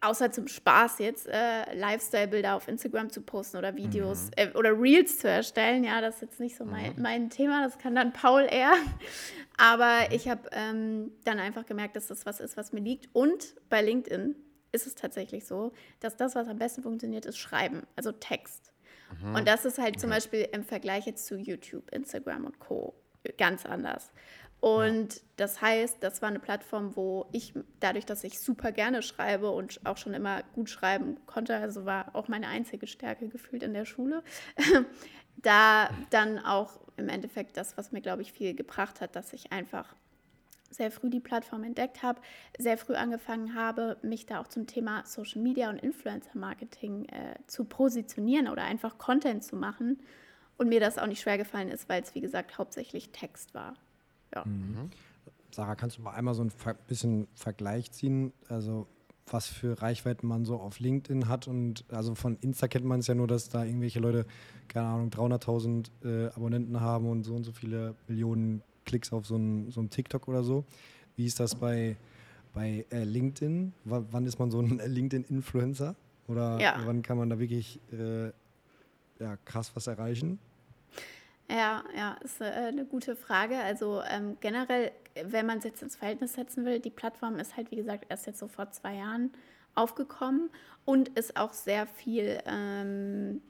außer 0.00 0.30
zum 0.32 0.48
Spaß 0.48 0.98
jetzt, 0.98 1.26
äh, 1.26 1.74
Lifestyle-Bilder 1.74 2.54
auf 2.54 2.68
Instagram 2.68 3.10
zu 3.10 3.22
posten 3.22 3.56
oder 3.56 3.76
Videos 3.76 4.26
mhm. 4.26 4.30
äh, 4.36 4.50
oder 4.52 4.78
Reels 4.78 5.18
zu 5.18 5.28
erstellen. 5.28 5.84
Ja, 5.84 6.00
das 6.00 6.16
ist 6.16 6.22
jetzt 6.22 6.40
nicht 6.40 6.56
so 6.56 6.64
mein, 6.64 6.94
mhm. 6.96 7.02
mein 7.02 7.30
Thema, 7.30 7.64
das 7.64 7.78
kann 7.78 7.94
dann 7.94 8.12
Paul 8.12 8.46
eher. 8.50 8.72
Aber 9.56 10.12
ich 10.12 10.28
habe 10.28 10.48
ähm, 10.52 11.12
dann 11.24 11.38
einfach 11.38 11.66
gemerkt, 11.66 11.96
dass 11.96 12.08
das 12.08 12.26
was 12.26 12.40
ist, 12.40 12.56
was 12.56 12.72
mir 12.72 12.80
liegt. 12.80 13.08
Und 13.14 13.54
bei 13.68 13.82
LinkedIn 13.82 14.36
ist 14.72 14.86
es 14.86 14.94
tatsächlich 14.94 15.46
so, 15.46 15.72
dass 16.00 16.16
das, 16.16 16.34
was 16.34 16.48
am 16.48 16.58
besten 16.58 16.82
funktioniert, 16.82 17.24
ist 17.26 17.38
Schreiben, 17.38 17.86
also 17.96 18.12
Text. 18.12 18.72
Mhm. 19.22 19.34
Und 19.34 19.48
das 19.48 19.64
ist 19.64 19.78
halt 19.78 19.98
zum 19.98 20.10
Beispiel 20.10 20.48
im 20.52 20.64
Vergleich 20.64 21.06
jetzt 21.06 21.26
zu 21.26 21.36
YouTube, 21.36 21.90
Instagram 21.92 22.44
und 22.44 22.58
Co. 22.58 22.94
ganz 23.38 23.64
anders. 23.64 24.10
Und 24.66 25.20
das 25.36 25.62
heißt, 25.62 25.98
das 26.00 26.22
war 26.22 26.28
eine 26.28 26.40
Plattform, 26.40 26.96
wo 26.96 27.26
ich, 27.30 27.54
dadurch, 27.78 28.04
dass 28.04 28.24
ich 28.24 28.40
super 28.40 28.72
gerne 28.72 29.00
schreibe 29.00 29.52
und 29.52 29.78
auch 29.84 29.96
schon 29.96 30.12
immer 30.12 30.42
gut 30.56 30.68
schreiben 30.68 31.18
konnte, 31.24 31.54
also 31.54 31.84
war 31.84 32.16
auch 32.16 32.26
meine 32.26 32.48
einzige 32.48 32.88
Stärke 32.88 33.28
gefühlt 33.28 33.62
in 33.62 33.74
der 33.74 33.84
Schule, 33.84 34.24
da 35.36 35.88
dann 36.10 36.40
auch 36.40 36.80
im 36.96 37.08
Endeffekt 37.08 37.56
das, 37.56 37.78
was 37.78 37.92
mir, 37.92 38.00
glaube 38.00 38.22
ich, 38.22 38.32
viel 38.32 38.54
gebracht 38.54 39.00
hat, 39.00 39.14
dass 39.14 39.32
ich 39.32 39.52
einfach 39.52 39.94
sehr 40.72 40.90
früh 40.90 41.10
die 41.10 41.20
Plattform 41.20 41.62
entdeckt 41.62 42.02
habe, 42.02 42.20
sehr 42.58 42.76
früh 42.76 42.94
angefangen 42.94 43.54
habe, 43.54 43.98
mich 44.02 44.26
da 44.26 44.40
auch 44.40 44.48
zum 44.48 44.66
Thema 44.66 45.06
Social 45.06 45.42
Media 45.42 45.70
und 45.70 45.78
Influencer 45.78 46.36
Marketing 46.36 47.04
äh, 47.10 47.36
zu 47.46 47.66
positionieren 47.66 48.48
oder 48.48 48.64
einfach 48.64 48.98
Content 48.98 49.44
zu 49.44 49.54
machen. 49.54 50.00
Und 50.58 50.70
mir 50.70 50.80
das 50.80 50.98
auch 50.98 51.06
nicht 51.06 51.20
schwer 51.20 51.38
gefallen 51.38 51.68
ist, 51.68 51.88
weil 51.88 52.02
es, 52.02 52.16
wie 52.16 52.20
gesagt, 52.20 52.58
hauptsächlich 52.58 53.10
Text 53.10 53.54
war. 53.54 53.76
Ja. 54.36 54.44
Mhm. 54.44 54.90
Sarah, 55.50 55.74
kannst 55.74 55.98
du 55.98 56.02
mal 56.02 56.12
einmal 56.12 56.34
so 56.34 56.42
ein 56.42 56.52
bisschen 56.86 57.26
Vergleich 57.34 57.90
ziehen? 57.90 58.32
Also 58.48 58.86
was 59.28 59.48
für 59.48 59.80
Reichweiten 59.82 60.26
man 60.26 60.44
so 60.44 60.56
auf 60.56 60.78
LinkedIn 60.78 61.28
hat 61.28 61.48
und 61.48 61.84
also 61.88 62.14
von 62.14 62.36
Insta 62.42 62.68
kennt 62.68 62.84
man 62.84 63.00
es 63.00 63.08
ja 63.08 63.14
nur, 63.14 63.26
dass 63.26 63.48
da 63.48 63.64
irgendwelche 63.64 63.98
Leute, 63.98 64.24
keine 64.68 64.86
Ahnung, 64.86 65.08
300.000 65.08 65.88
äh, 66.04 66.26
Abonnenten 66.28 66.80
haben 66.80 67.08
und 67.08 67.24
so 67.24 67.34
und 67.34 67.42
so 67.42 67.52
viele 67.52 67.94
Millionen 68.06 68.62
Klicks 68.84 69.12
auf 69.12 69.26
so 69.26 69.36
ein, 69.36 69.70
so 69.70 69.80
ein 69.80 69.90
TikTok 69.90 70.28
oder 70.28 70.44
so. 70.44 70.64
Wie 71.16 71.26
ist 71.26 71.40
das 71.40 71.56
bei, 71.56 71.96
bei 72.54 72.84
äh, 72.90 73.02
LinkedIn? 73.02 73.72
W 73.84 74.02
wann 74.10 74.26
ist 74.26 74.38
man 74.38 74.50
so 74.50 74.60
ein 74.60 74.80
LinkedIn-Influencer? 74.84 75.96
Oder 76.28 76.60
ja. 76.60 76.80
wann 76.84 77.02
kann 77.02 77.18
man 77.18 77.30
da 77.30 77.38
wirklich 77.38 77.80
äh, 77.92 78.26
ja, 79.18 79.36
krass 79.44 79.72
was 79.74 79.86
erreichen? 79.86 80.38
Ja, 81.48 81.84
ja, 81.96 82.16
ist 82.24 82.40
äh, 82.40 82.44
eine 82.44 82.84
gute 82.84 83.14
Frage. 83.14 83.58
Also 83.58 84.02
ähm, 84.08 84.36
generell, 84.40 84.92
wenn 85.24 85.46
man 85.46 85.58
es 85.58 85.64
jetzt 85.64 85.82
ins 85.82 85.96
Verhältnis 85.96 86.34
setzen 86.34 86.64
will, 86.64 86.80
die 86.80 86.90
Plattform 86.90 87.38
ist 87.38 87.56
halt, 87.56 87.70
wie 87.70 87.76
gesagt, 87.76 88.06
erst 88.08 88.26
jetzt 88.26 88.38
so 88.38 88.48
vor 88.48 88.70
zwei 88.70 88.96
Jahren 88.96 89.32
aufgekommen 89.74 90.50
und 90.84 91.10
ist 91.10 91.36
auch 91.36 91.52
sehr 91.52 91.86
viel 91.86 92.40
ähm, 92.46 93.42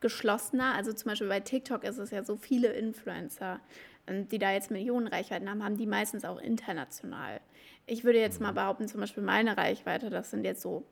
geschlossener. 0.00 0.74
Also 0.74 0.92
zum 0.92 1.10
Beispiel 1.10 1.28
bei 1.28 1.40
TikTok 1.40 1.82
ist 1.82 1.98
es 1.98 2.10
ja 2.10 2.22
so 2.22 2.36
viele 2.36 2.68
Influencer, 2.68 3.60
ähm, 4.06 4.28
die 4.28 4.38
da 4.38 4.52
jetzt 4.52 4.70
Millionen 4.70 5.08
Reichweiten 5.08 5.50
haben, 5.50 5.64
haben 5.64 5.76
die 5.76 5.86
meistens 5.86 6.24
auch 6.24 6.38
international. 6.38 7.40
Ich 7.86 8.04
würde 8.04 8.20
jetzt 8.20 8.40
mal 8.40 8.52
mhm. 8.52 8.56
behaupten, 8.56 8.88
zum 8.88 9.00
Beispiel 9.00 9.22
meine 9.22 9.56
Reichweite, 9.56 10.10
das 10.10 10.30
sind 10.30 10.44
jetzt 10.44 10.62
so 10.62 10.86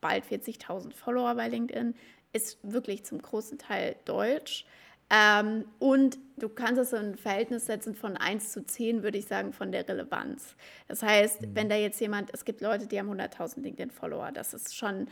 bald 0.00 0.24
40.000 0.24 0.92
Follower 0.92 1.34
bei 1.34 1.48
LinkedIn, 1.48 1.94
ist 2.32 2.58
wirklich 2.62 3.04
zum 3.04 3.22
großen 3.22 3.58
Teil 3.58 3.96
deutsch. 4.04 4.66
Ähm, 5.10 5.64
und 5.78 6.18
du 6.36 6.48
kannst 6.48 6.80
es 6.80 6.92
in 6.92 6.98
ein 6.98 7.16
Verhältnis 7.16 7.66
setzen 7.66 7.94
von 7.94 8.16
1 8.16 8.52
zu 8.52 8.64
10, 8.64 9.02
würde 9.02 9.18
ich 9.18 9.26
sagen, 9.26 9.52
von 9.52 9.70
der 9.70 9.88
Relevanz. 9.88 10.56
Das 10.88 11.02
heißt, 11.02 11.42
mhm. 11.42 11.54
wenn 11.54 11.68
da 11.68 11.76
jetzt 11.76 12.00
jemand, 12.00 12.30
es 12.32 12.44
gibt 12.44 12.60
Leute, 12.60 12.86
die 12.86 12.98
haben 12.98 13.10
100.000 13.10 13.60
LinkedIn-Follower, 13.60 14.32
das 14.32 14.54
ist 14.54 14.76
schon 14.76 15.08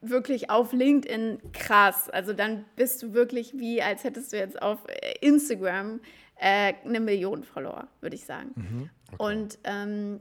wirklich 0.00 0.50
auf 0.50 0.72
LinkedIn 0.72 1.52
krass. 1.52 2.10
Also 2.10 2.32
dann 2.32 2.64
bist 2.76 3.02
du 3.02 3.12
wirklich 3.12 3.58
wie, 3.58 3.82
als 3.82 4.04
hättest 4.04 4.32
du 4.32 4.36
jetzt 4.36 4.60
auf 4.60 4.78
äh, 4.88 5.14
Instagram 5.20 6.00
äh, 6.36 6.74
eine 6.84 7.00
Million 7.00 7.44
Follower, 7.44 7.88
würde 8.00 8.16
ich 8.16 8.24
sagen. 8.24 8.52
Mhm. 8.56 8.90
Okay. 9.12 9.16
Und 9.18 9.58
ähm, 9.64 10.20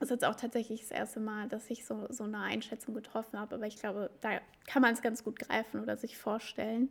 das 0.00 0.10
ist 0.10 0.16
jetzt 0.16 0.24
auch 0.24 0.34
tatsächlich 0.34 0.80
das 0.82 0.90
erste 0.90 1.20
Mal, 1.20 1.48
dass 1.48 1.70
ich 1.70 1.84
so, 1.86 2.06
so 2.10 2.24
eine 2.24 2.38
Einschätzung 2.38 2.94
getroffen 2.94 3.38
habe, 3.38 3.54
aber 3.54 3.66
ich 3.66 3.76
glaube, 3.76 4.10
da 4.20 4.40
kann 4.66 4.82
man 4.82 4.92
es 4.92 5.02
ganz 5.02 5.24
gut 5.24 5.38
greifen 5.38 5.80
oder 5.80 5.96
sich 5.96 6.18
vorstellen. 6.18 6.90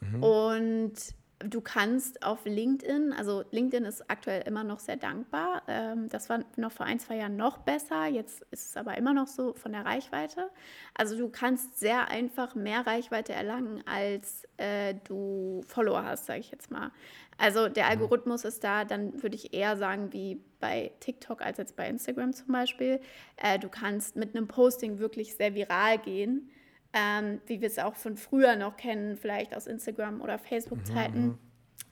Mhm. 0.00 0.22
Und 0.22 0.94
du 1.38 1.60
kannst 1.60 2.24
auf 2.24 2.44
LinkedIn, 2.44 3.12
also 3.12 3.44
LinkedIn 3.50 3.84
ist 3.84 4.10
aktuell 4.10 4.42
immer 4.46 4.64
noch 4.64 4.78
sehr 4.78 4.96
dankbar. 4.96 5.62
Ähm, 5.68 6.08
das 6.08 6.28
war 6.30 6.44
noch 6.56 6.72
vor 6.72 6.86
ein, 6.86 6.98
zwei 6.98 7.16
Jahren 7.16 7.36
noch 7.36 7.58
besser. 7.58 8.06
Jetzt 8.06 8.42
ist 8.50 8.70
es 8.70 8.76
aber 8.76 8.96
immer 8.96 9.12
noch 9.12 9.26
so 9.26 9.52
von 9.52 9.72
der 9.72 9.84
Reichweite. 9.84 10.50
Also 10.94 11.16
du 11.16 11.28
kannst 11.28 11.78
sehr 11.78 12.08
einfach 12.08 12.54
mehr 12.54 12.86
Reichweite 12.86 13.34
erlangen, 13.34 13.82
als 13.86 14.44
äh, 14.56 14.94
du 15.04 15.62
Follower 15.66 16.04
hast, 16.04 16.26
sage 16.26 16.40
ich 16.40 16.50
jetzt 16.50 16.70
mal. 16.70 16.90
Also 17.38 17.68
der 17.68 17.84
mhm. 17.84 17.90
Algorithmus 17.90 18.44
ist 18.44 18.64
da, 18.64 18.84
dann 18.84 19.22
würde 19.22 19.36
ich 19.36 19.52
eher 19.52 19.76
sagen, 19.76 20.12
wie 20.12 20.40
bei 20.58 20.92
TikTok 21.00 21.42
als 21.42 21.58
jetzt 21.58 21.76
bei 21.76 21.86
Instagram 21.88 22.32
zum 22.32 22.48
Beispiel. 22.48 23.00
Äh, 23.36 23.58
du 23.58 23.68
kannst 23.68 24.16
mit 24.16 24.34
einem 24.34 24.48
Posting 24.48 24.98
wirklich 24.98 25.34
sehr 25.34 25.54
viral 25.54 25.98
gehen 25.98 26.50
ähm, 26.92 27.40
wie 27.46 27.60
wir 27.60 27.68
es 27.68 27.78
auch 27.78 27.94
von 27.94 28.16
früher 28.16 28.56
noch 28.56 28.76
kennen, 28.76 29.16
vielleicht 29.16 29.54
aus 29.54 29.66
Instagram 29.66 30.20
oder 30.20 30.38
Facebook-Zeiten, 30.38 31.26
mhm. 31.26 31.38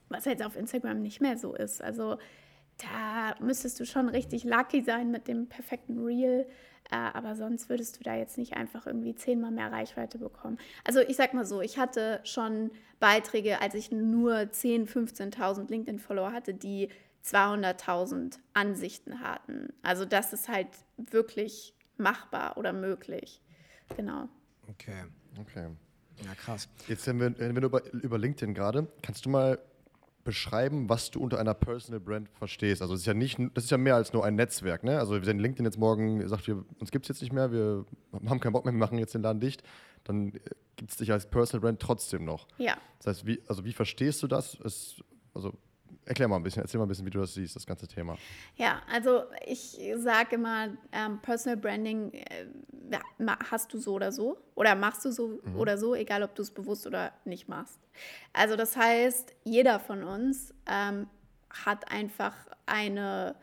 was 0.09 0.24
jetzt 0.24 0.44
auf 0.44 0.57
Instagram 0.57 1.02
nicht 1.02 1.20
mehr 1.20 1.37
so 1.37 1.54
ist. 1.54 1.83
Also 1.83 2.18
da 2.78 3.35
müsstest 3.40 3.78
du 3.80 3.87
schon 3.87 4.09
richtig 4.09 4.44
lucky 4.44 4.83
sein 4.83 5.11
mit 5.11 5.28
dem 5.28 5.48
perfekten 5.48 6.04
Reel. 6.04 6.46
Äh, 6.90 6.96
aber 6.96 7.35
sonst 7.35 7.68
würdest 7.68 7.98
du 7.98 8.04
da 8.04 8.14
jetzt 8.14 8.37
nicht 8.37 8.54
einfach 8.54 8.87
irgendwie 8.87 9.14
zehnmal 9.14 9.50
mehr 9.50 9.72
Reichweite 9.72 10.18
bekommen. 10.18 10.59
Also 10.85 11.00
ich 11.00 11.16
sag 11.16 11.33
mal 11.33 11.46
so, 11.46 11.61
ich 11.61 11.78
hatte 11.78 12.20
schon 12.24 12.70
Beiträge, 13.00 13.61
als 13.61 13.74
ich 13.74 13.90
nur 13.90 14.35
10.000, 14.35 15.35
15.000 15.35 15.70
LinkedIn-Follower 15.70 16.33
hatte, 16.33 16.52
die 16.52 16.88
200.000 17.24 18.38
Ansichten 18.52 19.20
hatten. 19.20 19.72
Also 19.83 20.04
das 20.04 20.33
ist 20.33 20.48
halt 20.48 20.68
wirklich 20.96 21.74
machbar 21.96 22.59
oder 22.59 22.72
möglich. 22.72 23.40
Genau. 23.96 24.28
Okay. 24.68 25.05
Okay. 25.40 25.68
Ja, 26.24 26.35
krass. 26.35 26.68
Jetzt 26.88 27.07
haben 27.09 27.20
wir, 27.20 27.38
wenn 27.38 27.57
wir 27.57 27.62
über, 27.62 27.92
über 27.92 28.18
LinkedIn 28.18 28.55
gerade, 28.55 28.87
kannst 29.03 29.27
du 29.27 29.31
mal 29.31 29.59
beschreiben, 30.22 30.88
was 30.88 31.11
du 31.11 31.20
unter 31.20 31.38
einer 31.38 31.55
Personal 31.55 32.00
Brand 32.00 32.29
verstehst? 32.31 32.83
Also, 32.83 32.94
das 32.94 33.03
ist 33.03 33.07
ja 33.07 33.14
nicht, 33.14 33.38
das 33.55 33.64
ist 33.64 33.70
ja 33.70 33.79
mehr 33.79 33.94
als 33.94 34.12
nur 34.12 34.24
ein 34.24 34.35
Netzwerk, 34.35 34.83
ne? 34.83 34.98
Also, 34.98 35.24
wenn 35.24 35.38
LinkedIn 35.38 35.64
jetzt 35.66 35.79
morgen 35.79 36.27
sagt, 36.29 36.46
wir, 36.46 36.64
uns 36.79 36.90
gibt 36.90 37.05
es 37.05 37.09
jetzt 37.09 37.20
nicht 37.20 37.33
mehr, 37.33 37.53
wir 37.53 37.85
haben 38.27 38.40
keinen 38.40 38.53
Bock 38.53 38.64
mehr, 38.64 38.72
wir 38.72 38.79
machen 38.79 38.98
jetzt 38.98 39.14
den 39.14 39.22
Laden 39.22 39.40
dicht, 39.40 39.62
dann 40.05 40.29
äh, 40.29 40.40
gibt 40.77 40.90
es 40.90 40.96
dich 40.96 41.12
als 41.12 41.29
Personal 41.29 41.61
Brand 41.61 41.81
trotzdem 41.81 42.24
noch. 42.24 42.48
Ja. 42.59 42.77
Das 42.98 43.18
heißt, 43.18 43.27
wie, 43.27 43.42
also 43.46 43.64
wie 43.64 43.72
verstehst 43.72 44.22
du 44.22 44.27
das? 44.27 44.59
Es, 44.64 44.96
also, 45.35 45.53
Erklär 46.06 46.28
mal 46.28 46.36
ein 46.36 46.42
bisschen, 46.42 46.62
erzähl 46.62 46.78
mal 46.78 46.84
ein 46.84 46.88
bisschen, 46.88 47.06
wie 47.06 47.10
du 47.10 47.20
das 47.20 47.34
siehst, 47.34 47.56
das 47.56 47.66
ganze 47.66 47.88
Thema. 47.88 48.16
Ja, 48.56 48.82
also 48.92 49.24
ich 49.46 49.80
sage 49.96 50.36
immer, 50.36 50.68
ähm, 50.92 51.18
Personal 51.22 51.56
Branding 51.56 52.12
äh, 52.12 52.46
hast 53.50 53.72
du 53.72 53.78
so 53.78 53.94
oder 53.94 54.12
so 54.12 54.36
oder 54.54 54.74
machst 54.74 55.04
du 55.04 55.10
so 55.10 55.40
mhm. 55.42 55.56
oder 55.56 55.78
so, 55.78 55.94
egal 55.94 56.22
ob 56.22 56.34
du 56.34 56.42
es 56.42 56.50
bewusst 56.50 56.86
oder 56.86 57.12
nicht 57.24 57.48
machst. 57.48 57.78
Also 58.32 58.56
das 58.56 58.76
heißt, 58.76 59.34
jeder 59.44 59.80
von 59.80 60.04
uns 60.04 60.52
ähm, 60.66 61.08
hat 61.64 61.90
einfach 61.90 62.34
eine, 62.66 63.36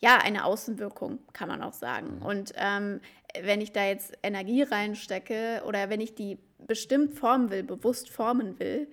ja, 0.00 0.18
eine 0.18 0.44
Außenwirkung, 0.44 1.18
kann 1.32 1.48
man 1.48 1.62
auch 1.62 1.74
sagen. 1.74 2.16
Mhm. 2.16 2.22
Und 2.22 2.52
ähm, 2.56 3.00
wenn 3.40 3.60
ich 3.60 3.72
da 3.72 3.84
jetzt 3.84 4.16
Energie 4.22 4.62
reinstecke 4.62 5.62
oder 5.66 5.90
wenn 5.90 6.00
ich 6.00 6.14
die 6.14 6.38
bestimmt 6.66 7.18
formen 7.18 7.50
will, 7.50 7.62
bewusst 7.62 8.10
formen 8.10 8.58
will, 8.58 8.88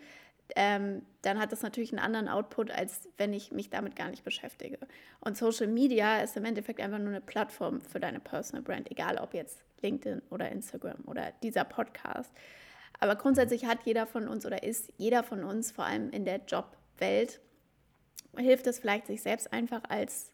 ähm, 0.56 1.04
dann 1.22 1.40
hat 1.40 1.52
das 1.52 1.62
natürlich 1.62 1.92
einen 1.92 2.00
anderen 2.00 2.28
Output, 2.28 2.72
als 2.72 3.10
wenn 3.18 3.34
ich 3.34 3.52
mich 3.52 3.70
damit 3.70 3.96
gar 3.96 4.10
nicht 4.10 4.24
beschäftige. 4.24 4.80
Und 5.20 5.38
Social 5.38 5.68
Media 5.68 6.22
ist 6.22 6.38
im 6.38 6.46
Endeffekt 6.46 6.80
einfach 6.80 7.00
nur 7.00 7.10
eine 7.10 7.22
Plattform 7.22 7.82
für 7.82 8.00
deine 8.00 8.20
Personal 8.20 8.64
Brand, 8.64 8.90
egal 8.92 9.18
ob 9.18 9.34
jetzt 9.34 9.64
LinkedIn 9.82 10.22
oder 10.30 10.50
Instagram 10.50 11.04
oder 11.06 11.32
dieser 11.44 11.64
Podcast. 11.64 12.32
Aber 13.00 13.16
grundsätzlich 13.16 13.66
hat 13.66 13.80
jeder 13.86 14.08
von 14.08 14.28
uns 14.28 14.46
oder 14.46 14.64
ist 14.64 14.92
jeder 14.98 15.24
von 15.24 15.44
uns, 15.44 15.72
vor 15.72 15.86
allem 15.86 16.10
in 16.10 16.26
der 16.26 16.42
Jobwelt, 16.48 17.40
hilft 18.38 18.68
es 18.68 18.80
vielleicht, 18.80 19.08
sich 19.08 19.22
selbst 19.22 19.52
einfach 19.54 19.82
als, 19.88 20.32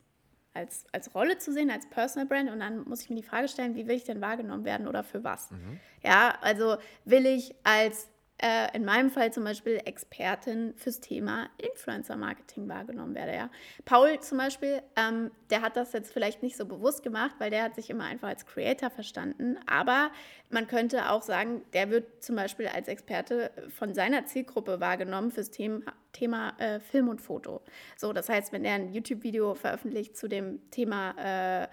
als, 0.54 0.86
als 0.92 1.14
Rolle 1.14 1.38
zu 1.38 1.54
sehen, 1.54 1.70
als 1.70 1.88
Personal 1.90 2.28
Brand. 2.28 2.50
Und 2.50 2.60
dann 2.60 2.84
muss 2.88 3.02
ich 3.02 3.10
mir 3.10 3.18
die 3.18 3.24
Frage 3.24 3.48
stellen, 3.48 3.76
wie 3.76 3.88
will 3.88 3.96
ich 3.96 4.04
denn 4.04 4.22
wahrgenommen 4.22 4.66
werden 4.66 4.88
oder 4.88 5.04
für 5.04 5.24
was? 5.24 5.52
Mhm. 5.52 5.80
Ja, 6.04 6.38
also 6.42 6.78
will 7.04 7.26
ich 7.26 7.54
als 7.64 8.10
äh, 8.38 8.76
in 8.76 8.84
meinem 8.84 9.10
Fall 9.10 9.32
zum 9.32 9.46
Beispiel 9.46 9.82
Expertin 9.86 10.74
fürs 10.76 11.00
Thema 11.00 11.48
Influencer-Marketing 11.58 12.68
wahrgenommen 12.68 13.16
werde. 13.16 13.34
Ja. 13.34 13.50
Paul 13.86 14.20
zum 14.20 14.38
Beispiel, 14.38 14.82
ähm, 14.98 15.32
der 15.50 15.62
hat 15.62 15.78
das 15.78 15.94
jetzt 15.94 16.12
vielleicht 16.12 16.44
nicht 16.44 16.58
so 16.58 16.66
bewusst 16.66 17.02
gemacht, 17.02 17.36
weil 17.40 17.50
der 17.50 17.64
hat 17.64 17.76
sich 17.76 17.90
immer 17.90 18.04
einfach 18.04 18.28
als 18.28 18.46
Creator 18.46 18.90
verstanden. 18.90 19.58
Aber 19.68 20.12
man 20.50 20.68
könnte 20.68 21.10
auch 21.10 21.22
sagen, 21.22 21.62
der 21.74 21.90
wird 21.90 22.24
zum 22.24 22.36
Beispiel 22.36 22.68
als 22.68 22.90
Experte 22.90 23.52
von 23.70 23.94
seiner 23.94 24.26
Zielgruppe 24.26 24.82
wahrgenommen 24.82 25.32
fürs 25.32 25.52
Thema, 25.52 25.94
Thema 26.12 26.54
äh, 26.58 26.82
Film 26.82 27.08
und 27.08 27.22
Foto. 27.22 27.62
So, 27.96 28.12
das 28.12 28.28
heißt, 28.28 28.52
wenn 28.52 28.66
er 28.66 28.76
ein 28.76 28.92
YouTube-Video 28.92 29.56
veröffentlicht 29.56 30.18
zu 30.18 30.28
dem 30.28 30.60
Thema 30.72 31.64
äh, 31.64 31.68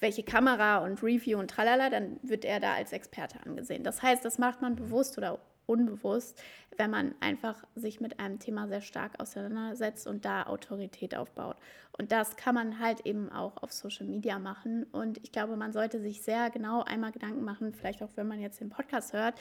welche 0.00 0.24
Kamera 0.24 0.78
und 0.78 1.02
Review 1.04 1.38
und 1.38 1.50
tralala, 1.50 1.88
dann 1.88 2.18
wird 2.22 2.44
er 2.44 2.58
da 2.58 2.74
als 2.74 2.92
Experte 2.92 3.38
angesehen. 3.46 3.84
Das 3.84 4.02
heißt, 4.02 4.24
das 4.24 4.38
macht 4.38 4.60
man 4.60 4.74
bewusst 4.74 5.16
oder 5.16 5.38
unbewusst, 5.66 6.40
wenn 6.76 6.90
man 6.90 7.14
einfach 7.20 7.64
sich 7.74 8.00
mit 8.00 8.20
einem 8.20 8.38
Thema 8.38 8.68
sehr 8.68 8.80
stark 8.80 9.20
auseinandersetzt 9.20 10.06
und 10.06 10.24
da 10.24 10.44
Autorität 10.44 11.14
aufbaut. 11.14 11.56
Und 11.96 12.12
das 12.12 12.36
kann 12.36 12.54
man 12.54 12.78
halt 12.78 13.06
eben 13.06 13.30
auch 13.30 13.62
auf 13.62 13.72
Social 13.72 14.06
Media 14.06 14.38
machen. 14.38 14.84
Und 14.84 15.18
ich 15.22 15.32
glaube, 15.32 15.56
man 15.56 15.72
sollte 15.72 16.00
sich 16.00 16.22
sehr 16.22 16.50
genau 16.50 16.82
einmal 16.82 17.12
Gedanken 17.12 17.44
machen, 17.44 17.72
vielleicht 17.72 18.02
auch 18.02 18.10
wenn 18.16 18.28
man 18.28 18.40
jetzt 18.40 18.60
den 18.60 18.70
Podcast 18.70 19.12
hört, 19.12 19.34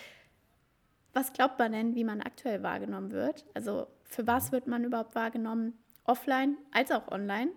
was 1.13 1.31
glaubt 1.31 1.59
man 1.59 1.71
denn, 1.71 1.95
wie 1.95 2.03
man 2.03 2.21
aktuell 2.21 2.63
wahrgenommen 2.63 3.11
wird? 3.11 3.45
Also 3.53 3.87
für 4.03 4.25
was 4.25 4.51
wird 4.51 4.67
man 4.67 4.83
überhaupt 4.83 5.15
wahrgenommen, 5.15 5.77
offline 6.05 6.57
als 6.71 6.91
auch 6.91 7.07
online? 7.09 7.51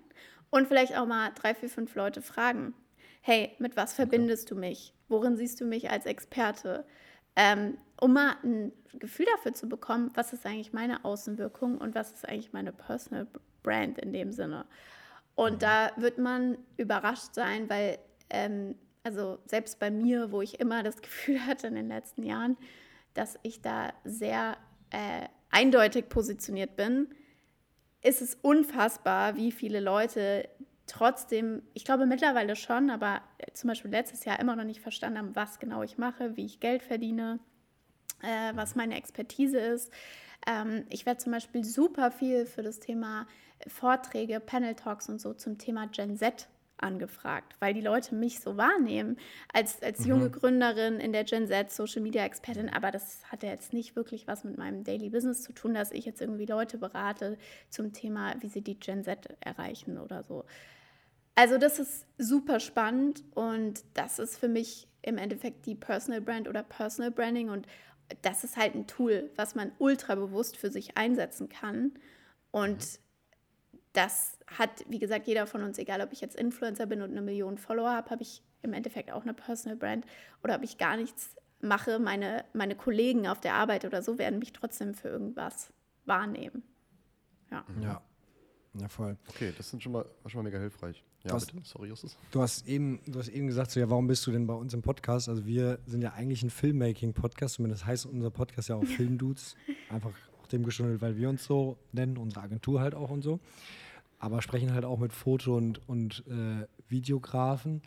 Und 0.50 0.68
vielleicht 0.68 0.96
auch 0.96 1.06
mal 1.06 1.32
drei, 1.34 1.54
vier, 1.54 1.68
fünf 1.68 1.94
Leute 1.94 2.22
fragen. 2.22 2.74
Hey, 3.20 3.56
mit 3.58 3.76
was 3.76 3.94
verbindest 3.94 4.50
du 4.50 4.54
mich? 4.54 4.94
Worin 5.08 5.36
siehst 5.36 5.60
du 5.60 5.64
mich 5.64 5.90
als 5.90 6.06
Experte? 6.06 6.86
Ähm, 7.36 7.76
um 8.00 8.12
mal 8.12 8.36
ein 8.42 8.72
Gefühl 8.98 9.26
dafür 9.36 9.54
zu 9.54 9.68
bekommen, 9.68 10.10
was 10.14 10.32
ist 10.32 10.46
eigentlich 10.46 10.72
meine 10.72 11.04
Außenwirkung 11.04 11.78
und 11.78 11.94
was 11.94 12.12
ist 12.12 12.28
eigentlich 12.28 12.52
meine 12.52 12.72
Personal 12.72 13.26
Brand 13.62 13.98
in 13.98 14.12
dem 14.12 14.32
Sinne. 14.32 14.64
Und 15.34 15.54
mhm. 15.54 15.58
da 15.58 15.92
wird 15.96 16.18
man 16.18 16.56
überrascht 16.76 17.34
sein, 17.34 17.68
weil, 17.68 17.98
ähm, 18.30 18.76
also 19.02 19.38
selbst 19.46 19.78
bei 19.78 19.90
mir, 19.90 20.32
wo 20.32 20.40
ich 20.40 20.60
immer 20.60 20.82
das 20.82 20.96
Gefühl 21.02 21.44
hatte 21.44 21.66
in 21.66 21.74
den 21.74 21.88
letzten 21.88 22.22
Jahren, 22.22 22.56
dass 23.14 23.38
ich 23.42 23.60
da 23.60 23.92
sehr 24.04 24.56
äh, 24.90 25.28
eindeutig 25.50 26.08
positioniert 26.08 26.76
bin, 26.76 27.08
ist 28.02 28.22
es 28.22 28.36
unfassbar, 28.40 29.36
wie 29.36 29.50
viele 29.50 29.80
Leute 29.80 30.48
trotzdem, 30.86 31.62
ich 31.74 31.84
glaube 31.84 32.06
mittlerweile 32.06 32.56
schon, 32.56 32.90
aber 32.90 33.22
zum 33.52 33.68
Beispiel 33.68 33.90
letztes 33.90 34.24
Jahr 34.24 34.40
immer 34.40 34.56
noch 34.56 34.64
nicht 34.64 34.80
verstanden 34.80 35.18
haben, 35.18 35.36
was 35.36 35.58
genau 35.58 35.82
ich 35.82 35.98
mache, 35.98 36.36
wie 36.36 36.46
ich 36.46 36.60
Geld 36.60 36.82
verdiene, 36.82 37.38
äh, 38.22 38.52
was 38.54 38.74
meine 38.74 38.96
Expertise 38.96 39.58
ist. 39.58 39.92
Ähm, 40.46 40.84
ich 40.88 41.06
werde 41.06 41.18
zum 41.18 41.32
Beispiel 41.32 41.64
super 41.64 42.10
viel 42.10 42.46
für 42.46 42.62
das 42.62 42.78
Thema 42.78 43.26
Vorträge, 43.66 44.40
Panel 44.40 44.74
Talks 44.74 45.08
und 45.08 45.20
so 45.20 45.34
zum 45.34 45.58
Thema 45.58 45.86
Gen 45.86 46.16
Z 46.16 46.48
angefragt, 46.78 47.54
weil 47.58 47.74
die 47.74 47.80
Leute 47.80 48.14
mich 48.14 48.40
so 48.40 48.56
wahrnehmen 48.56 49.16
als, 49.52 49.82
als 49.82 50.00
mhm. 50.00 50.06
junge 50.06 50.30
Gründerin 50.30 51.00
in 51.00 51.12
der 51.12 51.24
Gen 51.24 51.46
Z, 51.46 51.72
Social 51.72 52.02
Media 52.02 52.24
Expertin, 52.24 52.68
aber 52.68 52.90
das 52.90 53.22
hat 53.30 53.42
ja 53.42 53.48
jetzt 53.48 53.72
nicht 53.72 53.96
wirklich 53.96 54.26
was 54.26 54.44
mit 54.44 54.58
meinem 54.58 54.84
Daily 54.84 55.08
Business 55.08 55.42
zu 55.42 55.52
tun, 55.52 55.74
dass 55.74 55.90
ich 55.90 56.04
jetzt 56.04 56.20
irgendwie 56.20 56.46
Leute 56.46 56.78
berate 56.78 57.38
zum 57.70 57.92
Thema, 57.92 58.34
wie 58.40 58.48
sie 58.48 58.62
die 58.62 58.78
Gen 58.78 59.04
Z 59.04 59.36
erreichen 59.40 59.98
oder 59.98 60.22
so. 60.22 60.44
Also 61.36 61.58
das 61.58 61.78
ist 61.78 62.06
super 62.18 62.60
spannend 62.60 63.22
und 63.34 63.84
das 63.94 64.18
ist 64.18 64.38
für 64.38 64.48
mich 64.48 64.88
im 65.02 65.18
Endeffekt 65.18 65.66
die 65.66 65.74
Personal 65.74 66.20
Brand 66.20 66.48
oder 66.48 66.62
Personal 66.62 67.10
Branding 67.10 67.50
und 67.50 67.66
das 68.22 68.42
ist 68.42 68.56
halt 68.56 68.74
ein 68.74 68.86
Tool, 68.86 69.30
was 69.36 69.54
man 69.54 69.70
ultra 69.78 70.14
bewusst 70.14 70.56
für 70.56 70.70
sich 70.70 70.96
einsetzen 70.96 71.48
kann. 71.48 71.92
Und 72.50 72.78
mhm. 72.78 73.78
das 73.92 74.38
hat, 74.46 74.84
wie 74.88 74.98
gesagt, 74.98 75.26
jeder 75.26 75.46
von 75.46 75.62
uns, 75.62 75.78
egal 75.78 76.00
ob 76.00 76.12
ich 76.12 76.20
jetzt 76.20 76.36
Influencer 76.36 76.86
bin 76.86 77.02
und 77.02 77.10
eine 77.10 77.22
Million 77.22 77.58
Follower 77.58 77.90
habe, 77.90 78.10
habe 78.10 78.22
ich 78.22 78.42
im 78.62 78.72
Endeffekt 78.72 79.12
auch 79.12 79.22
eine 79.22 79.34
Personal 79.34 79.76
Brand 79.76 80.06
oder 80.42 80.56
ob 80.56 80.62
ich 80.62 80.78
gar 80.78 80.96
nichts 80.96 81.36
mache, 81.60 81.98
meine, 81.98 82.44
meine 82.54 82.76
Kollegen 82.76 83.26
auf 83.28 83.40
der 83.40 83.54
Arbeit 83.54 83.84
oder 83.84 84.02
so 84.02 84.18
werden 84.18 84.38
mich 84.38 84.52
trotzdem 84.52 84.94
für 84.94 85.08
irgendwas 85.08 85.72
wahrnehmen. 86.06 86.62
Ja. 87.50 87.64
Ja, 87.80 88.02
ja 88.74 88.88
voll. 88.88 89.16
Okay, 89.28 89.52
das 89.56 89.70
sind 89.70 89.82
schon 89.82 89.92
mal, 89.92 90.04
war 90.22 90.30
schon 90.30 90.38
mal 90.38 90.50
mega 90.50 90.58
hilfreich. 90.58 91.04
Ja, 91.26 91.34
hast, 91.34 91.52
bitte. 91.52 91.64
Sorry, 91.64 91.88
Justus. 91.88 92.16
Du 92.30 92.40
hast, 92.40 92.66
eben, 92.68 93.00
du 93.06 93.18
hast 93.18 93.28
eben 93.28 93.46
gesagt, 93.46 93.70
so, 93.70 93.80
ja, 93.80 93.90
warum 93.90 94.06
bist 94.06 94.26
du 94.26 94.30
denn 94.30 94.46
bei 94.46 94.54
uns 94.54 94.72
im 94.74 94.82
Podcast? 94.82 95.28
Also 95.28 95.44
wir 95.46 95.78
sind 95.86 96.02
ja 96.02 96.12
eigentlich 96.12 96.42
ein 96.42 96.50
Filmmaking-Podcast, 96.50 97.56
zumindest 97.56 97.84
heißt 97.86 98.06
unser 98.06 98.30
Podcast 98.30 98.68
ja 98.68 98.76
auch 98.76 98.84
Filmdudes. 98.96 99.56
Einfach 99.90 100.12
auch 100.40 100.46
dem 100.46 100.64
geschuldet, 100.64 101.00
weil 101.00 101.16
wir 101.16 101.28
uns 101.28 101.44
so 101.44 101.78
nennen, 101.92 102.16
unsere 102.16 102.42
Agentur 102.42 102.80
halt 102.80 102.94
auch 102.94 103.10
und 103.10 103.22
so. 103.22 103.40
Aber 104.18 104.40
sprechen 104.40 104.72
halt 104.72 104.84
auch 104.84 104.98
mit 104.98 105.12
Foto- 105.12 105.56
und, 105.56 105.86
und 105.88 106.24
äh, 106.28 106.66
Videografen, 106.88 107.82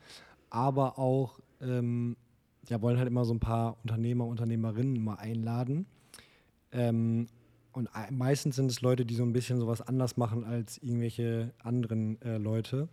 aber 0.50 1.00
auch, 1.00 1.40
ähm, 1.62 2.18
ja, 2.68 2.82
wollen 2.82 2.98
halt 2.98 3.08
immer 3.08 3.26
so 3.26 3.34
ein 3.34 3.40
paar 3.40 3.78
Unternehmer, 3.84 4.26
Unternehmerinnen 4.26 5.04
mal 5.04 5.16
einladen. 5.16 5.88
Ähm, 6.72 7.28
und 7.72 7.90
meistens 8.12 8.56
sind 8.56 8.70
es 8.70 8.82
Leute, 8.82 9.06
die 9.06 9.16
so 9.16 9.24
ein 9.24 9.34
bisschen 9.34 9.60
sowas 9.60 9.82
anders 9.82 10.18
machen 10.18 10.44
als 10.44 10.78
irgendwelche 10.80 11.54
anderen 11.64 12.22
äh, 12.22 12.38
Leute. 12.38 12.90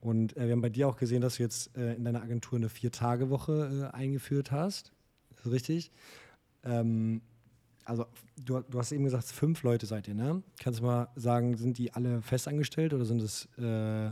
Und 0.00 0.36
äh, 0.36 0.46
wir 0.46 0.52
haben 0.52 0.62
bei 0.62 0.70
dir 0.70 0.88
auch 0.88 0.96
gesehen, 0.96 1.20
dass 1.20 1.36
du 1.36 1.42
jetzt 1.42 1.76
äh, 1.76 1.94
in 1.94 2.04
deiner 2.04 2.22
Agentur 2.22 2.58
eine 2.58 2.68
Vier-Tage-Woche 2.68 3.90
äh, 3.92 3.96
eingeführt 3.96 4.50
hast. 4.50 4.92
Ist 5.30 5.44
das 5.44 5.52
richtig? 5.52 5.92
Ähm, 6.64 7.22
also 7.84 8.06
du, 8.36 8.60
du, 8.60 8.78
hast 8.78 8.92
eben 8.92 9.04
gesagt, 9.04 9.24
fünf 9.24 9.62
Leute 9.62 9.86
seid 9.86 10.08
ihr, 10.08 10.14
ne? 10.14 10.42
Kannst 10.62 10.80
du 10.80 10.84
mal 10.84 11.08
sagen, 11.16 11.56
sind 11.56 11.76
die 11.78 11.92
alle 11.92 12.22
festangestellt 12.22 12.94
oder 12.94 13.04
sind 13.04 13.20
es 13.20 13.48
äh, 13.58 14.10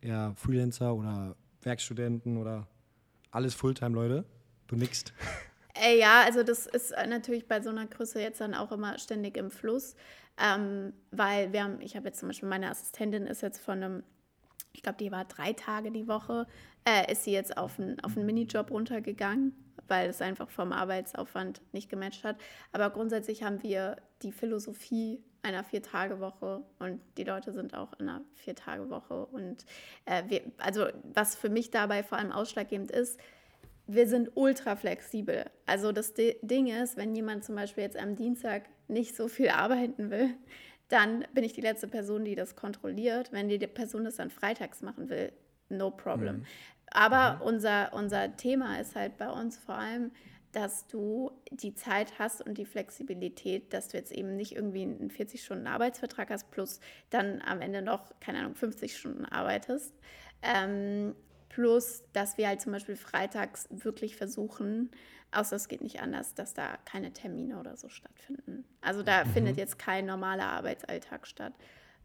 eher 0.00 0.32
Freelancer 0.36 0.94
oder 0.94 1.36
Werkstudenten 1.62 2.36
oder 2.36 2.66
alles 3.30 3.54
Fulltime-Leute? 3.54 4.24
Du 4.66 4.76
nickst. 4.76 5.12
Äh, 5.78 5.98
ja, 5.98 6.22
also 6.22 6.42
das 6.42 6.66
ist 6.66 6.92
äh, 6.92 7.06
natürlich 7.06 7.46
bei 7.48 7.60
so 7.60 7.68
einer 7.68 7.86
Größe 7.86 8.18
jetzt 8.18 8.40
dann 8.40 8.54
auch 8.54 8.72
immer 8.72 8.98
ständig 8.98 9.36
im 9.36 9.50
Fluss, 9.50 9.94
ähm, 10.42 10.94
weil 11.10 11.52
wir 11.52 11.64
haben, 11.64 11.82
ich 11.82 11.96
habe 11.96 12.06
jetzt 12.06 12.20
zum 12.20 12.30
Beispiel 12.30 12.48
meine 12.48 12.70
Assistentin 12.70 13.26
ist 13.26 13.42
jetzt 13.42 13.60
von 13.60 13.82
einem 13.82 14.02
ich 14.76 14.82
glaube, 14.82 14.98
die 14.98 15.10
war 15.10 15.24
drei 15.24 15.54
Tage 15.54 15.90
die 15.90 16.06
Woche, 16.06 16.46
äh, 16.86 17.10
ist 17.10 17.24
sie 17.24 17.32
jetzt 17.32 17.56
auf 17.56 17.80
einen, 17.80 17.98
auf 18.00 18.14
einen 18.14 18.26
Minijob 18.26 18.70
runtergegangen, 18.70 19.54
weil 19.88 20.10
es 20.10 20.20
einfach 20.20 20.50
vom 20.50 20.72
Arbeitsaufwand 20.72 21.62
nicht 21.72 21.88
gematcht 21.88 22.24
hat. 22.24 22.36
Aber 22.72 22.90
grundsätzlich 22.90 23.42
haben 23.42 23.62
wir 23.62 23.96
die 24.22 24.32
Philosophie 24.32 25.24
einer 25.42 25.64
Vier-Tage-Woche 25.64 26.62
und 26.78 27.00
die 27.16 27.24
Leute 27.24 27.52
sind 27.52 27.74
auch 27.74 27.94
in 27.98 28.08
einer 28.08 28.22
Vier-Tage-Woche. 28.34 29.26
Und 29.26 29.64
äh, 30.04 30.24
wir, 30.28 30.42
also 30.58 30.86
was 31.04 31.36
für 31.36 31.48
mich 31.48 31.70
dabei 31.70 32.02
vor 32.02 32.18
allem 32.18 32.32
ausschlaggebend 32.32 32.90
ist, 32.90 33.18
wir 33.86 34.06
sind 34.08 34.32
ultra 34.34 34.76
flexibel. 34.76 35.46
Also 35.64 35.92
das 35.92 36.12
Ding 36.14 36.66
ist, 36.66 36.98
wenn 36.98 37.14
jemand 37.14 37.44
zum 37.44 37.54
Beispiel 37.54 37.84
jetzt 37.84 37.96
am 37.96 38.14
Dienstag 38.14 38.64
nicht 38.88 39.16
so 39.16 39.28
viel 39.28 39.48
arbeiten 39.50 40.10
will, 40.10 40.34
dann 40.88 41.24
bin 41.32 41.44
ich 41.44 41.52
die 41.52 41.60
letzte 41.60 41.88
Person, 41.88 42.24
die 42.24 42.34
das 42.34 42.56
kontrolliert. 42.56 43.32
Wenn 43.32 43.48
die 43.48 43.58
Person 43.58 44.04
das 44.04 44.16
dann 44.16 44.30
freitags 44.30 44.82
machen 44.82 45.08
will, 45.08 45.32
no 45.68 45.90
problem. 45.90 46.38
Mhm. 46.38 46.46
Aber 46.90 47.36
mhm. 47.36 47.42
Unser, 47.42 47.92
unser 47.92 48.36
Thema 48.36 48.80
ist 48.80 48.94
halt 48.94 49.18
bei 49.18 49.28
uns 49.28 49.58
vor 49.58 49.76
allem, 49.76 50.12
dass 50.52 50.86
du 50.86 51.32
die 51.50 51.74
Zeit 51.74 52.18
hast 52.18 52.40
und 52.40 52.56
die 52.56 52.64
Flexibilität, 52.64 53.74
dass 53.74 53.88
du 53.88 53.98
jetzt 53.98 54.12
eben 54.12 54.36
nicht 54.36 54.56
irgendwie 54.56 54.82
einen 54.82 55.10
40-Stunden-Arbeitsvertrag 55.10 56.30
hast, 56.30 56.50
plus 56.50 56.80
dann 57.10 57.42
am 57.42 57.60
Ende 57.60 57.82
noch, 57.82 58.18
keine 58.20 58.38
Ahnung, 58.38 58.54
50 58.54 58.96
Stunden 58.96 59.26
arbeitest. 59.26 59.92
Ähm, 60.42 61.14
plus, 61.50 62.04
dass 62.12 62.38
wir 62.38 62.48
halt 62.48 62.62
zum 62.62 62.72
Beispiel 62.72 62.96
freitags 62.96 63.68
wirklich 63.70 64.16
versuchen, 64.16 64.90
Außer 65.36 65.56
es 65.56 65.68
geht 65.68 65.82
nicht 65.82 66.00
anders, 66.00 66.32
dass 66.32 66.54
da 66.54 66.78
keine 66.86 67.12
Termine 67.12 67.60
oder 67.60 67.76
so 67.76 67.90
stattfinden. 67.90 68.64
Also 68.80 69.02
da 69.02 69.22
mhm. 69.22 69.30
findet 69.30 69.58
jetzt 69.58 69.78
kein 69.78 70.06
normaler 70.06 70.46
Arbeitsalltag 70.46 71.26
statt. 71.26 71.52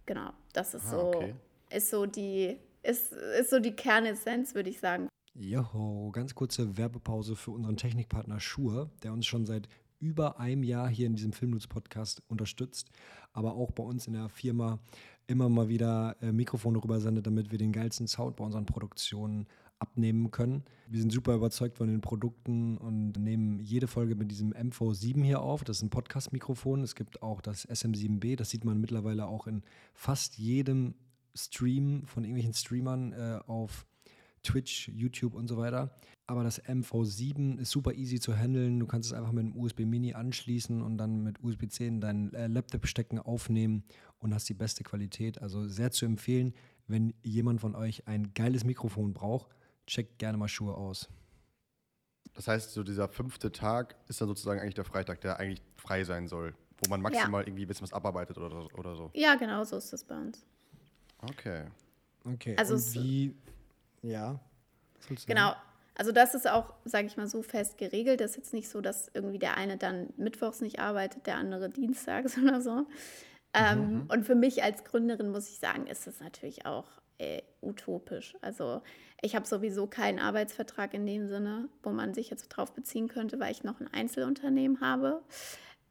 Genau, 0.06 0.32
das 0.52 0.74
ist 0.74 0.88
ah, 0.88 0.90
so, 0.90 0.98
okay. 1.08 1.36
ist 1.70 1.90
so 1.90 2.06
die, 2.06 2.58
ist, 2.84 3.14
ist 3.14 3.50
so 3.50 3.60
die 3.60 3.72
Kernessenz, 3.72 4.54
würde 4.54 4.70
ich 4.70 4.82
sagen. 4.82 5.08
Joho, 5.34 6.12
ganz 6.12 6.36
kurze 6.36 6.78
Werbepause 6.78 7.38
für 7.38 7.52
unseren 7.52 7.78
Technikpartner 7.78 8.42
Schur, 8.42 8.90
der 9.02 9.14
uns 9.14 9.26
schon 9.26 9.46
seit 9.46 9.70
über 10.00 10.38
einem 10.42 10.64
Jahr 10.64 10.90
hier 10.90 11.08
in 11.08 11.16
diesem 11.16 11.32
Filmnuts-Podcast 11.32 12.24
unterstützt, 12.28 12.90
aber 13.32 13.54
auch 13.54 13.72
bei 13.72 13.84
uns 13.84 14.08
in 14.08 14.14
der 14.14 14.28
Firma 14.28 14.80
immer 15.28 15.48
mal 15.48 15.70
wieder 15.70 16.18
äh, 16.22 16.34
Mikrofone 16.34 16.84
rübersendet, 16.84 17.26
damit 17.26 17.50
wir 17.50 17.58
den 17.58 17.72
geilsten 17.72 18.10
Sound 18.10 18.36
bei 18.36 18.44
unseren 18.44 18.66
Produktionen 18.66 19.48
abnehmen 19.82 20.32
können. 20.32 20.64
Wir 20.88 21.00
sind 21.00 21.12
super 21.12 21.36
überzeugt 21.36 21.78
von 21.78 21.88
den 21.88 22.02
Produkten 22.02 22.78
und 22.78 23.14
nehmen 23.18 23.60
jede 23.60 23.88
Folge 23.88 24.16
mit 24.16 24.30
diesem 24.30 24.54
MV7 24.54 25.24
hier 25.24 25.42
auf. 25.42 25.64
Das 25.64 25.78
ist 25.78 25.84
ein 25.84 25.90
Podcast-Mikrofon. 25.90 26.84
Es 26.84 26.96
gibt 26.96 27.24
auch 27.24 27.42
das 27.42 27.68
SM7B. 27.68 28.36
Das 28.36 28.50
sieht 28.52 28.64
man 28.64 28.80
mittlerweile 28.80 29.26
auch 29.26 29.48
in 29.48 29.64
fast 29.94 30.38
jedem 30.38 30.94
Stream 31.34 32.04
von 32.06 32.24
irgendwelchen 32.24 32.54
Streamern 32.54 33.14
äh, 33.14 33.40
auf 33.48 33.88
Twitch, 34.44 34.90
YouTube 34.90 35.34
und 35.34 35.48
so 35.48 35.58
weiter. 35.58 35.96
Aber 36.28 36.44
das 36.44 36.64
MV7 36.64 37.58
ist 37.60 37.72
super 37.72 37.94
easy 37.94 38.20
zu 38.20 38.36
handeln. 38.36 38.80
Du 38.80 38.86
kannst 38.86 39.12
es 39.12 39.18
einfach 39.18 39.32
mit 39.32 39.46
einem 39.46 39.58
USB 39.58 39.82
Mini 39.82 40.14
anschließen 40.14 40.82
und 40.82 40.98
dann 40.98 41.24
mit 41.24 41.44
USB-C 41.44 41.88
in 41.88 42.02
deinen 42.02 42.34
äh, 42.34 42.48
Laptop 42.48 42.86
stecken, 42.86 43.18
aufnehmen 43.18 43.84
und 44.20 44.34
hast 44.34 44.48
die 44.50 44.54
beste 44.54 44.84
Qualität. 44.84 45.42
Also 45.42 45.68
sehr 45.68 45.92
zu 45.92 46.06
empfehlen, 46.06 46.54
wenn 46.88 47.14
jemand 47.24 47.62
von 47.62 47.76
euch 47.76 48.08
ein 48.08 48.34
geiles 48.34 48.64
Mikrofon 48.64 49.14
braucht 49.14 49.56
checkt 49.92 50.18
gerne 50.20 50.38
mal 50.38 50.48
Schuhe 50.48 50.74
aus. 50.74 51.10
Das 52.34 52.48
heißt, 52.48 52.72
so 52.72 52.84
dieser 52.84 53.10
fünfte 53.10 53.52
Tag 53.52 53.96
ist 54.08 54.22
dann 54.22 54.30
sozusagen 54.30 54.62
eigentlich 54.62 54.76
der 54.76 54.86
Freitag, 54.86 55.20
der 55.22 55.38
eigentlich 55.38 55.62
frei 55.76 56.06
sein 56.06 56.28
soll, 56.28 56.56
wo 56.78 56.90
man 56.90 57.02
maximal 57.02 57.42
ja. 57.42 57.48
irgendwie 57.48 57.66
ein 57.66 57.68
bisschen 57.68 57.84
was 57.84 57.94
abarbeitet 57.94 58.38
oder, 58.38 58.68
oder 58.78 58.96
so. 58.96 59.12
Ja, 59.14 59.36
genau 59.36 59.64
so 59.66 59.78
ist 59.78 59.92
das 59.92 60.04
bei 60.06 60.16
uns. 60.16 60.46
Okay. 61.22 61.66
Okay. 62.24 62.56
Also 62.58 62.76
und 62.76 62.94
wie, 62.94 63.36
ja. 64.02 64.40
Genau. 65.28 65.54
Also 65.96 66.14
das 66.14 66.36
ist 66.36 66.50
auch, 66.50 66.74
sage 66.86 67.08
ich 67.08 67.18
mal, 67.18 67.28
so 67.28 67.44
fest 67.44 67.78
geregelt. 67.78 68.22
Das 68.22 68.32
ist 68.32 68.38
jetzt 68.38 68.54
nicht 68.54 68.70
so, 68.70 68.80
dass 68.80 69.10
irgendwie 69.14 69.40
der 69.40 69.58
eine 69.58 69.76
dann 69.76 70.14
mittwochs 70.16 70.62
nicht 70.62 70.80
arbeitet, 70.80 71.28
der 71.28 71.36
andere 71.36 71.70
dienstags 71.70 72.38
oder 72.42 72.62
so. 72.62 72.88
Ähm, 73.54 74.04
mhm. 74.04 74.06
Und 74.08 74.26
für 74.26 74.36
mich 74.36 74.64
als 74.64 74.86
Gründerin 74.86 75.32
muss 75.32 75.50
ich 75.50 75.60
sagen, 75.60 75.86
ist 75.88 76.08
das 76.08 76.22
natürlich 76.22 76.66
auch 76.66 77.01
äh, 77.22 77.44
utopisch. 77.62 78.36
Also 78.42 78.82
ich 79.22 79.36
habe 79.36 79.46
sowieso 79.46 79.86
keinen 79.86 80.18
Arbeitsvertrag 80.18 80.96
in 80.96 81.06
dem 81.06 81.28
Sinne, 81.28 81.70
wo 81.84 81.92
man 81.92 82.16
sich 82.16 82.32
jetzt 82.32 82.50
drauf 82.50 82.74
beziehen 82.74 83.08
könnte, 83.08 83.40
weil 83.40 83.52
ich 83.52 83.64
noch 83.64 83.80
ein 83.80 83.94
Einzelunternehmen 83.94 84.82
habe. 84.82 85.22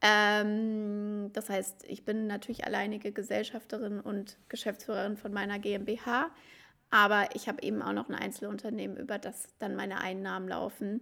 Ähm, 0.01 1.29
das 1.31 1.49
heißt, 1.49 1.85
ich 1.87 2.03
bin 2.03 2.27
natürlich 2.27 2.65
alleinige 2.65 3.13
Gesellschafterin 3.13 4.01
und 4.01 4.37
Geschäftsführerin 4.49 5.15
von 5.15 5.31
meiner 5.31 5.59
GmbH, 5.59 6.31
aber 6.89 7.29
ich 7.33 7.47
habe 7.47 7.63
eben 7.63 7.81
auch 7.81 7.93
noch 7.93 8.09
ein 8.09 8.15
Einzelunternehmen, 8.15 8.97
über 8.97 9.17
das 9.17 9.47
dann 9.59 9.75
meine 9.75 10.01
Einnahmen 10.01 10.49
laufen. 10.49 11.01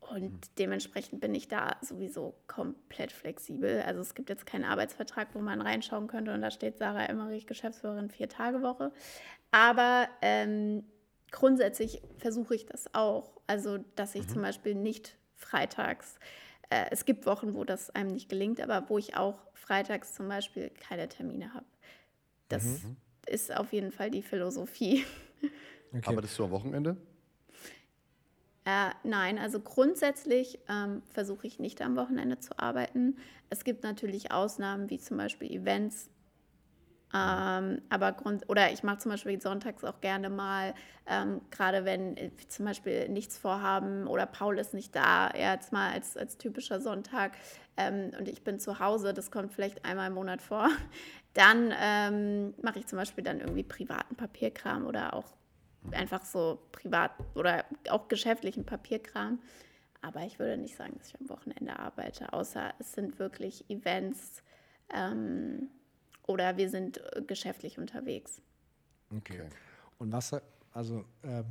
Und 0.00 0.32
mhm. 0.32 0.40
dementsprechend 0.58 1.20
bin 1.20 1.34
ich 1.34 1.46
da 1.46 1.76
sowieso 1.82 2.34
komplett 2.48 3.12
flexibel. 3.12 3.82
Also 3.82 4.00
es 4.00 4.14
gibt 4.14 4.28
jetzt 4.30 4.46
keinen 4.46 4.64
Arbeitsvertrag, 4.64 5.28
wo 5.34 5.38
man 5.38 5.60
reinschauen 5.60 6.08
könnte 6.08 6.34
und 6.34 6.40
da 6.40 6.50
steht 6.50 6.78
Sarah 6.78 7.04
Emmerich, 7.04 7.46
Geschäftsführerin, 7.46 8.10
vier 8.10 8.28
Tage 8.28 8.62
Woche. 8.62 8.90
Aber 9.50 10.08
ähm, 10.22 10.84
grundsätzlich 11.30 12.02
versuche 12.18 12.54
ich 12.54 12.66
das 12.66 12.94
auch. 12.94 13.40
Also, 13.46 13.78
dass 13.96 14.14
ich 14.14 14.22
mhm. 14.22 14.28
zum 14.28 14.42
Beispiel 14.42 14.74
nicht 14.74 15.16
freitags, 15.34 16.18
äh, 16.70 16.86
es 16.90 17.04
gibt 17.04 17.26
Wochen, 17.26 17.54
wo 17.54 17.64
das 17.64 17.90
einem 17.90 18.10
nicht 18.10 18.28
gelingt, 18.28 18.60
aber 18.60 18.88
wo 18.88 18.98
ich 18.98 19.16
auch 19.16 19.38
freitags 19.54 20.14
zum 20.14 20.28
Beispiel 20.28 20.70
keine 20.70 21.08
Termine 21.08 21.52
habe. 21.52 21.66
Das 22.48 22.64
mhm. 22.64 22.96
ist 23.26 23.54
auf 23.54 23.72
jeden 23.72 23.92
Fall 23.92 24.10
die 24.10 24.22
Philosophie. 24.22 25.04
Okay. 25.92 26.02
Aber 26.06 26.22
das 26.22 26.30
ist 26.30 26.36
so 26.36 26.44
am 26.44 26.52
Wochenende? 26.52 26.96
Äh, 28.64 28.90
nein, 29.02 29.38
also 29.38 29.58
grundsätzlich 29.58 30.60
ähm, 30.68 31.02
versuche 31.10 31.48
ich 31.48 31.58
nicht 31.58 31.82
am 31.82 31.96
Wochenende 31.96 32.38
zu 32.38 32.56
arbeiten. 32.60 33.16
Es 33.48 33.64
gibt 33.64 33.82
natürlich 33.82 34.30
Ausnahmen, 34.30 34.88
wie 34.88 35.00
zum 35.00 35.16
Beispiel 35.16 35.50
Events, 35.50 36.08
ähm, 37.12 37.82
aber 37.88 38.12
Grund 38.12 38.48
oder 38.48 38.70
ich 38.72 38.84
mache 38.84 38.98
zum 38.98 39.10
Beispiel 39.10 39.40
sonntags 39.40 39.82
auch 39.82 40.00
gerne 40.00 40.30
mal, 40.30 40.74
ähm, 41.06 41.40
gerade 41.50 41.84
wenn 41.84 42.16
wir 42.16 42.30
zum 42.48 42.66
Beispiel 42.66 43.08
nichts 43.08 43.36
vorhaben 43.36 44.06
oder 44.06 44.26
Paul 44.26 44.58
ist 44.58 44.74
nicht 44.74 44.94
da, 44.94 45.30
jetzt 45.34 45.72
mal 45.72 45.92
als, 45.92 46.16
als 46.16 46.38
typischer 46.38 46.80
Sonntag 46.80 47.32
ähm, 47.76 48.12
und 48.16 48.28
ich 48.28 48.44
bin 48.44 48.60
zu 48.60 48.78
Hause, 48.78 49.12
das 49.12 49.32
kommt 49.32 49.52
vielleicht 49.52 49.84
einmal 49.84 50.06
im 50.06 50.14
Monat 50.14 50.40
vor, 50.40 50.68
dann 51.34 51.74
ähm, 51.80 52.54
mache 52.62 52.78
ich 52.78 52.86
zum 52.86 52.98
Beispiel 52.98 53.24
dann 53.24 53.40
irgendwie 53.40 53.64
privaten 53.64 54.14
Papierkram 54.14 54.86
oder 54.86 55.14
auch 55.14 55.34
einfach 55.92 56.24
so 56.24 56.60
privat 56.70 57.10
oder 57.34 57.64
auch 57.88 58.06
geschäftlichen 58.08 58.64
Papierkram. 58.64 59.40
Aber 60.02 60.22
ich 60.22 60.38
würde 60.38 60.56
nicht 60.56 60.76
sagen, 60.76 60.94
dass 60.96 61.08
ich 61.08 61.20
am 61.20 61.28
Wochenende 61.28 61.78
arbeite, 61.78 62.32
außer 62.32 62.72
es 62.78 62.92
sind 62.92 63.18
wirklich 63.18 63.68
Events. 63.68 64.42
Ähm, 64.94 65.70
oder 66.26 66.56
wir 66.56 66.68
sind 66.70 66.98
äh, 66.98 67.22
geschäftlich 67.22 67.78
unterwegs. 67.78 68.40
Okay. 69.16 69.42
Und 69.98 70.12
was, 70.12 70.34
also, 70.72 71.04
ähm, 71.24 71.44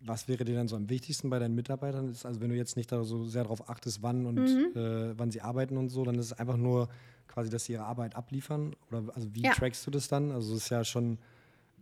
was 0.00 0.28
wäre 0.28 0.44
dir 0.44 0.54
dann 0.54 0.68
so 0.68 0.76
am 0.76 0.88
wichtigsten 0.90 1.30
bei 1.30 1.38
deinen 1.38 1.54
Mitarbeitern? 1.54 2.08
Ist, 2.08 2.26
also 2.26 2.40
wenn 2.40 2.50
du 2.50 2.56
jetzt 2.56 2.76
nicht 2.76 2.92
da 2.92 3.04
so 3.04 3.24
sehr 3.24 3.44
darauf 3.44 3.68
achtest, 3.68 4.02
wann 4.02 4.26
und 4.26 4.36
mhm. 4.36 4.72
äh, 4.76 5.18
wann 5.18 5.30
sie 5.30 5.40
arbeiten 5.40 5.76
und 5.76 5.88
so, 5.88 6.04
dann 6.04 6.16
ist 6.16 6.26
es 6.26 6.32
einfach 6.32 6.56
nur 6.56 6.88
quasi, 7.28 7.50
dass 7.50 7.64
sie 7.64 7.72
ihre 7.72 7.84
Arbeit 7.84 8.14
abliefern? 8.14 8.74
Oder 8.88 9.04
also 9.14 9.34
wie 9.34 9.42
ja. 9.42 9.52
trackst 9.52 9.86
du 9.86 9.90
das 9.90 10.08
dann? 10.08 10.30
Also 10.30 10.54
es 10.54 10.64
ist 10.64 10.68
ja 10.70 10.84
schon 10.84 11.18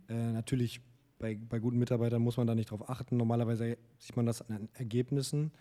äh, 0.09 0.13
natürlich 0.13 0.81
bei, 1.19 1.35
bei 1.35 1.59
guten 1.59 1.79
Mitarbeitern 1.79 2.21
muss 2.21 2.37
man 2.37 2.47
da 2.47 2.55
nicht 2.55 2.71
drauf 2.71 2.89
achten. 2.89 3.17
Normalerweise 3.17 3.77
sieht 3.97 4.15
man 4.15 4.25
das 4.25 4.41
an 4.41 4.57
den 4.57 4.69
Ergebnissen. 4.73 5.51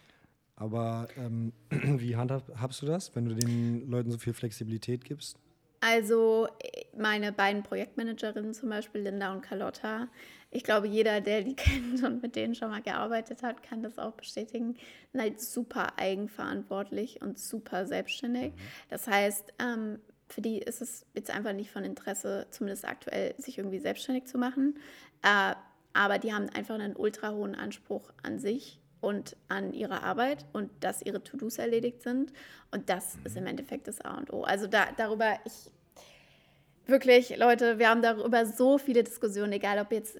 Aber 0.57 1.09
ähm, 1.17 1.53
wie 1.71 2.17
handhabst 2.17 2.83
du 2.83 2.87
das, 2.87 3.15
wenn 3.15 3.27
du 3.27 3.35
den 3.35 3.89
Leuten 3.89 4.11
so 4.11 4.19
viel 4.19 4.35
Flexibilität 4.35 5.05
gibst? 5.05 5.39
Also 5.85 6.47
meine 6.97 7.33
beiden 7.33 7.65
Projektmanagerinnen 7.65 8.55
zum 8.55 8.69
Beispiel, 8.69 9.01
Linda 9.01 9.33
und 9.33 9.43
Carlotta, 9.43 10.07
ich 10.53 10.63
glaube, 10.63 10.87
jeder, 10.87 11.21
der 11.21 11.43
die 11.43 11.57
kennt 11.57 12.05
und 12.05 12.23
mit 12.23 12.37
denen 12.37 12.55
schon 12.55 12.71
mal 12.71 12.83
gearbeitet 12.83 13.43
hat, 13.43 13.65
kann 13.65 13.83
das 13.83 13.99
auch 13.99 14.13
bestätigen, 14.13 14.77
sind 15.11 15.21
halt 15.21 15.41
super 15.41 15.99
eigenverantwortlich 15.99 17.21
und 17.21 17.37
super 17.37 17.85
selbstständig. 17.87 18.53
Mhm. 18.53 18.59
Das 18.91 19.09
heißt, 19.09 19.55
ähm, 19.59 19.99
für 20.29 20.41
die 20.41 20.59
ist 20.59 20.83
es 20.83 21.05
jetzt 21.15 21.33
einfach 21.33 21.53
nicht 21.53 21.73
von 21.73 21.83
Interesse, 21.83 22.47
zumindest 22.51 22.85
aktuell, 22.85 23.35
sich 23.39 23.59
irgendwie 23.59 23.81
selbstständig 23.81 24.27
zu 24.27 24.39
machen. 24.39 24.79
Äh, 25.23 25.57
aber 25.95 26.21
die 26.21 26.33
haben 26.33 26.49
einfach 26.51 26.77
einen 26.77 26.95
ultra 26.95 27.33
hohen 27.33 27.57
Anspruch 27.57 28.13
an 28.23 28.39
sich 28.39 28.82
und 29.03 29.37
an 29.49 29.75
ihre 29.75 30.03
Arbeit 30.03 30.47
und 30.53 30.71
dass 30.81 31.03
ihre 31.03 31.23
To-Dos 31.23 31.59
erledigt 31.59 32.03
sind. 32.03 32.33
Und 32.71 32.89
das 32.89 33.19
ist 33.25 33.37
im 33.37 33.47
Endeffekt 33.47 33.89
das 33.89 34.01
A 34.01 34.17
und 34.17 34.33
O. 34.33 34.45
Also 34.45 34.67
da, 34.67 34.87
darüber, 34.97 35.39
ich 35.45 35.71
wirklich, 36.87 37.37
Leute, 37.37 37.79
wir 37.79 37.89
haben 37.89 38.03
darüber 38.03 38.47
so 38.47 38.79
viele 38.79 39.03
Diskussionen, 39.03 39.53
egal 39.53 39.79
ob 39.81 39.93
jetzt 39.93 40.17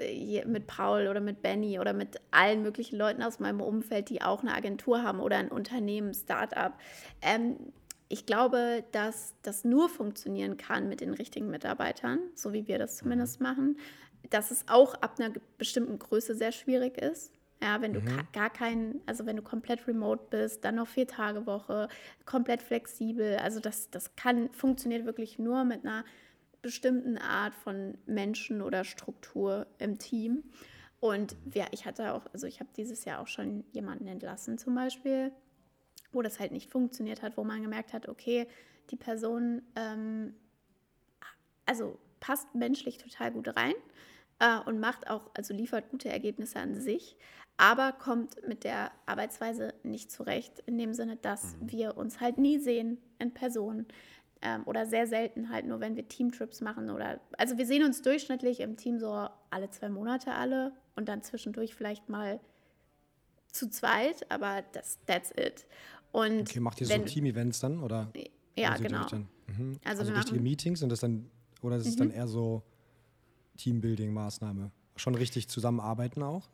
mit 0.47 0.67
Paul 0.67 1.09
oder 1.09 1.21
mit 1.21 1.43
Benny 1.43 1.79
oder 1.79 1.93
mit 1.93 2.21
allen 2.31 2.63
möglichen 2.63 2.97
Leuten 2.97 3.23
aus 3.23 3.41
meinem 3.41 3.61
Umfeld, 3.61 4.11
die 4.11 4.21
auch 4.21 4.43
eine 4.43 4.55
Agentur 4.55 5.03
haben 5.03 5.21
oder 5.21 5.37
ein 5.37 5.49
Unternehmen, 5.49 6.13
Startup. 6.13 6.73
Ähm, 7.21 7.57
ich 8.09 8.27
glaube, 8.27 8.85
dass 8.93 9.35
das 9.43 9.65
nur 9.65 9.89
funktionieren 9.89 10.57
kann 10.57 10.89
mit 10.89 11.01
den 11.01 11.15
richtigen 11.15 11.51
Mitarbeitern, 11.51 12.19
so 12.35 12.53
wie 12.53 12.67
wir 12.69 12.79
das 12.79 12.97
zumindest 12.97 13.41
mhm. 13.41 13.47
machen. 13.47 13.79
Dass 14.31 14.51
es 14.51 14.65
auch 14.69 14.95
ab 14.95 15.19
einer 15.19 15.33
bestimmten 15.57 15.99
Größe 15.99 16.35
sehr 16.35 16.53
schwierig 16.53 16.99
ist 16.99 17.33
ja, 17.63 17.81
wenn 17.81 17.93
du 17.93 18.01
mhm. 18.01 18.27
gar 18.33 18.51
keinen, 18.51 19.01
also 19.07 19.25
wenn 19.25 19.37
du 19.37 19.43
komplett 19.43 19.87
remote 19.87 20.25
bist, 20.31 20.65
dann 20.65 20.75
noch 20.75 20.89
vier 20.89 21.07
Tage 21.07 21.47
Woche, 21.47 21.89
komplett 22.27 22.61
flexibel. 22.61 23.37
Also 23.37 23.61
das, 23.61 23.89
das 23.91 24.17
kann, 24.17 24.53
funktioniert 24.53 25.07
wirklich 25.07 25.39
nur 25.39 25.65
mit 25.65 25.85
einer 25.85 26.05
bestimmten 26.61 27.19
Art 27.19 27.55
von 27.55 27.97
Menschen 28.07 28.63
oder 28.63 28.83
Struktur 28.85 29.67
im 29.79 29.99
Team. 29.99 30.43
Und 30.99 31.37
ja, 31.55 31.67
ich 31.71 31.87
hatte 31.87 32.15
auch, 32.15 32.27
also 32.33 32.49
ich 32.49 32.59
habe 32.59 32.71
dieses 32.77 33.05
Jahr 33.05 33.21
auch 33.21 33.29
schon 33.29 33.65
jemanden 33.73 34.09
entlassen 34.09 34.59
zum 34.59 34.75
Beispiel, 34.75 35.33
wo 36.11 36.21
das 36.23 36.41
halt 36.41 36.51
nicht 36.51 36.71
funktioniert 36.71 37.23
hat, 37.23 37.37
wo 37.37 37.45
man 37.45 37.63
gemerkt 37.63 37.93
hat, 37.93 38.09
okay, 38.09 38.49
die 38.91 38.97
Person, 38.97 39.63
ähm, 39.77 40.35
also 41.65 41.99
passt 42.19 42.55
menschlich 42.57 42.99
total 42.99 43.31
gut 43.31 43.57
rein 43.57 43.75
äh, 44.43 44.59
und 44.67 44.81
macht 44.81 45.09
auch, 45.09 45.31
also 45.35 45.55
liefert 45.55 45.89
gute 45.89 46.09
Ergebnisse 46.09 46.59
an 46.59 46.75
sich, 46.75 47.17
aber 47.57 47.93
kommt 47.93 48.37
mit 48.47 48.65
der 48.65 48.91
Arbeitsweise 49.07 49.73
nicht 49.85 50.11
zurecht, 50.11 50.65
in 50.67 50.77
dem 50.79 50.95
Sinne, 50.95 51.17
dass 51.17 51.57
mhm. 51.57 51.71
wir 51.71 51.97
uns 51.97 52.21
halt 52.21 52.39
nie 52.39 52.59
sehen 52.59 52.99
in 53.21 53.33
Person 53.33 53.87
ähm, 54.43 54.63
oder 54.67 54.85
sehr 54.87 55.07
selten 55.07 55.51
halt 55.51 55.67
nur, 55.67 55.79
wenn 55.79 55.95
wir 55.95 56.09
Teamtrips 56.09 56.61
machen 56.61 56.91
oder, 56.91 57.21
also 57.39 57.57
wir 57.57 57.67
sehen 57.67 57.85
uns 57.85 58.03
durchschnittlich 58.03 58.61
im 58.61 58.77
Team 58.77 58.99
so 58.99 59.29
alle 59.51 59.71
zwei 59.71 59.89
Monate 59.89 60.33
alle 60.33 60.73
und 60.97 61.09
dann 61.09 61.23
zwischendurch 61.23 61.75
vielleicht 61.75 62.09
mal 62.09 62.41
zu 63.53 63.71
zweit, 63.71 64.29
aber 64.31 64.65
das, 64.73 64.99
that's 65.07 65.31
it. 65.37 65.67
Und 66.11 66.41
okay, 66.41 66.59
macht 66.59 66.81
ihr 66.81 66.89
so 66.89 66.99
Team-Events 66.99 67.61
dann 67.61 67.81
oder? 67.81 68.13
Ja, 68.57 68.77
genau. 68.77 69.07
Dann, 69.07 69.29
mhm. 69.47 69.79
Also, 69.85 70.03
also 70.03 70.15
richtige 70.15 70.41
Meetings 70.41 70.81
sind 70.81 70.91
das 70.91 71.01
dann, 71.01 71.31
oder 71.63 71.77
ist 71.77 71.87
es 71.87 71.95
mhm. 71.95 72.01
dann 72.01 72.11
eher 72.11 72.27
so 72.27 72.63
Teambuilding-Maßnahme? 73.59 74.71
Schon 74.97 75.15
richtig 75.15 75.49
zusammenarbeiten 75.49 76.23
auch? 76.23 76.49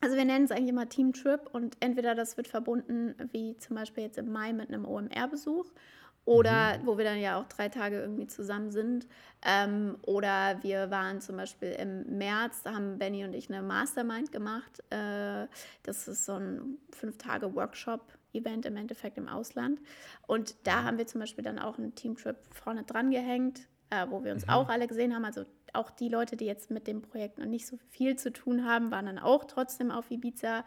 Also 0.00 0.16
wir 0.16 0.24
nennen 0.24 0.44
es 0.44 0.50
eigentlich 0.50 0.68
immer 0.68 0.88
Teamtrip 0.88 1.48
und 1.52 1.76
entweder 1.80 2.14
das 2.14 2.36
wird 2.36 2.46
verbunden, 2.46 3.14
wie 3.32 3.56
zum 3.56 3.76
Beispiel 3.76 4.04
jetzt 4.04 4.18
im 4.18 4.30
Mai 4.30 4.52
mit 4.52 4.68
einem 4.68 4.84
OMR-Besuch 4.84 5.72
oder 6.24 6.78
mhm. 6.78 6.86
wo 6.86 6.98
wir 6.98 7.04
dann 7.04 7.18
ja 7.18 7.38
auch 7.38 7.46
drei 7.48 7.68
Tage 7.68 8.00
irgendwie 8.00 8.26
zusammen 8.26 8.70
sind. 8.70 9.06
Ähm, 9.42 9.96
oder 10.02 10.62
wir 10.62 10.90
waren 10.90 11.20
zum 11.20 11.36
Beispiel 11.36 11.72
im 11.72 12.18
März, 12.18 12.62
da 12.62 12.74
haben 12.74 12.98
Benny 12.98 13.24
und 13.24 13.34
ich 13.34 13.50
eine 13.50 13.62
Mastermind 13.62 14.32
gemacht. 14.32 14.82
Äh, 14.90 15.46
das 15.82 16.08
ist 16.08 16.24
so 16.24 16.34
ein 16.34 16.78
fünf 16.90 17.18
Tage 17.18 17.54
Workshop-Event 17.54 18.64
im 18.66 18.76
Endeffekt 18.76 19.18
im 19.18 19.28
Ausland. 19.28 19.80
Und 20.26 20.54
da 20.66 20.82
mhm. 20.82 20.84
haben 20.84 20.98
wir 20.98 21.06
zum 21.06 21.20
Beispiel 21.20 21.44
dann 21.44 21.58
auch 21.58 21.78
einen 21.78 21.94
Teamtrip 21.94 22.36
vorne 22.52 22.84
dran 22.84 23.10
gehängt, 23.10 23.68
äh, 23.90 24.06
wo 24.08 24.24
wir 24.24 24.32
uns 24.32 24.46
mhm. 24.46 24.52
auch 24.52 24.68
alle 24.68 24.86
gesehen 24.86 25.14
haben. 25.14 25.26
Also 25.26 25.44
auch 25.74 25.90
die 25.90 26.08
Leute, 26.08 26.36
die 26.36 26.46
jetzt 26.46 26.70
mit 26.70 26.86
dem 26.86 27.02
Projekt 27.02 27.38
noch 27.38 27.46
nicht 27.46 27.66
so 27.66 27.78
viel 27.90 28.16
zu 28.16 28.32
tun 28.32 28.64
haben, 28.64 28.90
waren 28.90 29.06
dann 29.06 29.18
auch 29.18 29.44
trotzdem 29.44 29.90
auf 29.90 30.10
Ibiza. 30.10 30.64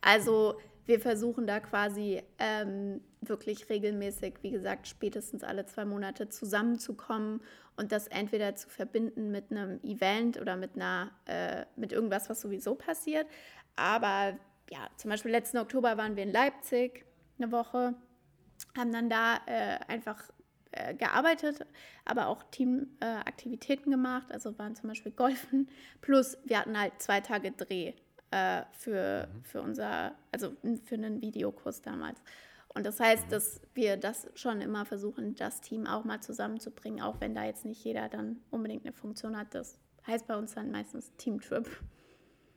Also 0.00 0.58
wir 0.86 1.00
versuchen 1.00 1.46
da 1.46 1.60
quasi 1.60 2.22
ähm, 2.38 3.00
wirklich 3.20 3.68
regelmäßig, 3.68 4.34
wie 4.42 4.50
gesagt, 4.50 4.86
spätestens 4.86 5.42
alle 5.42 5.66
zwei 5.66 5.84
Monate 5.84 6.28
zusammenzukommen 6.28 7.40
und 7.76 7.92
das 7.92 8.06
entweder 8.06 8.54
zu 8.54 8.68
verbinden 8.68 9.30
mit 9.30 9.50
einem 9.50 9.80
Event 9.82 10.40
oder 10.40 10.56
mit 10.56 10.76
einer, 10.76 11.10
äh, 11.26 11.64
mit 11.76 11.92
irgendwas, 11.92 12.30
was 12.30 12.40
sowieso 12.40 12.74
passiert. 12.74 13.26
Aber 13.74 14.38
ja, 14.70 14.88
zum 14.96 15.10
Beispiel 15.10 15.30
letzten 15.30 15.58
Oktober 15.58 15.96
waren 15.96 16.16
wir 16.16 16.22
in 16.22 16.32
Leipzig 16.32 17.04
eine 17.38 17.52
Woche, 17.52 17.94
haben 18.76 18.92
dann 18.92 19.10
da 19.10 19.40
äh, 19.46 19.78
einfach 19.88 20.22
äh, 20.76 20.94
gearbeitet, 20.94 21.66
aber 22.04 22.28
auch 22.28 22.42
Teamaktivitäten 22.50 23.92
äh, 23.92 23.96
gemacht, 23.96 24.30
also 24.32 24.58
waren 24.58 24.76
zum 24.76 24.88
Beispiel 24.88 25.12
Golfen. 25.12 25.68
Plus 26.00 26.36
wir 26.44 26.60
hatten 26.60 26.78
halt 26.78 27.00
zwei 27.00 27.20
Tage 27.20 27.52
Dreh. 27.52 27.94
äh, 28.30 28.62
für, 28.72 29.28
mhm. 29.28 29.44
für 29.44 29.62
unser, 29.62 30.14
also 30.32 30.52
für 30.84 30.94
einen 30.94 31.20
Videokurs 31.20 31.82
damals. 31.82 32.20
Und 32.74 32.84
das 32.84 33.00
heißt, 33.00 33.26
mhm. 33.26 33.30
dass 33.30 33.60
wir 33.74 33.96
das 33.96 34.28
schon 34.34 34.60
immer 34.60 34.84
versuchen, 34.84 35.34
das 35.34 35.60
Team 35.60 35.86
auch 35.86 36.04
mal 36.04 36.20
zusammenzubringen, 36.20 37.00
auch 37.00 37.20
wenn 37.20 37.34
da 37.34 37.44
jetzt 37.44 37.64
nicht 37.64 37.82
jeder 37.84 38.08
dann 38.08 38.38
unbedingt 38.50 38.84
eine 38.84 38.92
Funktion 38.92 39.36
hat. 39.36 39.54
Das 39.54 39.78
heißt 40.06 40.26
bei 40.26 40.36
uns 40.36 40.54
dann 40.54 40.70
meistens 40.70 41.12
Teamtrip. 41.16 41.68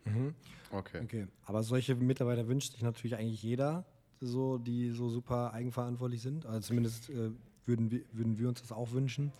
Mhm. 0.05 0.35
Okay. 0.71 1.01
okay. 1.03 1.27
Aber 1.45 1.63
solche 1.63 1.95
Mitarbeiter 1.95 2.47
wünscht 2.47 2.73
sich 2.73 2.81
natürlich 2.81 3.15
eigentlich 3.15 3.41
jeder, 3.41 3.85
so, 4.19 4.57
die 4.57 4.89
so 4.89 5.07
super 5.07 5.53
eigenverantwortlich 5.53 6.21
sind. 6.21 6.45
Also 6.45 6.59
zumindest 6.59 7.09
äh, 7.09 7.31
würden, 7.69 7.89
wir, 7.89 8.01
würden 8.11 8.37
wir 8.37 8.49
uns 8.49 8.61
das 8.61 8.73
auch 8.73 8.91
wünschen. 8.91 9.31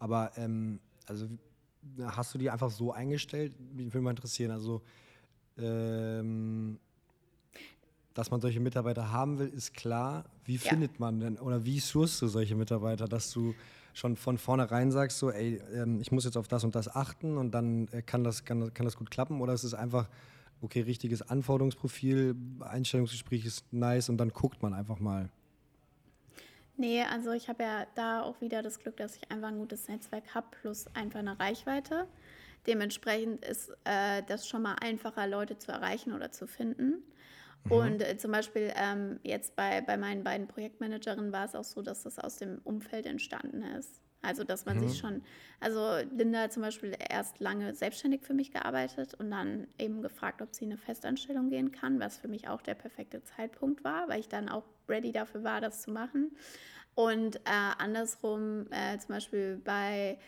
Aber 0.00 0.32
ähm, 0.36 0.80
also 1.06 1.28
hast 2.02 2.34
du 2.34 2.38
die 2.38 2.50
einfach 2.50 2.70
so 2.70 2.92
eingestellt? 2.92 3.52
Mich 3.72 3.86
würde 3.94 4.00
mal 4.00 4.10
interessieren. 4.10 4.50
Also 4.50 4.82
ähm, 5.56 6.80
dass 8.14 8.30
man 8.30 8.40
solche 8.40 8.60
Mitarbeiter 8.60 9.12
haben 9.12 9.38
will, 9.38 9.48
ist 9.48 9.74
klar. 9.74 10.24
Wie 10.44 10.54
ja. 10.54 10.70
findet 10.70 11.00
man 11.00 11.20
denn 11.20 11.38
oder 11.38 11.64
wie 11.64 11.80
suchst 11.80 12.22
du 12.22 12.28
solche 12.28 12.54
Mitarbeiter, 12.54 13.06
dass 13.06 13.30
du 13.32 13.54
schon 13.92 14.16
von 14.16 14.38
vornherein 14.38 14.90
sagst, 14.90 15.18
so, 15.18 15.30
ey, 15.30 15.60
ähm, 15.72 16.00
ich 16.00 16.10
muss 16.10 16.24
jetzt 16.24 16.36
auf 16.36 16.48
das 16.48 16.64
und 16.64 16.74
das 16.74 16.88
achten 16.88 17.36
und 17.36 17.52
dann 17.52 17.88
äh, 17.88 18.02
kann, 18.02 18.24
das, 18.24 18.44
kann, 18.44 18.72
kann 18.74 18.84
das 18.84 18.96
gut 18.96 19.10
klappen? 19.10 19.40
Oder 19.40 19.52
ist 19.52 19.64
es 19.64 19.74
einfach, 19.74 20.08
okay, 20.60 20.80
richtiges 20.80 21.22
Anforderungsprofil, 21.22 22.34
Einstellungsgespräch 22.60 23.44
ist 23.44 23.72
nice 23.72 24.08
und 24.08 24.16
dann 24.16 24.30
guckt 24.30 24.62
man 24.62 24.74
einfach 24.74 24.98
mal? 24.98 25.30
Nee, 26.76 27.02
also 27.04 27.32
ich 27.32 27.48
habe 27.48 27.62
ja 27.62 27.86
da 27.94 28.22
auch 28.22 28.40
wieder 28.40 28.62
das 28.62 28.80
Glück, 28.80 28.96
dass 28.96 29.16
ich 29.16 29.30
einfach 29.30 29.48
ein 29.48 29.58
gutes 29.58 29.88
Netzwerk 29.88 30.34
habe 30.34 30.46
plus 30.60 30.86
einfach 30.94 31.20
eine 31.20 31.38
Reichweite. 31.38 32.08
Dementsprechend 32.66 33.44
ist 33.44 33.70
äh, 33.84 34.22
das 34.26 34.48
schon 34.48 34.62
mal 34.62 34.76
einfacher, 34.80 35.26
Leute 35.26 35.58
zu 35.58 35.70
erreichen 35.70 36.12
oder 36.12 36.32
zu 36.32 36.46
finden. 36.46 37.04
Mhm. 37.64 37.72
Und 37.72 38.02
äh, 38.02 38.16
zum 38.16 38.32
Beispiel 38.32 38.72
ähm, 38.74 39.20
jetzt 39.22 39.54
bei, 39.54 39.82
bei 39.82 39.96
meinen 39.96 40.24
beiden 40.24 40.48
Projektmanagerinnen 40.48 41.32
war 41.32 41.44
es 41.44 41.54
auch 41.54 41.64
so, 41.64 41.82
dass 41.82 42.02
das 42.02 42.18
aus 42.18 42.36
dem 42.36 42.60
Umfeld 42.64 43.06
entstanden 43.06 43.62
ist. 43.62 44.00
Also, 44.24 44.44
dass 44.44 44.66
man 44.66 44.78
mhm. 44.78 44.88
sich 44.88 44.98
schon, 44.98 45.22
also 45.60 45.98
Linda 46.14 46.42
hat 46.42 46.52
zum 46.52 46.62
Beispiel 46.62 46.96
erst 47.10 47.40
lange 47.40 47.74
selbstständig 47.74 48.22
für 48.22 48.34
mich 48.34 48.52
gearbeitet 48.52 49.14
und 49.14 49.30
dann 49.30 49.66
eben 49.78 50.02
gefragt, 50.02 50.42
ob 50.42 50.54
sie 50.54 50.64
in 50.64 50.72
eine 50.72 50.78
Festanstellung 50.78 51.50
gehen 51.50 51.72
kann, 51.72 52.00
was 52.00 52.16
für 52.16 52.28
mich 52.28 52.48
auch 52.48 52.62
der 52.62 52.74
perfekte 52.74 53.22
Zeitpunkt 53.22 53.84
war, 53.84 54.08
weil 54.08 54.20
ich 54.20 54.28
dann 54.28 54.48
auch 54.48 54.64
ready 54.88 55.12
dafür 55.12 55.44
war, 55.44 55.60
das 55.60 55.82
zu 55.82 55.90
machen. 55.90 56.32
Und 56.94 57.36
äh, 57.36 57.40
andersrum, 57.78 58.66
äh, 58.70 58.98
zum 58.98 59.14
Beispiel 59.14 59.60
bei 59.64 60.18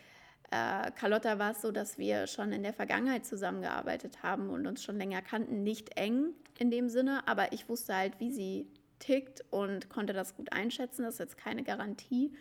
äh, 0.50 0.90
Carlotta 0.92 1.38
war 1.38 1.52
es 1.52 1.62
so, 1.62 1.70
dass 1.70 1.98
wir 1.98 2.26
schon 2.26 2.52
in 2.52 2.62
der 2.62 2.72
Vergangenheit 2.72 3.24
zusammengearbeitet 3.24 4.22
haben 4.22 4.50
und 4.50 4.66
uns 4.66 4.82
schon 4.82 4.98
länger 4.98 5.22
kannten. 5.22 5.62
Nicht 5.62 5.96
eng 5.96 6.34
in 6.58 6.70
dem 6.70 6.88
Sinne, 6.88 7.26
aber 7.26 7.52
ich 7.52 7.68
wusste 7.68 7.94
halt, 7.94 8.18
wie 8.20 8.30
sie 8.30 8.68
tickt 8.98 9.44
und 9.50 9.88
konnte 9.88 10.12
das 10.12 10.36
gut 10.36 10.52
einschätzen. 10.52 11.02
Das 11.02 11.14
ist 11.14 11.20
jetzt 11.20 11.38
keine 11.38 11.62
Garantie. 11.62 12.32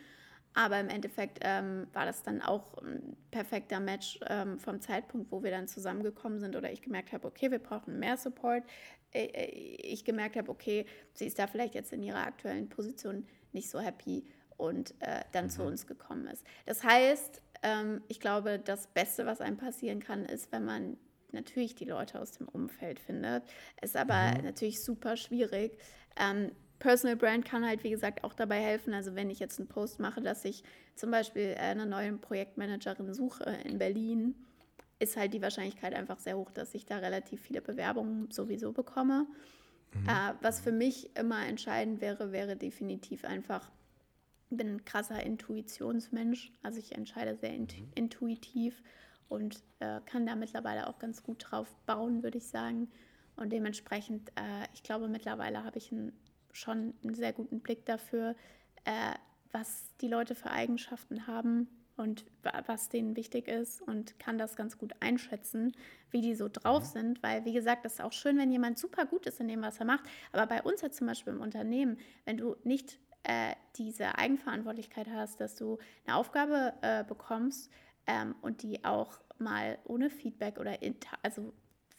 Aber 0.56 0.80
im 0.80 0.88
Endeffekt 0.88 1.40
ähm, 1.42 1.88
war 1.92 2.06
das 2.06 2.24
dann 2.24 2.42
auch 2.42 2.78
ein 2.78 3.18
perfekter 3.30 3.82
Match 3.82 4.20
ähm, 4.28 4.58
vom 4.58 4.80
Zeitpunkt, 4.80 5.30
wo 5.30 5.44
wir 5.44 5.52
dann 5.52 5.68
zusammengekommen 5.68 6.40
sind 6.40 6.56
oder 6.56 6.72
ich 6.72 6.82
gemerkt 6.82 7.12
habe, 7.12 7.28
okay, 7.28 7.52
wir 7.52 7.60
brauchen 7.60 8.00
mehr 8.00 8.16
Support. 8.16 8.64
Äh, 9.12 9.26
äh, 9.26 9.46
ich 9.52 10.06
gemerkt 10.06 10.38
habe, 10.38 10.50
okay, 10.50 10.86
sie 11.14 11.26
ist 11.26 11.38
da 11.38 11.48
vielleicht 11.48 11.76
jetzt 11.76 11.92
in 11.92 12.02
ihrer 12.02 12.26
aktuellen 12.26 12.70
Position 12.70 13.28
nicht 13.52 13.70
so 13.70 13.82
happy 13.82 14.24
und 14.56 14.94
äh, 15.02 15.26
dann 15.34 15.46
mhm. 15.46 15.50
zu 15.50 15.64
uns 15.64 15.88
gekommen 15.88 16.26
ist. 16.28 16.46
Das 16.66 16.86
heißt, 16.86 17.42
ähm, 17.62 18.02
ich 18.08 18.22
glaube, 18.22 18.58
das 18.58 18.88
Beste, 18.88 19.26
was 19.26 19.42
einem 19.42 19.58
passieren 19.58 20.00
kann, 20.00 20.24
ist, 20.24 20.54
wenn 20.54 20.64
man 20.64 20.96
natürlich 21.34 21.76
die 21.76 21.86
Leute 21.86 22.22
aus 22.22 22.32
dem 22.32 22.48
Umfeld 22.48 23.02
findet. 23.02 23.44
Ist 23.82 23.98
aber 23.98 24.38
mhm. 24.38 24.46
natürlich 24.46 24.82
super 24.82 25.18
schwierig. 25.18 25.78
Ähm, 26.18 26.52
Personal 26.86 27.16
Brand 27.16 27.46
kann 27.46 27.66
halt, 27.66 27.84
wie 27.84 27.90
gesagt, 27.90 28.24
auch 28.24 28.34
dabei 28.34 28.62
helfen. 28.62 28.94
Also 28.94 29.16
wenn 29.16 29.32
ich 29.32 29.40
jetzt 29.40 29.60
einen 29.60 29.68
Post 29.68 30.00
mache, 30.00 30.22
dass 30.22 30.46
ich 30.46 30.64
zum 30.96 31.10
Beispiel 31.10 31.56
eine 31.60 31.88
neue 31.88 32.14
Projektmanagerin 32.14 33.12
suche 33.12 33.44
in 33.64 33.80
Berlin, 33.80 34.36
ist 35.00 35.18
halt 35.18 35.34
die 35.34 35.42
Wahrscheinlichkeit 35.42 35.96
einfach 35.96 36.20
sehr 36.20 36.38
hoch, 36.38 36.52
dass 36.52 36.76
ich 36.76 36.86
da 36.86 36.98
relativ 36.98 37.42
viele 37.42 37.62
Bewerbungen 37.62 38.30
sowieso 38.30 38.72
bekomme. 38.72 39.26
Mhm. 39.94 40.08
Äh, 40.08 40.34
was 40.42 40.62
für 40.62 40.72
mich 40.72 41.16
immer 41.18 41.46
entscheidend 41.48 42.02
wäre, 42.02 42.32
wäre 42.32 42.56
definitiv 42.56 43.26
einfach 43.26 43.72
bin 44.52 44.76
ein 44.76 44.86
krasser 44.86 45.24
Intuitionsmensch, 45.24 46.52
also 46.62 46.78
ich 46.78 46.94
entscheide 46.94 47.36
sehr 47.36 47.54
int 47.54 47.76
mhm. 47.78 47.88
intuitiv 47.96 48.84
und 49.28 49.64
äh, 49.80 50.02
kann 50.06 50.28
da 50.28 50.36
mittlerweile 50.36 50.88
auch 50.88 51.00
ganz 51.00 51.24
gut 51.24 51.48
drauf 51.50 51.76
bauen, 51.88 52.22
würde 52.22 52.38
ich 52.38 52.48
sagen. 52.48 52.90
Und 53.36 53.52
dementsprechend, 53.52 54.30
äh, 54.36 54.68
ich 54.74 54.84
glaube, 54.84 55.08
mittlerweile 55.08 55.64
habe 55.64 55.78
ich 55.78 55.92
ein, 55.92 56.14
schon 56.56 56.94
einen 57.04 57.16
sehr 57.16 57.34
guten 57.34 57.60
Blick 57.60 57.86
dafür, 57.86 58.36
äh, 58.86 59.14
was 59.52 59.96
die 60.02 60.08
Leute 60.08 60.36
für 60.36 60.52
Eigenschaften 60.52 61.28
haben 61.28 61.68
und 61.98 62.26
was 62.68 62.90
denen 62.90 63.16
wichtig 63.16 63.48
ist 63.48 63.82
und 63.82 64.20
kann 64.20 64.38
das 64.38 64.56
ganz 64.56 64.78
gut 64.78 64.94
einschätzen, 65.00 65.72
wie 66.12 66.22
die 66.22 66.36
so 66.36 66.50
drauf 66.50 66.84
mhm. 66.84 67.00
sind, 67.00 67.24
weil 67.24 67.46
wie 67.46 67.54
gesagt, 67.54 67.86
das 67.86 67.94
ist 67.94 68.02
auch 68.02 68.12
schön, 68.12 68.38
wenn 68.38 68.52
jemand 68.52 68.78
super 68.78 69.06
gut 69.06 69.26
ist 69.26 69.40
in 69.40 69.48
dem, 69.48 69.62
was 69.62 69.80
er 69.80 69.86
macht, 69.86 70.04
aber 70.34 70.46
bei 70.46 70.62
uns 70.62 70.82
jetzt 70.82 70.98
zum 70.98 71.08
Beispiel 71.08 71.34
im 71.34 71.42
Unternehmen, 71.42 71.98
wenn 72.26 72.38
du 72.38 72.56
nicht 72.64 73.00
äh, 73.24 73.56
diese 73.78 74.18
Eigenverantwortlichkeit 74.18 75.08
hast, 75.10 75.40
dass 75.40 75.56
du 75.56 75.78
eine 76.06 76.18
Aufgabe 76.18 76.74
äh, 76.82 77.04
bekommst 77.04 77.72
ähm, 78.08 78.36
und 78.42 78.62
die 78.62 78.84
auch 78.84 79.20
mal 79.40 79.78
ohne 79.86 80.10
Feedback 80.10 80.60
oder 80.60 80.78
also 81.24 81.54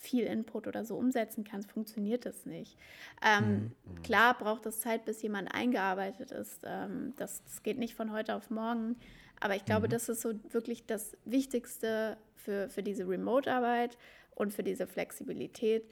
viel 0.06 0.24
Input 0.24 0.66
oder 0.66 0.84
so 0.84 0.96
umsetzen 0.96 1.44
kannst, 1.44 1.70
funktioniert 1.70 2.26
das 2.26 2.46
nicht. 2.46 2.76
Ähm, 3.24 3.72
mhm. 3.84 4.02
Klar 4.02 4.36
braucht 4.38 4.66
es 4.66 4.80
Zeit, 4.80 5.04
bis 5.04 5.22
jemand 5.22 5.54
eingearbeitet 5.54 6.30
ist. 6.30 6.62
Ähm, 6.64 7.14
das, 7.16 7.42
das, 7.44 7.62
geht 7.62 7.78
nicht 7.78 7.94
von 7.94 8.12
heute 8.12 8.34
auf 8.34 8.50
morgen. 8.50 8.96
Aber 9.40 9.56
ich 9.56 9.64
glaube, 9.64 9.86
mhm. 9.86 9.90
das 9.90 10.08
ist 10.08 10.22
so 10.22 10.32
wirklich 10.50 10.86
das 10.86 11.16
Wichtigste 11.24 12.16
für, 12.34 12.68
für 12.68 12.82
diese 12.82 13.08
Remote-Arbeit 13.08 13.98
und 14.34 14.52
für 14.52 14.62
diese 14.62 14.86
Flexibilität, 14.86 15.84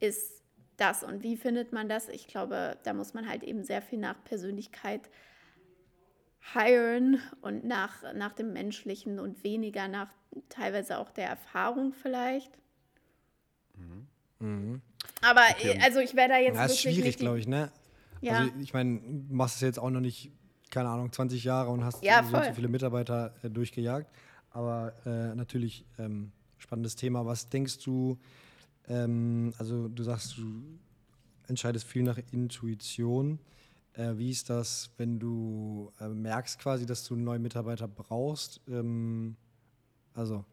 ist 0.00 0.42
das 0.76 1.04
und 1.04 1.22
wie 1.22 1.36
findet 1.36 1.72
man 1.72 1.88
das? 1.88 2.08
Ich 2.08 2.26
glaube, 2.26 2.76
da 2.82 2.92
muss 2.92 3.14
man 3.14 3.28
halt 3.28 3.44
eben 3.44 3.62
sehr 3.62 3.80
viel 3.80 3.98
nach 3.98 4.22
Persönlichkeit 4.24 5.08
hiren 6.52 7.20
und 7.40 7.64
nach, 7.64 8.12
nach 8.14 8.32
dem 8.32 8.52
Menschlichen 8.52 9.18
und 9.18 9.44
weniger 9.44 9.88
nach 9.88 10.10
teilweise 10.48 10.98
auch 10.98 11.10
der 11.10 11.28
Erfahrung 11.28 11.92
vielleicht. 11.92 12.52
Mhm. 14.44 14.82
Aber 15.22 15.40
okay. 15.50 15.78
also 15.82 16.00
ich 16.00 16.14
wäre 16.14 16.28
da 16.28 16.38
jetzt. 16.38 16.56
Ja, 16.56 16.64
ist 16.66 16.80
schwierig, 16.80 17.16
glaube 17.16 17.38
ich, 17.38 17.48
ne? 17.48 17.70
Ja. 18.20 18.38
Also 18.38 18.52
ich 18.60 18.74
meine, 18.74 19.00
du 19.00 19.34
machst 19.34 19.56
es 19.56 19.62
jetzt 19.62 19.78
auch 19.78 19.90
noch 19.90 20.00
nicht, 20.00 20.30
keine 20.70 20.88
Ahnung, 20.88 21.12
20 21.12 21.42
Jahre 21.44 21.70
und 21.70 21.84
hast 21.84 22.04
ja, 22.04 22.22
so, 22.22 22.36
so 22.36 22.52
viele 22.54 22.68
Mitarbeiter 22.68 23.34
äh, 23.42 23.50
durchgejagt. 23.50 24.10
Aber 24.50 24.94
äh, 25.04 25.34
natürlich 25.34 25.84
ähm, 25.98 26.32
spannendes 26.58 26.94
Thema. 26.94 27.26
Was 27.26 27.48
denkst 27.48 27.78
du, 27.84 28.18
ähm, 28.88 29.52
also 29.58 29.88
du 29.88 30.02
sagst, 30.02 30.36
du 30.36 30.62
entscheidest 31.48 31.86
viel 31.86 32.02
nach 32.02 32.18
Intuition. 32.32 33.38
Äh, 33.94 34.16
wie 34.16 34.30
ist 34.30 34.50
das, 34.50 34.90
wenn 34.96 35.18
du 35.18 35.90
äh, 36.00 36.08
merkst 36.08 36.58
quasi, 36.58 36.86
dass 36.86 37.04
du 37.04 37.14
einen 37.14 37.24
neuen 37.24 37.42
Mitarbeiter 37.42 37.88
brauchst? 37.88 38.60
Ähm, 38.68 39.36
also 40.14 40.44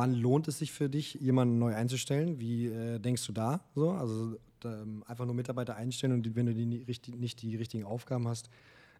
wann 0.00 0.14
lohnt 0.14 0.48
es 0.48 0.58
sich 0.58 0.72
für 0.72 0.88
dich, 0.88 1.14
jemanden 1.14 1.58
neu 1.58 1.74
einzustellen? 1.74 2.40
Wie 2.40 2.68
äh, 2.68 2.98
denkst 2.98 3.26
du 3.26 3.32
da 3.32 3.60
so? 3.74 3.90
Also 3.90 4.38
da, 4.60 4.80
ähm, 4.80 5.04
einfach 5.06 5.26
nur 5.26 5.34
Mitarbeiter 5.34 5.76
einstellen 5.76 6.14
und 6.14 6.22
die, 6.22 6.34
wenn 6.34 6.46
du 6.46 6.54
die 6.54 6.64
nicht, 6.64 7.14
nicht 7.14 7.42
die 7.42 7.54
richtigen 7.56 7.84
Aufgaben 7.84 8.26
hast, 8.26 8.48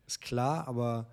ist 0.06 0.20
klar, 0.20 0.68
aber 0.68 1.06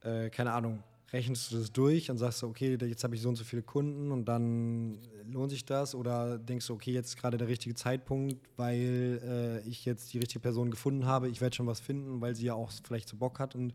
äh, 0.00 0.30
keine 0.30 0.52
Ahnung, 0.52 0.82
rechnest 1.12 1.52
du 1.52 1.58
das 1.58 1.70
durch 1.72 2.10
und 2.10 2.16
sagst, 2.16 2.42
okay, 2.42 2.78
jetzt 2.80 3.04
habe 3.04 3.14
ich 3.14 3.20
so 3.20 3.28
und 3.28 3.36
so 3.36 3.44
viele 3.44 3.62
Kunden 3.62 4.12
und 4.12 4.24
dann 4.24 4.98
lohnt 5.30 5.50
sich 5.50 5.66
das? 5.66 5.94
Oder 5.94 6.38
denkst 6.38 6.66
du, 6.66 6.72
okay, 6.72 6.92
jetzt 6.92 7.08
ist 7.08 7.16
gerade 7.18 7.36
der 7.36 7.48
richtige 7.48 7.74
Zeitpunkt, 7.74 8.38
weil 8.56 9.20
äh, 9.22 9.68
ich 9.68 9.84
jetzt 9.84 10.10
die 10.14 10.18
richtige 10.18 10.40
Person 10.40 10.70
gefunden 10.70 11.04
habe, 11.04 11.28
ich 11.28 11.42
werde 11.42 11.54
schon 11.54 11.66
was 11.66 11.80
finden, 11.80 12.22
weil 12.22 12.34
sie 12.34 12.46
ja 12.46 12.54
auch 12.54 12.70
vielleicht 12.82 13.10
so 13.10 13.16
Bock 13.18 13.40
hat 13.40 13.54
und 13.54 13.74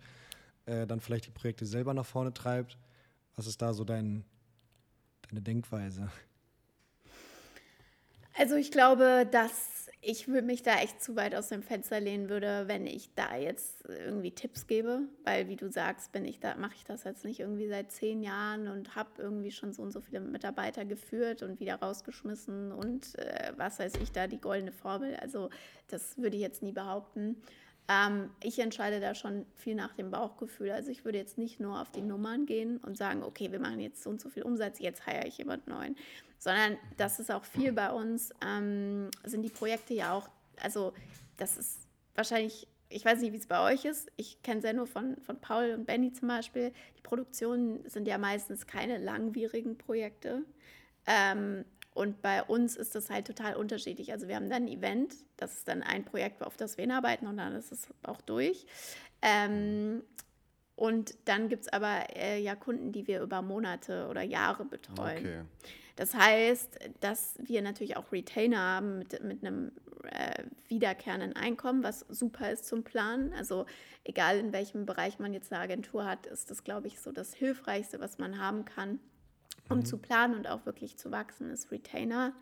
äh, 0.66 0.88
dann 0.88 1.00
vielleicht 1.00 1.28
die 1.28 1.32
Projekte 1.32 1.68
selber 1.68 1.94
nach 1.94 2.08
vorne 2.08 2.34
treibt? 2.34 2.80
Was 3.36 3.46
ist 3.46 3.62
da 3.62 3.74
so 3.74 3.84
dein, 3.84 4.24
deine 5.36 5.42
Denkweise? 5.42 6.10
Also 8.38 8.56
ich 8.56 8.72
glaube, 8.72 9.28
dass 9.30 9.90
ich 10.02 10.28
mich 10.28 10.62
da 10.62 10.76
echt 10.76 11.02
zu 11.02 11.16
weit 11.16 11.34
aus 11.34 11.48
dem 11.48 11.64
Fenster 11.64 12.00
lehnen 12.00 12.30
würde, 12.30 12.66
wenn 12.68 12.86
ich 12.86 13.10
da 13.16 13.36
jetzt 13.36 13.84
irgendwie 13.88 14.32
Tipps 14.32 14.68
gebe, 14.68 15.02
weil 15.24 15.48
wie 15.48 15.56
du 15.56 15.72
sagst, 15.72 16.12
bin 16.12 16.26
ich 16.26 16.40
da, 16.40 16.56
mache 16.56 16.76
ich 16.76 16.84
das 16.84 17.06
jetzt 17.06 17.26
nicht 17.26 17.40
irgendwie 17.40 17.68
seit 17.68 17.92
zehn 17.92 18.22
Jahren 18.22 18.68
und 18.68 18.96
habe 18.96 19.10
irgendwie 19.18 19.52
schon 19.52 19.74
so 19.74 19.82
und 19.82 19.92
so 19.92 20.02
viele 20.02 20.20
Mitarbeiter 20.20 20.86
geführt 20.86 21.42
und 21.42 21.60
wieder 21.60 21.76
rausgeschmissen 21.76 22.72
und 22.72 23.18
äh, 23.18 23.54
was 23.58 23.80
weiß 23.80 23.94
ich 24.02 24.12
da 24.12 24.28
die 24.28 24.40
goldene 24.40 24.72
Formel. 24.72 25.16
Also 25.16 25.50
das 25.88 26.18
würde 26.18 26.36
ich 26.36 26.44
jetzt 26.44 26.62
nie 26.62 26.74
behaupten. 26.74 27.38
Ähm, 27.88 28.32
ich 28.42 28.60
entscheide 28.60 29.00
da 29.00 29.14
schon 29.14 29.46
viel 29.56 29.76
nach 29.76 29.94
dem 29.94 30.12
Bauchgefühl. 30.12 30.72
Also 30.72 30.90
ich 30.90 31.06
würde 31.06 31.18
jetzt 31.18 31.38
nicht 31.38 31.60
nur 31.60 31.80
auf 31.80 31.92
die 31.92 32.02
Nummern 32.02 32.46
gehen 32.46 32.78
und 32.78 32.98
sagen, 32.98 33.24
okay, 33.24 33.52
wir 33.52 33.60
machen 33.60 33.80
jetzt 33.80 34.04
so 34.04 34.10
und 34.10 34.20
so 34.20 34.30
viel 34.30 34.44
Umsatz, 34.44 34.80
jetzt 34.80 35.06
heiere 35.06 35.28
ich 35.28 35.38
jemand 35.38 35.68
neuen. 35.68 35.96
Sondern 36.40 36.78
das 36.98 37.20
ist 37.20 37.32
auch 37.32 37.46
viel 37.46 37.72
bei 37.72 37.92
uns, 37.92 38.32
ähm, 38.46 39.10
sind 39.24 39.44
die 39.44 39.50
Projekte 39.50 39.94
ja 39.94 40.14
auch, 40.14 40.30
also 40.62 40.94
das 41.38 41.58
ist 41.58 41.88
wahrscheinlich 42.16 42.68
ich 42.90 43.04
weiß 43.04 43.20
nicht, 43.22 43.34
wie 43.34 43.38
es 43.38 43.48
bei 43.48 43.74
euch 43.74 43.86
ist. 43.86 44.12
Ich 44.16 44.42
kenne 44.42 44.60
es 44.60 44.64
ja 44.64 44.74
nur 44.74 44.88
von, 44.88 45.18
von 45.18 45.40
Paul 45.40 45.74
und 45.74 45.86
Benny 45.86 46.14
zum 46.14 46.28
Beispiel. 46.28 46.72
Die 46.98 47.02
Produktionen 47.02 47.88
sind 47.90 48.08
ja 48.08 48.18
meistens 48.18 48.68
keine 48.68 48.98
langwierigen 48.98 49.78
Projekte. 49.78 50.44
Ähm, 51.08 51.66
und 51.96 52.22
bei 52.22 52.44
uns 52.44 52.76
ist 52.76 52.94
das 52.94 53.10
halt 53.10 53.26
total 53.26 53.56
unterschiedlich. 53.56 54.12
Also 54.12 54.28
wir 54.28 54.36
haben 54.36 54.50
dann 54.50 54.64
ein 54.64 54.68
Event, 54.68 55.16
das 55.38 55.60
ist 55.60 55.68
dann 55.70 55.82
ein 55.82 56.04
Projekt, 56.04 56.44
auf 56.44 56.58
das 56.58 56.78
wir 56.78 56.84
hinarbeiten 56.84 57.26
und 57.26 57.38
dann 57.38 57.56
ist 57.56 57.72
es 57.72 57.88
auch 58.04 58.20
durch. 58.20 58.68
Ähm, 59.22 60.04
und 60.76 61.16
dann 61.24 61.48
gibt 61.48 61.64
es 61.64 61.74
aber 61.74 62.14
äh, 62.14 62.42
ja 62.42 62.54
Kunden, 62.54 62.92
die 62.92 63.08
wir 63.08 63.22
über 63.22 63.42
Monate 63.42 64.08
oder 64.10 64.24
Jahre 64.24 64.66
betreuen. 64.66 65.20
Okay. 65.20 65.42
Das 65.96 66.14
heißt, 66.14 66.80
dass 67.00 67.36
wir 67.42 67.62
natürlich 67.62 67.96
auch 67.96 68.12
Retainer 68.12 68.60
haben 68.60 69.00
mit, 69.00 69.24
mit 69.24 69.46
einem 69.46 69.72
äh, 70.12 70.44
wiederkehrenden 70.68 71.38
Einkommen, 71.38 71.82
was 71.82 72.02
super 72.10 72.52
ist 72.52 72.66
zum 72.66 72.84
Planen. 72.84 73.32
Also 73.32 73.66
egal 74.04 74.38
in 74.38 74.52
welchem 74.52 74.86
Bereich 74.86 75.18
man 75.18 75.34
jetzt 75.34 75.54
eine 75.54 75.62
Agentur 75.62 76.06
hat, 76.06 76.26
ist 76.26 76.52
das, 76.52 76.66
glaube 76.66 76.88
ich, 76.88 77.00
so 77.00 77.14
das 77.14 77.34
Hilfreichste, 77.34 78.02
was 78.02 78.18
man 78.18 78.38
haben 78.38 78.66
kann 78.66 79.00
um 79.70 79.80
mhm. 79.80 79.86
zu 79.86 79.98
planen 79.98 80.36
und 80.36 80.48
auch 80.48 80.66
wirklich 80.66 80.98
zu 80.98 81.12
wachsen, 81.12 81.50
ist 81.50 81.72
Retainer, 81.72 82.34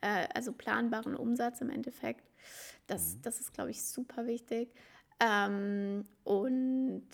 äh, 0.00 0.26
also 0.34 0.52
planbaren 0.52 1.14
Umsatz 1.14 1.60
im 1.60 1.70
Endeffekt. 1.70 2.30
Das, 2.86 3.16
mhm. 3.16 3.22
das 3.22 3.40
ist, 3.40 3.52
glaube 3.52 3.70
ich, 3.70 3.84
super 3.84 4.26
wichtig. 4.26 4.74
Ähm, 5.20 6.04
und 6.24 7.08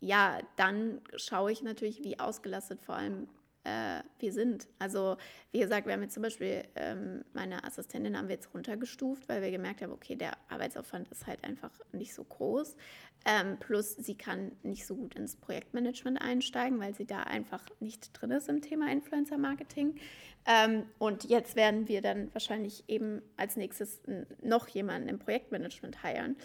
ja, 0.00 0.38
dann 0.56 1.00
schaue 1.16 1.50
ich 1.50 1.62
natürlich, 1.62 2.04
wie 2.04 2.20
ausgelastet 2.20 2.80
vor 2.80 2.94
allem 2.94 3.28
äh, 3.64 4.02
wir 4.18 4.32
sind. 4.32 4.68
Also 4.78 5.16
wie 5.52 5.60
gesagt, 5.60 5.86
wir 5.86 5.94
haben 5.94 6.02
jetzt 6.02 6.14
zum 6.14 6.22
Beispiel 6.22 6.64
ähm, 6.74 7.24
meine 7.32 7.64
Assistentin 7.64 8.16
haben 8.16 8.28
wir 8.28 8.36
jetzt 8.36 8.52
runtergestuft, 8.54 9.28
weil 9.28 9.42
wir 9.42 9.50
gemerkt 9.50 9.82
haben, 9.82 9.92
okay, 9.92 10.16
der 10.16 10.32
Arbeitsaufwand 10.48 11.08
ist 11.08 11.26
halt 11.26 11.42
einfach 11.44 11.72
nicht 11.92 12.14
so 12.14 12.24
groß. 12.24 12.76
Ähm, 13.24 13.58
plus 13.58 13.96
sie 13.96 14.16
kann 14.16 14.52
nicht 14.62 14.86
so 14.86 14.94
gut 14.94 15.14
ins 15.16 15.36
Projektmanagement 15.36 16.20
einsteigen, 16.20 16.78
weil 16.80 16.94
sie 16.94 17.06
da 17.06 17.20
einfach 17.24 17.64
nicht 17.80 18.10
drin 18.12 18.30
ist 18.30 18.48
im 18.48 18.62
Thema 18.62 18.90
Influencer 18.90 19.38
Marketing. 19.38 19.96
Ähm, 20.46 20.84
und 20.98 21.24
jetzt 21.24 21.56
werden 21.56 21.88
wir 21.88 22.00
dann 22.00 22.32
wahrscheinlich 22.32 22.84
eben 22.88 23.22
als 23.36 23.56
nächstes 23.56 24.00
noch 24.40 24.68
jemanden 24.68 25.08
im 25.08 25.18
Projektmanagement 25.18 26.02
heiren, 26.02 26.36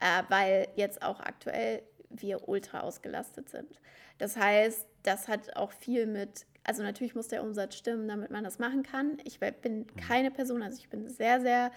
äh, 0.00 0.22
weil 0.28 0.68
jetzt 0.76 1.02
auch 1.02 1.20
aktuell 1.20 1.82
wir 2.08 2.48
ultra 2.48 2.80
ausgelastet 2.80 3.48
sind. 3.48 3.80
Das 4.18 4.36
heißt, 4.36 4.86
das 5.02 5.28
hat 5.28 5.56
auch 5.56 5.72
viel 5.72 6.06
mit 6.06 6.46
also 6.64 6.82
natürlich 6.82 7.14
muss 7.14 7.28
der 7.28 7.42
Umsatz 7.42 7.76
stimmen, 7.76 8.08
damit 8.08 8.30
man 8.30 8.44
das 8.44 8.58
machen 8.58 8.82
kann. 8.82 9.18
Ich 9.24 9.40
bin 9.40 9.78
mhm. 9.78 9.86
keine 9.96 10.30
Person, 10.30 10.62
also 10.62 10.78
ich 10.78 10.88
bin 10.88 11.08
sehr, 11.08 11.40
sehr 11.40 11.72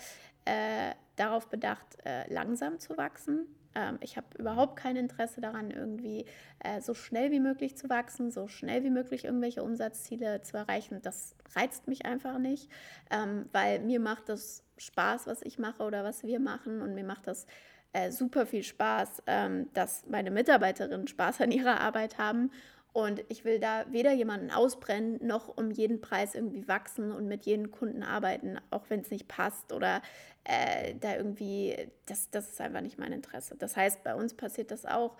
äh, 0.46 0.94
darauf 1.16 1.48
bedacht, 1.48 1.98
äh, 2.06 2.32
langsam 2.32 2.80
zu 2.80 2.98
wachsen. 2.98 3.48
Ähm, 3.76 3.98
ich 4.02 4.18
habe 4.18 4.28
überhaupt 4.38 4.76
kein 4.76 4.96
Interesse 4.96 5.42
daran, 5.42 5.72
irgendwie 5.72 6.26
äh, 6.60 6.82
so 6.82 6.94
schnell 6.94 7.32
wie 7.32 7.40
möglich 7.40 7.78
zu 7.78 7.90
wachsen, 7.90 8.32
so 8.32 8.48
schnell 8.48 8.84
wie 8.84 8.90
möglich 8.90 9.26
irgendwelche 9.26 9.64
Umsatzziele 9.64 10.42
zu 10.42 10.58
erreichen. 10.58 11.00
Das 11.02 11.36
reizt 11.56 11.88
mich 11.88 12.06
einfach 12.06 12.38
nicht, 12.38 12.70
ähm, 13.10 13.50
weil 13.52 13.80
mir 13.80 14.00
macht 14.00 14.30
das 14.30 14.64
Spaß, 14.78 15.28
was 15.28 15.42
ich 15.42 15.60
mache 15.60 15.84
oder 15.84 16.04
was 16.04 16.24
wir 16.24 16.40
machen 16.40 16.82
und 16.82 16.94
mir 16.94 17.06
macht 17.06 17.28
das 17.28 17.48
äh, 17.94 18.12
super 18.12 18.46
viel 18.46 18.64
Spaß, 18.64 19.24
ähm, 19.28 19.70
dass 19.74 20.06
meine 20.08 20.32
Mitarbeiterinnen 20.32 21.08
Spaß 21.08 21.42
an 21.42 21.52
ihrer 21.52 21.80
Arbeit 21.80 22.18
haben 22.18 22.52
und 22.94 23.24
ich 23.28 23.44
will 23.44 23.60
da 23.60 23.86
weder 23.89 24.14
jemanden 24.14 24.52
ausbrennen, 24.52 25.20
noch 25.26 25.58
um 25.58 25.72
jeden 25.72 26.00
Preis 26.00 26.36
irgendwie 26.36 26.68
wachsen 26.68 27.12
und 27.12 27.28
mit 27.28 27.46
jedem 27.46 27.72
Kunden 27.72 28.04
arbeiten, 28.04 28.60
auch 28.70 28.84
wenn 28.89 29.02
es 29.02 29.10
nicht 29.10 29.28
passt 29.28 29.74
oder 29.74 30.04
äh, 30.44 30.94
da 31.00 31.16
irgendwie, 31.16 31.76
das, 32.06 32.30
das 32.30 32.50
ist 32.50 32.62
einfach 32.62 32.82
nicht 32.82 33.00
mein 33.00 33.12
Interesse. 33.12 33.56
Das 33.58 33.76
heißt, 33.76 34.04
bei 34.04 34.14
uns 34.14 34.36
passiert 34.36 34.70
das 34.70 34.86
auch, 34.86 35.18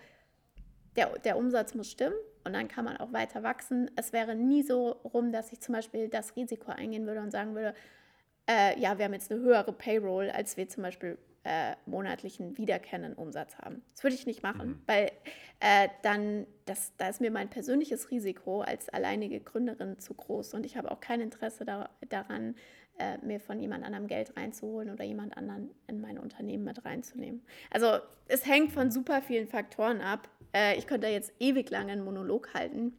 der, 0.94 1.18
der 1.18 1.36
Umsatz 1.36 1.74
muss 1.74 1.90
stimmen 1.90 2.14
und 2.44 2.52
dann 2.52 2.68
kann 2.68 2.84
man 2.84 2.96
auch 2.98 3.12
weiter 3.12 3.42
wachsen. 3.42 3.90
Es 3.96 4.12
wäre 4.12 4.36
nie 4.36 4.62
so 4.62 4.90
rum, 4.90 5.32
dass 5.32 5.52
ich 5.52 5.60
zum 5.60 5.74
Beispiel 5.74 6.08
das 6.08 6.36
Risiko 6.36 6.70
eingehen 6.70 7.06
würde 7.06 7.22
und 7.22 7.32
sagen 7.32 7.56
würde, 7.56 7.74
äh, 8.48 8.78
ja, 8.78 8.98
wir 8.98 9.06
haben 9.06 9.14
jetzt 9.14 9.32
eine 9.32 9.40
höhere 9.40 9.72
Payroll, 9.72 10.30
als 10.30 10.56
wir 10.56 10.68
zum 10.68 10.84
Beispiel 10.84 11.18
äh, 11.44 11.76
monatlichen 11.86 12.56
wiederkehrenden 12.56 13.14
Umsatz 13.14 13.56
haben. 13.58 13.82
Das 13.94 14.02
würde 14.02 14.16
ich 14.16 14.26
nicht 14.26 14.42
machen, 14.42 14.68
mhm. 14.68 14.82
weil 14.86 15.12
äh, 15.60 15.88
dann, 16.02 16.46
das, 16.64 16.92
da 16.96 17.08
ist 17.08 17.20
mir 17.20 17.30
mein 17.30 17.50
persönliches 17.50 18.10
Risiko 18.10 18.62
als 18.62 18.88
alleinige 18.88 19.40
Gründerin 19.40 19.98
zu 19.98 20.14
groß 20.14 20.54
und 20.54 20.64
ich 20.64 20.76
habe 20.76 20.90
auch 20.90 21.00
kein 21.00 21.20
Interesse 21.20 21.64
da, 21.64 21.90
daran, 22.08 22.54
äh, 22.98 23.18
mir 23.18 23.40
von 23.40 23.58
jemand 23.58 23.84
anderem 23.84 24.06
Geld 24.06 24.36
reinzuholen 24.36 24.90
oder 24.90 25.04
jemand 25.04 25.36
anderen 25.36 25.70
in 25.86 26.00
mein 26.00 26.18
Unternehmen 26.18 26.64
mit 26.64 26.84
reinzunehmen. 26.84 27.42
Also 27.70 27.98
es 28.28 28.46
hängt 28.46 28.72
von 28.72 28.90
super 28.90 29.20
vielen 29.20 29.48
Faktoren 29.48 30.00
ab. 30.00 30.28
Äh, 30.54 30.78
ich 30.78 30.86
könnte 30.86 31.08
jetzt 31.08 31.32
ewig 31.40 31.70
lange 31.70 31.92
einen 31.92 32.04
Monolog 32.04 32.54
halten, 32.54 32.92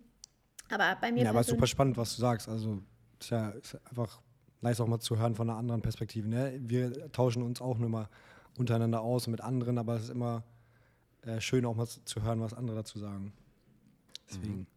aber 0.69 0.97
bei 0.99 1.11
mir. 1.11 1.23
Ja, 1.23 1.29
aber 1.29 1.43
super 1.43 1.67
spannend, 1.67 1.97
was 1.97 2.15
du 2.15 2.21
sagst. 2.21 2.49
Also 2.49 2.79
ist 3.19 3.29
ja 3.29 3.49
ist 3.51 3.79
einfach 3.89 4.21
nice 4.61 4.81
auch 4.81 4.87
mal 4.87 4.99
zu 4.99 5.17
hören 5.17 5.35
von 5.35 5.49
einer 5.49 5.57
anderen 5.57 5.81
Perspektive. 5.81 6.27
Ne? 6.27 6.59
Wir 6.59 7.11
tauschen 7.11 7.41
uns 7.41 7.61
auch 7.61 7.77
nur 7.77 7.89
mal 7.89 8.09
untereinander 8.57 9.01
aus 9.01 9.27
und 9.27 9.31
mit 9.31 9.41
anderen, 9.41 9.77
aber 9.77 9.95
es 9.95 10.03
ist 10.03 10.09
immer 10.09 10.43
äh, 11.21 11.41
schön 11.41 11.65
auch 11.65 11.75
mal 11.75 11.87
zu 11.87 12.23
hören, 12.23 12.41
was 12.41 12.53
andere 12.53 12.77
dazu 12.77 12.99
sagen. 12.99 13.33
Deswegen. 14.29 14.59
Mhm. 14.59 14.67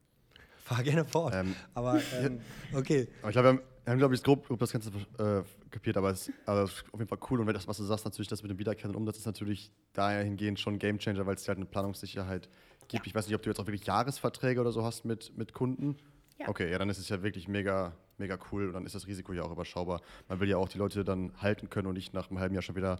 Fahr 0.68 0.82
gerne 0.82 1.04
fort. 1.04 1.34
Ähm, 1.34 1.54
aber 1.72 2.00
ähm, 2.22 2.40
okay. 2.74 3.08
Aber 3.22 3.30
ich 3.30 3.32
glaube, 3.32 3.44
wir 3.44 3.48
haben, 3.48 3.62
haben 3.86 3.98
glaube 3.98 4.14
ich, 4.14 4.22
grob, 4.22 4.46
grob, 4.46 4.58
das 4.58 4.70
Ganze 4.70 4.90
äh, 5.18 5.42
kapiert, 5.70 5.96
aber 5.96 6.10
es 6.10 6.30
also 6.44 6.64
ist 6.64 6.84
auf 6.92 7.00
jeden 7.00 7.08
Fall 7.08 7.18
cool. 7.30 7.40
Und 7.40 7.46
das, 7.54 7.66
was 7.66 7.78
du 7.78 7.84
sagst, 7.84 8.04
natürlich, 8.04 8.28
das 8.28 8.42
mit 8.42 8.50
dem 8.50 8.58
Wiederkehrenden 8.58 8.96
Umsatz 8.96 9.18
ist 9.18 9.26
natürlich 9.26 9.72
dahingehend 9.94 10.60
schon 10.60 10.74
ein 10.74 10.78
Gamechanger, 10.78 11.24
weil 11.26 11.36
es 11.36 11.48
halt 11.48 11.56
eine 11.56 11.64
Planungssicherheit 11.64 12.50
gibt. 12.88 13.06
Ja. 13.06 13.08
Ich 13.08 13.14
weiß 13.14 13.26
nicht, 13.26 13.34
ob 13.34 13.42
du 13.42 13.48
jetzt 13.48 13.60
auch 13.60 13.66
wirklich 13.66 13.86
Jahresverträge 13.86 14.60
oder 14.60 14.72
so 14.72 14.84
hast 14.84 15.06
mit, 15.06 15.36
mit 15.38 15.54
Kunden. 15.54 15.96
Ja. 16.38 16.48
Okay, 16.48 16.70
ja, 16.70 16.78
dann 16.78 16.90
ist 16.90 16.98
es 16.98 17.08
ja 17.08 17.22
wirklich 17.22 17.48
mega, 17.48 17.96
mega 18.18 18.38
cool 18.50 18.68
und 18.68 18.74
dann 18.74 18.86
ist 18.86 18.94
das 18.94 19.06
Risiko 19.06 19.32
ja 19.32 19.42
auch 19.42 19.52
überschaubar. 19.52 20.00
Man 20.28 20.40
will 20.40 20.48
ja 20.48 20.56
auch 20.56 20.68
die 20.68 20.78
Leute 20.78 21.04
dann 21.04 21.32
halten 21.40 21.68
können 21.70 21.86
und 21.86 21.94
nicht 21.94 22.14
nach 22.14 22.30
einem 22.30 22.40
halben 22.40 22.54
Jahr 22.54 22.62
schon 22.62 22.76
wieder 22.76 22.98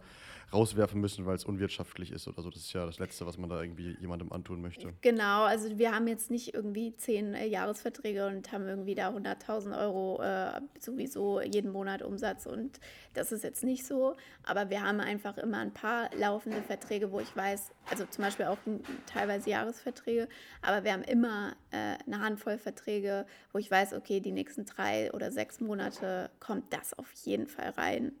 rauswerfen 0.53 0.99
müssen, 0.99 1.25
weil 1.25 1.35
es 1.35 1.45
unwirtschaftlich 1.45 2.11
ist 2.11 2.27
oder 2.27 2.41
so. 2.41 2.49
Das 2.49 2.61
ist 2.61 2.73
ja 2.73 2.85
das 2.85 2.99
Letzte, 2.99 3.25
was 3.25 3.37
man 3.37 3.49
da 3.49 3.61
irgendwie 3.61 3.97
jemandem 3.99 4.31
antun 4.31 4.61
möchte. 4.61 4.93
Genau, 5.01 5.43
also 5.43 5.77
wir 5.77 5.93
haben 5.93 6.07
jetzt 6.07 6.31
nicht 6.31 6.53
irgendwie 6.53 6.95
zehn 6.95 7.33
äh, 7.33 7.45
Jahresverträge 7.45 8.27
und 8.27 8.51
haben 8.51 8.67
irgendwie 8.67 8.95
da 8.95 9.09
100.000 9.09 9.79
Euro 9.79 10.21
äh, 10.21 10.59
sowieso 10.79 11.41
jeden 11.41 11.71
Monat 11.71 12.01
Umsatz 12.01 12.45
und 12.45 12.79
das 13.13 13.31
ist 13.31 13.43
jetzt 13.43 13.63
nicht 13.63 13.85
so. 13.85 14.15
Aber 14.43 14.69
wir 14.69 14.83
haben 14.83 14.99
einfach 14.99 15.37
immer 15.37 15.59
ein 15.59 15.73
paar 15.73 16.09
laufende 16.15 16.61
Verträge, 16.61 17.11
wo 17.11 17.19
ich 17.19 17.35
weiß, 17.35 17.71
also 17.89 18.05
zum 18.05 18.23
Beispiel 18.23 18.45
auch 18.45 18.57
teilweise 19.05 19.49
Jahresverträge, 19.49 20.27
aber 20.61 20.83
wir 20.83 20.93
haben 20.93 21.03
immer 21.03 21.53
äh, 21.71 21.95
eine 22.05 22.21
Handvoll 22.21 22.57
Verträge, 22.57 23.25
wo 23.51 23.59
ich 23.59 23.69
weiß, 23.69 23.93
okay, 23.93 24.19
die 24.19 24.31
nächsten 24.31 24.65
drei 24.65 25.08
oder 25.13 25.31
sechs 25.31 25.59
Monate 25.59 26.29
kommt 26.39 26.73
das 26.73 26.93
auf 26.93 27.11
jeden 27.23 27.47
Fall 27.47 27.69
rein. 27.71 28.13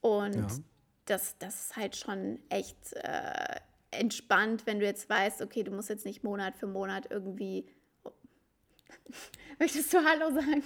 Und 0.00 0.34
ja. 0.34 0.48
das, 1.06 1.36
das 1.38 1.66
ist 1.66 1.76
halt 1.76 1.96
schon 1.96 2.38
echt 2.48 2.92
äh, 2.94 3.56
entspannt, 3.90 4.66
wenn 4.66 4.80
du 4.80 4.86
jetzt 4.86 5.08
weißt, 5.08 5.42
okay, 5.42 5.62
du 5.62 5.70
musst 5.70 5.88
jetzt 5.88 6.04
nicht 6.04 6.24
Monat 6.24 6.56
für 6.56 6.66
Monat 6.66 7.06
irgendwie. 7.10 7.66
Oh. 8.04 8.10
Möchtest 9.58 9.92
du 9.92 9.98
Hallo 9.98 10.32
sagen? 10.32 10.62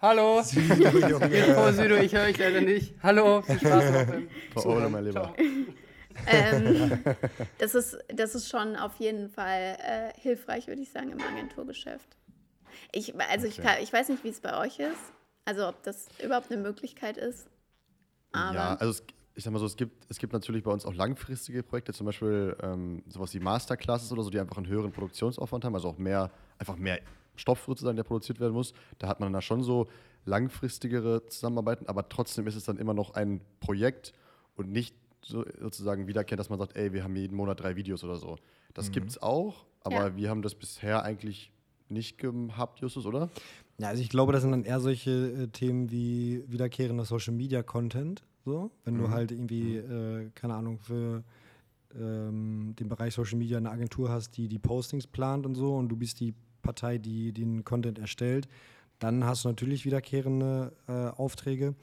Hallo. 0.00 0.42
Südo, 0.44 1.18
Info, 1.26 1.72
Südo, 1.72 1.96
ich 1.96 2.14
höre 2.14 2.24
euch 2.24 2.38
leider 2.38 2.62
nicht. 2.62 2.94
Hallo, 3.02 3.42
viel 3.42 3.58
Spaß 3.58 3.92
noch 3.92 4.06
beim 4.06 4.28
Zuhören. 4.56 4.92
mein 4.92 5.04
Lieber. 5.04 5.34
ähm, 6.26 7.02
das, 7.58 7.74
ist, 7.74 7.98
das 8.08 8.34
ist 8.34 8.48
schon 8.48 8.76
auf 8.76 8.96
jeden 8.96 9.28
Fall 9.28 9.76
äh, 9.78 10.18
hilfreich, 10.18 10.68
würde 10.68 10.80
ich 10.80 10.90
sagen, 10.90 11.12
im 11.12 11.20
Agenturgeschäft. 11.20 12.16
Ich, 12.92 13.14
also 13.20 13.46
okay. 13.46 13.56
ich, 13.56 13.64
kann, 13.64 13.82
ich 13.82 13.92
weiß 13.92 14.08
nicht, 14.08 14.24
wie 14.24 14.28
es 14.28 14.40
bei 14.40 14.58
euch 14.58 14.78
ist. 14.78 15.12
Also 15.44 15.68
ob 15.68 15.82
das 15.82 16.08
überhaupt 16.22 16.50
eine 16.50 16.60
Möglichkeit 16.60 17.16
ist. 17.16 17.48
Aber 18.32 18.54
ja, 18.54 18.74
also 18.76 18.90
es, 18.90 19.02
ich 19.34 19.44
sag 19.44 19.52
mal 19.52 19.58
so, 19.58 19.66
es 19.66 19.76
gibt, 19.76 20.06
es 20.08 20.18
gibt 20.18 20.32
natürlich 20.32 20.62
bei 20.62 20.70
uns 20.70 20.84
auch 20.84 20.94
langfristige 20.94 21.62
Projekte, 21.62 21.92
zum 21.92 22.06
Beispiel 22.06 22.56
ähm, 22.62 23.02
sowas 23.08 23.32
wie 23.34 23.40
Masterclasses 23.40 24.12
oder 24.12 24.22
so, 24.22 24.30
die 24.30 24.38
einfach 24.38 24.56
einen 24.56 24.66
höheren 24.66 24.92
Produktionsaufwand 24.92 25.64
haben, 25.64 25.74
also 25.74 25.88
auch 25.88 25.98
mehr, 25.98 26.30
einfach 26.58 26.76
mehr 26.76 27.00
Stoff 27.36 27.64
sozusagen, 27.66 27.96
der 27.96 28.04
produziert 28.04 28.38
werden 28.38 28.52
muss. 28.52 28.74
Da 28.98 29.08
hat 29.08 29.20
man 29.20 29.32
dann 29.32 29.42
schon 29.42 29.62
so 29.62 29.88
langfristigere 30.24 31.26
Zusammenarbeiten, 31.26 31.86
aber 31.86 32.08
trotzdem 32.08 32.46
ist 32.46 32.54
es 32.54 32.64
dann 32.64 32.76
immer 32.76 32.94
noch 32.94 33.14
ein 33.14 33.40
Projekt 33.60 34.12
und 34.56 34.70
nicht 34.70 34.94
so, 35.22 35.44
sozusagen 35.58 36.06
wiederkehren, 36.06 36.38
dass 36.38 36.50
man 36.50 36.58
sagt, 36.58 36.76
ey, 36.76 36.92
wir 36.92 37.02
haben 37.02 37.16
jeden 37.16 37.36
Monat 37.36 37.60
drei 37.60 37.76
Videos 37.76 38.04
oder 38.04 38.16
so. 38.16 38.36
Das 38.74 38.88
mhm. 38.88 38.92
gibt 38.92 39.10
es 39.10 39.22
auch, 39.22 39.66
aber 39.82 40.08
ja. 40.08 40.16
wir 40.16 40.30
haben 40.30 40.42
das 40.42 40.54
bisher 40.54 41.02
eigentlich 41.02 41.52
nicht 41.90 42.18
gehabt, 42.18 42.80
Justus, 42.80 43.06
oder? 43.06 43.30
Ja, 43.78 43.88
also 43.88 44.02
ich 44.02 44.08
glaube, 44.08 44.32
das 44.32 44.42
sind 44.42 44.50
dann 44.50 44.64
eher 44.64 44.80
solche 44.80 45.10
äh, 45.10 45.48
Themen 45.48 45.90
wie 45.90 46.44
wiederkehrender 46.48 47.04
Social 47.04 47.34
Media 47.34 47.62
Content. 47.62 48.22
So, 48.44 48.70
wenn 48.84 48.94
mhm. 48.94 48.98
du 48.98 49.10
halt 49.10 49.32
irgendwie, 49.32 49.76
äh, 49.76 50.30
keine 50.34 50.54
Ahnung, 50.54 50.78
für 50.78 51.24
ähm, 51.94 52.74
den 52.78 52.88
Bereich 52.88 53.14
Social 53.14 53.38
Media 53.38 53.58
eine 53.58 53.70
Agentur 53.70 54.10
hast, 54.10 54.36
die 54.36 54.48
die 54.48 54.58
Postings 54.58 55.06
plant 55.06 55.46
und 55.46 55.54
so 55.54 55.76
und 55.76 55.88
du 55.88 55.96
bist 55.96 56.20
die 56.20 56.34
Partei, 56.62 56.98
die 56.98 57.32
den 57.32 57.64
Content 57.64 57.98
erstellt, 57.98 58.48
dann 58.98 59.24
hast 59.24 59.44
du 59.44 59.48
natürlich 59.48 59.84
wiederkehrende 59.84 60.72
äh, 60.86 60.92
Aufträge. 60.92 61.74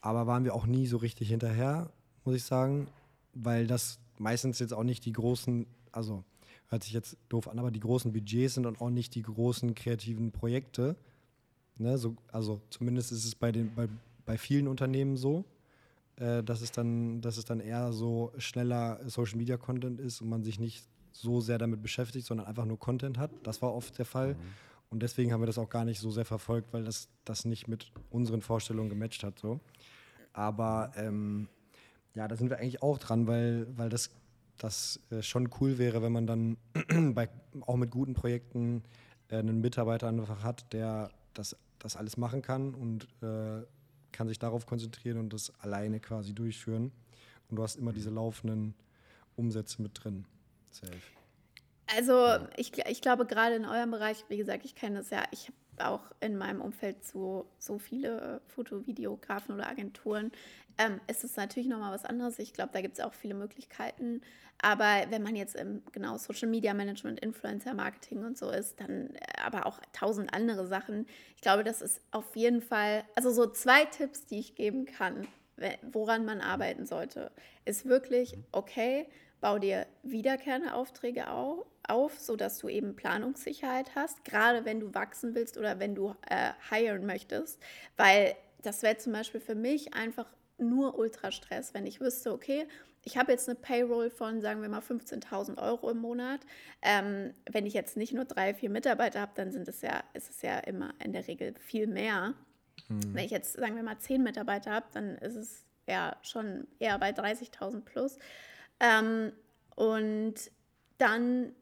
Aber 0.00 0.26
waren 0.26 0.44
wir 0.44 0.54
auch 0.54 0.66
nie 0.66 0.86
so 0.86 0.98
richtig 0.98 1.30
hinterher, 1.30 1.90
muss 2.24 2.36
ich 2.36 2.44
sagen, 2.44 2.86
weil 3.34 3.66
das 3.66 3.98
meistens 4.18 4.58
jetzt 4.58 4.72
auch 4.72 4.84
nicht 4.84 5.04
die 5.04 5.12
großen, 5.12 5.66
also 5.90 6.22
hört 6.68 6.84
sich 6.84 6.92
jetzt 6.92 7.16
doof 7.28 7.48
an, 7.48 7.58
aber 7.58 7.70
die 7.70 7.80
großen 7.80 8.12
Budgets 8.12 8.54
sind 8.54 8.66
und 8.66 8.80
auch 8.80 8.90
nicht 8.90 9.14
die 9.14 9.22
großen 9.22 9.74
kreativen 9.74 10.32
Projekte. 10.32 10.96
Ne, 11.78 11.98
so, 11.98 12.16
also 12.32 12.60
zumindest 12.70 13.12
ist 13.12 13.24
es 13.24 13.34
bei, 13.34 13.52
den, 13.52 13.74
bei, 13.74 13.88
bei 14.24 14.38
vielen 14.38 14.66
Unternehmen 14.66 15.16
so, 15.16 15.44
äh, 16.16 16.42
dass, 16.42 16.62
es 16.62 16.72
dann, 16.72 17.20
dass 17.20 17.36
es 17.36 17.44
dann 17.44 17.60
eher 17.60 17.92
so 17.92 18.32
schneller 18.38 19.00
Social 19.08 19.36
Media 19.36 19.58
Content 19.58 20.00
ist 20.00 20.22
und 20.22 20.28
man 20.28 20.42
sich 20.42 20.58
nicht 20.58 20.84
so 21.12 21.40
sehr 21.40 21.58
damit 21.58 21.82
beschäftigt, 21.82 22.26
sondern 22.26 22.46
einfach 22.46 22.64
nur 22.64 22.78
Content 22.78 23.18
hat. 23.18 23.30
Das 23.42 23.60
war 23.62 23.74
oft 23.74 23.98
der 23.98 24.04
Fall. 24.04 24.34
Mhm. 24.34 24.38
Und 24.88 25.02
deswegen 25.02 25.32
haben 25.32 25.42
wir 25.42 25.46
das 25.46 25.58
auch 25.58 25.68
gar 25.68 25.84
nicht 25.84 25.98
so 25.98 26.10
sehr 26.10 26.24
verfolgt, 26.24 26.72
weil 26.72 26.84
das, 26.84 27.08
das 27.24 27.44
nicht 27.44 27.68
mit 27.68 27.92
unseren 28.10 28.40
Vorstellungen 28.40 28.88
gematcht 28.88 29.24
hat. 29.24 29.38
So. 29.38 29.60
Aber 30.32 30.92
ähm, 30.96 31.48
ja, 32.14 32.28
da 32.28 32.36
sind 32.36 32.50
wir 32.50 32.58
eigentlich 32.58 32.82
auch 32.82 32.98
dran, 32.98 33.26
weil, 33.26 33.66
weil 33.76 33.88
das, 33.88 34.10
das 34.58 35.00
äh, 35.10 35.22
schon 35.22 35.50
cool 35.60 35.78
wäre, 35.78 36.02
wenn 36.02 36.12
man 36.12 36.26
dann 36.26 36.56
bei, 37.14 37.28
auch 37.62 37.76
mit 37.76 37.90
guten 37.90 38.14
Projekten 38.14 38.82
äh, 39.28 39.36
einen 39.36 39.60
Mitarbeiter 39.60 40.08
einfach 40.08 40.42
hat, 40.42 40.72
der 40.72 41.10
das, 41.34 41.56
das 41.78 41.96
alles 41.96 42.16
machen 42.16 42.42
kann 42.42 42.74
und 42.74 43.04
äh, 43.22 43.62
kann 44.12 44.28
sich 44.28 44.38
darauf 44.38 44.66
konzentrieren 44.66 45.18
und 45.18 45.32
das 45.32 45.52
alleine 45.60 46.00
quasi 46.00 46.34
durchführen. 46.34 46.92
Und 47.48 47.56
du 47.56 47.62
hast 47.62 47.76
immer 47.76 47.92
diese 47.92 48.10
laufenden 48.10 48.74
Umsätze 49.36 49.82
mit 49.82 50.02
drin. 50.02 50.24
Safe. 50.70 50.92
Also 51.94 52.46
ich, 52.56 52.72
ich 52.86 53.00
glaube 53.00 53.26
gerade 53.26 53.54
in 53.54 53.64
eurem 53.64 53.90
Bereich, 53.90 54.24
wie 54.28 54.36
gesagt, 54.36 54.64
ich 54.64 54.74
kenne 54.74 54.98
das 54.98 55.10
ja, 55.10 55.22
ich 55.30 55.44
habe 55.44 55.56
auch 55.82 56.02
in 56.20 56.36
meinem 56.36 56.60
Umfeld 56.60 57.04
so, 57.04 57.46
so 57.58 57.78
viele 57.78 58.40
Fotovideografen 58.48 59.54
oder 59.54 59.68
Agenturen. 59.68 60.32
Ähm, 60.78 61.00
ist 61.06 61.24
es 61.24 61.36
natürlich 61.36 61.68
nochmal 61.68 61.92
was 61.92 62.04
anderes. 62.04 62.38
Ich 62.38 62.52
glaube, 62.52 62.70
da 62.72 62.80
gibt 62.80 62.98
es 62.98 63.04
auch 63.04 63.14
viele 63.14 63.34
Möglichkeiten. 63.34 64.20
Aber 64.60 65.04
wenn 65.10 65.22
man 65.22 65.36
jetzt 65.36 65.54
im 65.54 65.82
genau 65.92 66.16
Social 66.18 66.48
Media 66.48 66.74
Management, 66.74 67.20
Influencer 67.20 67.74
Marketing 67.74 68.24
und 68.24 68.38
so 68.38 68.50
ist, 68.50 68.80
dann 68.80 69.14
äh, 69.14 69.40
aber 69.44 69.66
auch 69.66 69.80
tausend 69.92 70.32
andere 70.34 70.66
Sachen. 70.66 71.06
Ich 71.34 71.42
glaube, 71.42 71.64
das 71.64 71.82
ist 71.82 72.00
auf 72.10 72.36
jeden 72.36 72.62
Fall, 72.62 73.04
also 73.14 73.30
so 73.30 73.46
zwei 73.46 73.84
Tipps, 73.84 74.26
die 74.26 74.38
ich 74.38 74.54
geben 74.54 74.86
kann, 74.86 75.26
woran 75.92 76.24
man 76.24 76.40
arbeiten 76.40 76.86
sollte, 76.86 77.30
ist 77.64 77.86
wirklich, 77.86 78.36
okay, 78.52 79.06
bau 79.40 79.58
dir 79.58 79.86
wiederkehrende 80.02 80.74
Aufträge 80.74 81.30
auf, 81.30 81.64
auf, 81.88 82.18
sodass 82.18 82.58
du 82.58 82.68
eben 82.68 82.96
Planungssicherheit 82.96 83.94
hast, 83.94 84.24
gerade 84.24 84.64
wenn 84.64 84.80
du 84.80 84.94
wachsen 84.94 85.34
willst 85.34 85.56
oder 85.58 85.78
wenn 85.78 85.94
du 85.94 86.14
äh, 86.28 86.52
hiren 86.70 87.06
möchtest, 87.06 87.60
weil 87.96 88.34
das 88.62 88.82
wäre 88.82 88.96
zum 88.96 89.12
Beispiel 89.12 89.40
für 89.40 89.54
mich 89.54 89.94
einfach 89.94 90.26
nur 90.58 90.98
Ultrastress, 90.98 91.74
wenn 91.74 91.86
ich 91.86 92.00
wüsste, 92.00 92.32
okay, 92.32 92.66
ich 93.06 93.16
habe 93.16 93.30
jetzt 93.30 93.48
eine 93.48 93.56
Payroll 93.56 94.10
von, 94.10 94.40
sagen 94.40 94.62
wir 94.62 94.68
mal, 94.68 94.80
15.000 94.80 95.62
Euro 95.62 95.90
im 95.90 95.98
Monat. 95.98 96.40
Ähm, 96.82 97.34
wenn 97.48 97.64
ich 97.64 97.72
jetzt 97.72 97.96
nicht 97.96 98.12
nur 98.12 98.24
drei, 98.24 98.52
vier 98.52 98.68
Mitarbeiter 98.68 99.20
habe, 99.20 99.30
dann 99.36 99.52
sind 99.52 99.68
es 99.68 99.80
ja, 99.80 100.02
ist 100.12 100.28
es 100.28 100.42
ja 100.42 100.58
immer 100.58 100.92
in 101.04 101.12
der 101.12 101.28
Regel 101.28 101.54
viel 101.60 101.86
mehr. 101.86 102.34
Mhm. 102.88 103.14
Wenn 103.14 103.24
ich 103.24 103.30
jetzt, 103.30 103.52
sagen 103.52 103.76
wir 103.76 103.84
mal, 103.84 103.98
zehn 103.98 104.24
Mitarbeiter 104.24 104.72
habe, 104.72 104.86
dann 104.92 105.16
ist 105.18 105.36
es 105.36 105.64
ja 105.86 106.16
schon 106.22 106.66
eher 106.80 106.98
bei 106.98 107.10
30.000 107.10 107.82
plus. 107.82 108.18
Ähm, 108.80 109.32
und 109.76 110.34
dann 110.98 111.54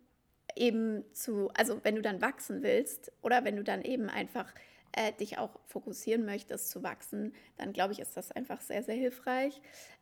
eben 0.56 1.04
zu, 1.12 1.50
also 1.54 1.80
wenn 1.82 1.96
du 1.96 2.02
dann 2.02 2.20
wachsen 2.20 2.62
willst 2.62 3.12
oder 3.22 3.44
wenn 3.44 3.56
du 3.56 3.64
dann 3.64 3.82
eben 3.82 4.08
einfach 4.08 4.52
äh, 4.92 5.12
dich 5.12 5.38
auch 5.38 5.58
fokussieren 5.66 6.24
möchtest 6.24 6.70
zu 6.70 6.82
wachsen, 6.82 7.34
dann 7.56 7.72
glaube 7.72 7.92
ich, 7.92 8.00
ist 8.00 8.16
das 8.16 8.32
einfach 8.32 8.60
sehr, 8.60 8.82
sehr 8.82 8.94
hilfreich. 8.94 9.60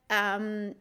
Ähm, 0.08 0.74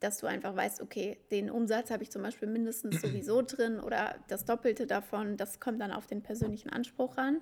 dass 0.00 0.18
du 0.18 0.26
einfach 0.26 0.56
weißt, 0.56 0.80
okay, 0.80 1.18
den 1.30 1.48
Umsatz 1.48 1.90
habe 1.90 2.02
ich 2.02 2.10
zum 2.10 2.22
Beispiel 2.22 2.48
mindestens 2.48 3.00
sowieso 3.02 3.42
drin 3.42 3.80
oder 3.80 4.16
das 4.28 4.44
Doppelte 4.44 4.86
davon, 4.86 5.36
das 5.36 5.60
kommt 5.60 5.80
dann 5.80 5.92
auf 5.92 6.06
den 6.06 6.22
persönlichen 6.22 6.70
Anspruch 6.70 7.16
an. 7.16 7.40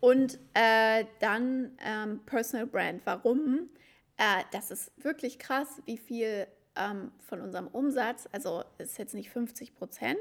Und 0.00 0.40
äh, 0.54 1.04
dann 1.20 1.78
ähm, 1.84 2.20
Personal 2.26 2.66
Brand. 2.66 3.02
Warum? 3.04 3.70
Äh, 4.16 4.42
das 4.50 4.72
ist 4.72 4.90
wirklich 4.96 5.38
krass, 5.38 5.80
wie 5.84 5.96
viel 5.96 6.48
ähm, 6.76 7.12
von 7.18 7.40
unserem 7.40 7.68
Umsatz, 7.68 8.28
also 8.32 8.64
ist 8.78 8.98
jetzt 8.98 9.14
nicht 9.14 9.30
50 9.30 9.74
Prozent, 9.74 10.20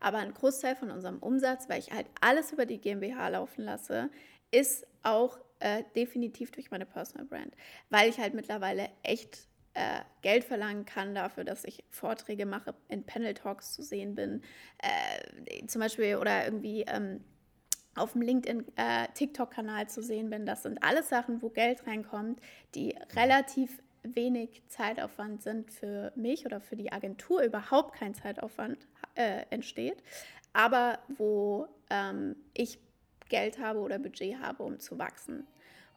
aber 0.00 0.18
ein 0.18 0.34
Großteil 0.34 0.76
von 0.76 0.90
unserem 0.90 1.18
Umsatz, 1.18 1.68
weil 1.68 1.80
ich 1.80 1.90
halt 1.90 2.06
alles 2.20 2.52
über 2.52 2.66
die 2.66 2.80
GmbH 2.80 3.28
laufen 3.28 3.62
lasse, 3.64 4.10
ist 4.50 4.86
auch 5.02 5.38
äh, 5.60 5.84
definitiv 5.94 6.50
durch 6.50 6.70
meine 6.70 6.86
Personal 6.86 7.26
Brand, 7.26 7.54
weil 7.90 8.08
ich 8.08 8.18
halt 8.18 8.34
mittlerweile 8.34 8.88
echt 9.02 9.46
äh, 9.74 10.00
Geld 10.22 10.44
verlangen 10.44 10.84
kann 10.84 11.14
dafür, 11.14 11.44
dass 11.44 11.64
ich 11.64 11.84
Vorträge 11.90 12.46
mache, 12.46 12.74
in 12.88 13.04
Panel 13.04 13.34
Talks 13.34 13.74
zu 13.74 13.82
sehen 13.82 14.14
bin, 14.14 14.42
äh, 14.78 15.66
zum 15.66 15.80
Beispiel 15.80 16.16
oder 16.16 16.44
irgendwie 16.44 16.82
ähm, 16.82 17.22
auf 17.94 18.12
dem 18.12 18.22
LinkedIn-TikTok-Kanal 18.22 19.84
äh, 19.84 19.86
zu 19.86 20.02
sehen 20.02 20.30
bin. 20.30 20.46
Das 20.46 20.62
sind 20.62 20.82
alles 20.82 21.08
Sachen, 21.08 21.42
wo 21.42 21.50
Geld 21.50 21.86
reinkommt, 21.86 22.40
die 22.74 22.96
relativ 23.14 23.82
wenig 24.02 24.62
Zeitaufwand 24.68 25.42
sind 25.42 25.70
für 25.70 26.12
mich 26.14 26.46
oder 26.46 26.60
für 26.60 26.76
die 26.76 26.92
Agentur, 26.92 27.42
überhaupt 27.42 27.94
kein 27.94 28.14
Zeitaufwand 28.14 28.86
äh, 29.14 29.44
entsteht, 29.50 30.02
aber 30.52 30.98
wo 31.08 31.66
ähm, 31.90 32.36
ich 32.54 32.78
Geld 33.28 33.58
habe 33.58 33.80
oder 33.80 33.98
Budget 33.98 34.40
habe, 34.40 34.62
um 34.62 34.80
zu 34.80 34.98
wachsen. 34.98 35.46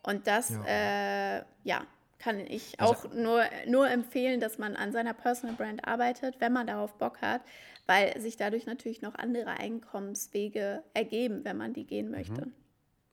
Und 0.04 0.28
das, 0.28 0.52
ja, 0.52 1.38
äh, 1.38 1.44
ja 1.64 1.88
kann 2.20 2.40
ich 2.40 2.80
also 2.80 2.94
auch 2.94 3.04
also, 3.06 3.20
nur, 3.20 3.44
nur 3.68 3.90
empfehlen, 3.90 4.40
dass 4.40 4.58
man 4.58 4.78
an 4.78 4.94
seiner 4.94 5.14
Personal 5.14 5.56
Brand 5.56 5.86
arbeitet, 5.86 6.40
wenn 6.40 6.54
man 6.54 6.68
darauf 6.68 6.94
Bock 6.94 7.22
hat, 7.22 7.42
weil 7.86 8.18
sich 8.22 8.38
dadurch 8.38 8.66
natürlich 8.66 9.02
noch 9.02 9.16
andere 9.16 9.52
Einkommenswege 9.52 10.84
ergeben, 10.94 11.44
wenn 11.44 11.58
man 11.58 11.74
die 11.74 11.86
gehen 11.86 12.10
möchte. 12.10 12.46
Mhm. 12.46 12.54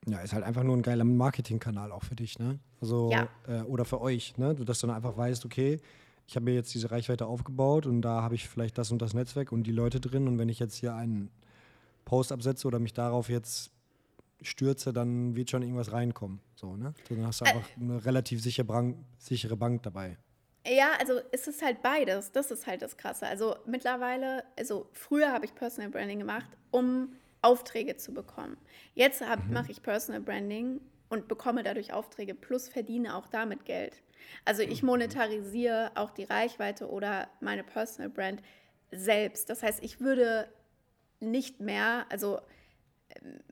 Ja, 0.07 0.21
ist 0.21 0.33
halt 0.33 0.45
einfach 0.45 0.63
nur 0.63 0.77
ein 0.77 0.83
geiler 0.83 1.05
Marketingkanal 1.05 1.93
auch 1.93 2.05
für 2.05 2.17
dich, 2.17 2.39
ne? 2.39 2.59
Also, 2.81 3.11
ja. 3.11 3.29
äh, 3.47 3.63
oder 3.63 3.85
für 3.85 4.01
euch, 4.01 4.39
ne? 4.39 4.55
Dass 4.55 4.81
du 4.81 4.87
dann 4.87 4.97
einfach 4.97 5.17
weißt, 5.17 5.45
okay, 5.45 5.81
ich 6.27 6.37
habe 6.37 6.45
mir 6.45 6.55
jetzt 6.55 6.73
diese 6.73 6.91
Reichweite 6.91 7.27
aufgebaut 7.27 7.87
und 7.87 8.03
da 8.03 8.23
habe 8.23 8.35
ich 8.35 8.49
vielleicht 8.49 8.79
das 8.79 8.91
und 8.91 9.03
das 9.03 9.15
Netzwerk 9.15 9.53
und 9.53 9.65
die 9.65 9.73
Leute 9.73 10.01
drin 10.01 10.29
und 10.29 10.39
wenn 10.39 10.49
ich 10.49 10.59
jetzt 10.59 10.77
hier 10.77 10.95
einen 10.95 11.31
Post 12.05 12.33
absetze 12.33 12.67
oder 12.67 12.79
mich 12.79 12.95
darauf 12.95 13.29
jetzt 13.29 13.73
stürze, 14.41 14.93
dann 14.93 15.37
wird 15.37 15.51
schon 15.51 15.63
irgendwas 15.63 15.93
reinkommen. 15.93 16.41
So, 16.55 16.77
ne? 16.77 16.95
Dann 17.09 17.27
hast 17.27 17.41
du 17.41 17.45
einfach 17.45 17.69
eine 17.79 18.05
relativ 18.05 18.43
sichere 18.43 18.65
Bank, 18.65 18.97
sichere 19.19 19.57
Bank 19.57 19.83
dabei. 19.83 20.17
Ja, 20.67 20.93
also 20.99 21.15
es 21.33 21.47
ist 21.47 21.63
halt 21.63 21.83
beides. 21.83 22.33
Das 22.33 22.51
ist 22.51 22.67
halt 22.67 22.83
das 22.83 22.97
Krasse. 22.97 23.27
Also 23.27 23.57
mittlerweile, 23.67 24.45
also 24.59 24.89
früher 24.93 25.33
habe 25.33 25.47
ich 25.47 25.55
Personal 25.55 25.91
Branding 25.91 26.19
gemacht, 26.19 26.51
um 26.71 27.13
Aufträge 27.43 27.97
zu 27.97 28.13
bekommen. 28.13 28.57
Jetzt 28.95 29.21
mhm. 29.21 29.53
mache 29.53 29.71
ich 29.71 29.83
Personal 29.83 30.21
Branding 30.21 30.81
und 31.09 31.29
bekomme 31.29 31.63
dadurch 31.63 31.93
Aufträge 31.93 32.35
plus 32.35 32.69
verdiene 32.69 33.17
auch 33.17 33.27
damit 33.27 33.65
Geld. 33.65 34.03
Also 34.45 34.63
ich 34.63 34.83
mhm. 34.83 34.89
monetarisiere 34.89 35.93
auch 35.95 36.11
die 36.11 36.25
Reichweite 36.25 36.89
oder 36.89 37.29
meine 37.41 37.65
Personal 37.65 38.11
Brand 38.11 38.43
selbst. 38.93 39.51
Das 39.51 39.63
heißt, 39.63 39.83
ich 39.83 40.01
würde 40.01 40.49
nicht 41.21 41.61
mehr, 41.61 42.07
also 42.11 42.41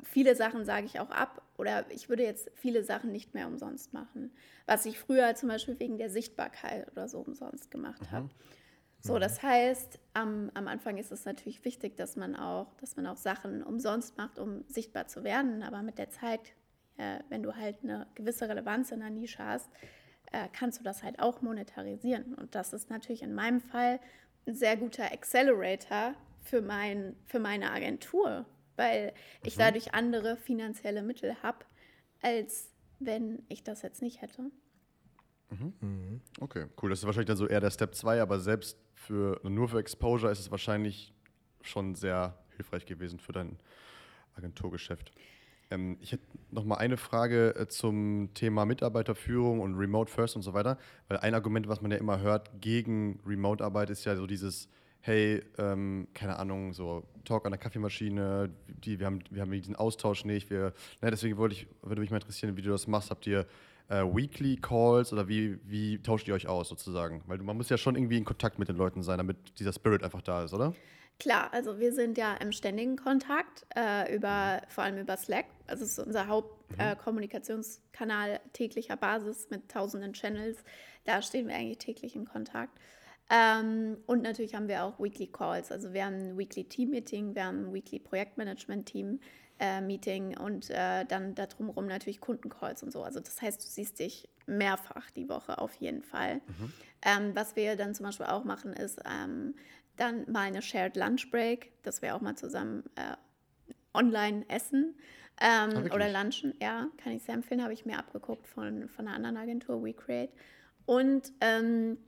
viele 0.03 0.35
Sachen 0.37 0.65
sage 0.65 0.87
ich 0.87 1.01
auch 1.01 1.11
ab 1.11 1.43
oder 1.57 1.91
ich 1.91 2.09
würde 2.09 2.23
jetzt 2.23 2.51
viele 2.55 2.85
Sachen 2.85 3.11
nicht 3.13 3.35
mehr 3.35 3.47
umsonst 3.47 3.93
machen, 3.93 4.33
was 4.67 4.87
ich 4.87 4.99
früher 4.99 5.35
zum 5.35 5.49
Beispiel 5.49 5.79
wegen 5.81 5.99
der 5.99 6.11
Sichtbarkeit 6.11 6.91
oder 6.93 7.09
so 7.09 7.19
umsonst 7.19 7.71
gemacht 7.71 8.03
mhm. 8.03 8.11
habe. 8.11 8.31
So, 9.01 9.15
mhm. 9.15 9.21
das 9.21 9.43
heißt, 9.43 9.99
am, 10.15 10.51
am 10.55 10.69
Anfang 10.69 10.99
ist 10.99 11.13
es 11.13 11.25
natürlich 11.25 11.65
wichtig, 11.65 11.97
dass 11.97 12.17
man 12.17 12.35
auch, 12.35 12.75
dass 12.81 12.97
man 12.97 13.07
auch 13.07 13.17
Sachen 13.17 13.63
umsonst 13.63 14.17
macht, 14.17 14.39
um 14.39 14.65
sichtbar 14.69 15.07
zu 15.07 15.25
werden. 15.25 15.63
Aber 15.63 15.83
mit 15.83 15.99
der 15.99 16.11
Zeit, 16.11 16.41
äh, 16.97 17.21
wenn 17.29 17.43
du 17.43 17.55
halt 17.55 17.77
eine 17.83 18.07
gewisse 18.15 18.49
Relevanz 18.49 18.91
in 18.91 19.01
der 19.01 19.11
Nische 19.11 19.45
hast, 19.45 19.71
äh, 20.33 20.49
kannst 20.53 20.81
du 20.81 20.85
das 20.85 21.03
halt 21.03 21.21
auch 21.21 21.43
monetarisieren. 21.43 22.35
Und 22.35 22.55
das 22.55 22.73
ist 22.73 22.91
natürlich 22.91 23.23
in 23.23 23.35
meinem 23.35 23.61
Fall 23.61 24.01
ein 24.47 24.55
sehr 24.55 24.77
guter 24.77 25.13
Accelerator 25.13 26.15
für, 26.43 26.61
mein, 26.61 27.15
für 27.27 27.39
meine 27.39 27.71
Agentur, 27.71 28.47
weil 28.77 29.13
ich 29.45 29.57
mhm. 29.57 29.61
dadurch 29.61 29.95
andere 29.95 30.37
finanzielle 30.37 31.03
Mittel 31.03 31.37
habe, 31.43 31.65
als 32.21 32.71
wenn 32.99 33.45
ich 33.49 33.63
das 33.63 33.83
jetzt 33.83 34.03
nicht 34.03 34.23
hätte. 34.23 34.51
Mhm. 35.51 36.21
Okay, 36.41 36.67
cool. 36.83 36.91
Das 36.91 37.01
ist 37.01 37.07
wahrscheinlich 37.07 37.29
dann 37.29 37.37
so 37.37 37.47
eher 37.47 37.61
der 37.61 37.71
Step 37.71 37.95
2, 37.95 38.21
aber 38.21 38.41
selbst 38.41 38.79
für 38.95 39.41
nur 39.43 39.69
für 39.69 39.79
Exposure 39.79 40.31
ist 40.31 40.41
es 40.41 40.51
wahrscheinlich 40.51 41.15
schon 41.63 41.95
sehr 41.95 42.39
hilfreich 42.57 42.87
gewesen 42.87 43.19
für 43.19 43.33
dein 43.33 43.59
Agenturgeschäft. 44.35 45.13
Ähm, 45.71 45.99
ich 46.01 46.13
hätte 46.13 46.25
noch 46.51 46.65
mal 46.65 46.77
eine 46.77 46.97
Frage 46.97 47.55
äh, 47.57 47.69
zum 47.69 48.31
Thema 48.35 48.65
Mitarbeiterführung 48.65 49.61
und 49.61 49.75
Remote 49.75 50.11
First 50.11 50.37
und 50.37 50.43
so 50.43 50.55
weiter. 50.55 50.79
Weil 51.09 51.19
ein 51.19 51.35
Argument, 51.35 51.69
was 51.69 51.81
man 51.81 51.91
ja 51.91 51.99
immer 51.99 52.21
hört 52.21 52.61
gegen 52.61 53.21
Remote-Arbeit, 53.27 53.91
ist 53.91 54.05
ja 54.05 54.17
so 54.17 54.27
dieses, 54.27 54.69
hey, 55.01 55.43
ähm, 55.59 56.09
keine 56.15 56.39
Ahnung, 56.39 56.73
so 56.73 57.05
Talk 57.25 57.45
an 57.45 57.53
der 57.53 57.59
Kaffeemaschine, 57.59 58.51
die, 58.67 58.99
wir, 58.99 59.07
haben, 59.07 59.21
wir 59.31 59.43
haben 59.43 59.53
diesen 59.53 59.77
Austausch 59.77 60.25
nicht. 60.25 60.51
Wir, 60.51 60.73
ne, 61.03 61.11
deswegen 61.11 61.37
wollte 61.37 61.55
ich, 61.55 61.67
würde 61.83 62.01
mich 62.01 62.11
mal 62.11 62.17
interessieren, 62.17 62.57
wie 62.57 62.63
du 62.63 62.71
das 62.71 62.87
machst. 62.87 63.11
Habt 63.11 63.27
ihr 63.27 63.47
äh, 63.89 64.03
Weekly 64.03 64.57
Calls 64.57 65.13
oder 65.13 65.29
wie, 65.29 65.59
wie 65.65 66.01
tauscht 66.03 66.29
ihr 66.29 66.35
euch 66.35 66.47
aus 66.47 66.69
sozusagen? 66.69 67.23
Weil 67.27 67.39
man 67.39 67.57
muss 67.57 67.69
ja 67.69 67.79
schon 67.79 67.97
irgendwie 67.97 68.19
in 68.19 68.25
Kontakt 68.25 68.59
mit 68.59 68.69
den 68.69 68.77
Leuten 68.77 69.03
sein, 69.03 69.19
damit 69.19 69.59
dieser 69.59 69.73
Spirit 69.73 70.03
einfach 70.03 70.23
da 70.23 70.45
ist, 70.45 70.55
oder? 70.55 70.75
Klar, 71.19 71.53
also 71.53 71.81
wir 71.81 71.93
sind 71.93 72.17
ja 72.17 72.35
im 72.35 72.53
ständigen 72.53 72.97
Kontakt, 72.97 73.67
äh, 73.75 74.15
über, 74.15 74.63
vor 74.69 74.85
allem 74.85 74.99
über 74.99 75.17
Slack. 75.17 75.47
Also 75.67 75.85
es 75.85 75.99
ist 75.99 76.07
unser 76.07 76.29
Hauptkommunikationskanal 76.29 78.31
äh, 78.31 78.39
täglicher 78.53 78.97
Basis 78.97 79.51
mit 79.51 79.69
tausenden 79.69 80.13
Channels. 80.13 80.59
Da 81.05 81.21
stehen 81.21 81.49
wir 81.49 81.57
eigentlich 81.57 81.79
täglich 81.79 82.15
in 82.15 82.25
Kontakt. 82.25 82.79
Ähm, 83.31 83.99
und 84.07 84.23
natürlich 84.23 84.55
haben 84.55 84.69
wir 84.69 84.85
auch 84.85 85.01
Weekly 85.01 85.27
Calls. 85.27 85.73
Also 85.73 85.93
wir 85.93 86.05
haben 86.05 86.15
ein 86.15 86.39
Weekly 86.39 86.65
Team 86.65 86.91
Meeting, 86.91 87.35
wir 87.35 87.45
haben 87.45 87.67
ein 87.67 87.75
Weekly 87.75 87.99
Projektmanagement 87.99 88.87
Team 88.87 89.19
äh, 89.61 89.81
Meeting 89.81 90.37
und 90.37 90.71
äh, 90.71 91.05
dann 91.05 91.35
darum 91.35 91.71
rum 91.71 91.87
natürlich 91.87 92.21
Kundencalls 92.21 92.83
und 92.83 92.93
so. 92.93 93.03
Also 93.03 93.21
das 93.21 93.41
heißt, 93.41 93.63
du 93.63 93.67
siehst 93.67 93.99
dich 93.99 94.29
mehrfach 94.47 95.11
die 95.11 95.29
Woche 95.29 95.59
auf 95.59 95.75
jeden 95.77 96.03
Fall. 96.03 96.37
Mhm. 96.37 96.73
Ähm, 97.03 97.31
was 97.35 97.57
wir 97.57 97.77
dann 97.77 97.95
zum 97.95 98.07
Beispiel 98.07 98.27
auch 98.27 98.45
machen, 98.45 98.73
ist 98.73 99.01
ähm, 99.05 99.55
dann 99.97 100.31
mal 100.31 100.43
eine 100.43 100.63
Shared 100.63 100.97
Lunch 100.97 101.31
Break, 101.31 101.73
dass 101.83 102.03
wir 102.03 102.15
auch 102.15 102.21
mal 102.21 102.37
zusammen 102.37 102.85
äh, 102.97 103.17
online 103.95 104.45
essen. 104.49 104.95
Ähm, 105.41 105.91
oder 105.93 106.11
lunchen, 106.11 106.55
ja, 106.61 106.89
kann 106.97 107.13
ich 107.13 107.23
sehr 107.23 107.35
empfehlen, 107.35 107.63
habe 107.63 107.73
ich 107.73 107.87
mir 107.87 107.99
abgeguckt 107.99 108.49
von, 108.49 108.89
von 108.89 109.07
einer 109.07 109.15
anderen 109.15 109.37
Agentur, 109.37 109.85
WeCreate. 109.85 110.33
Und 110.85 111.33
ähm, 111.41 111.99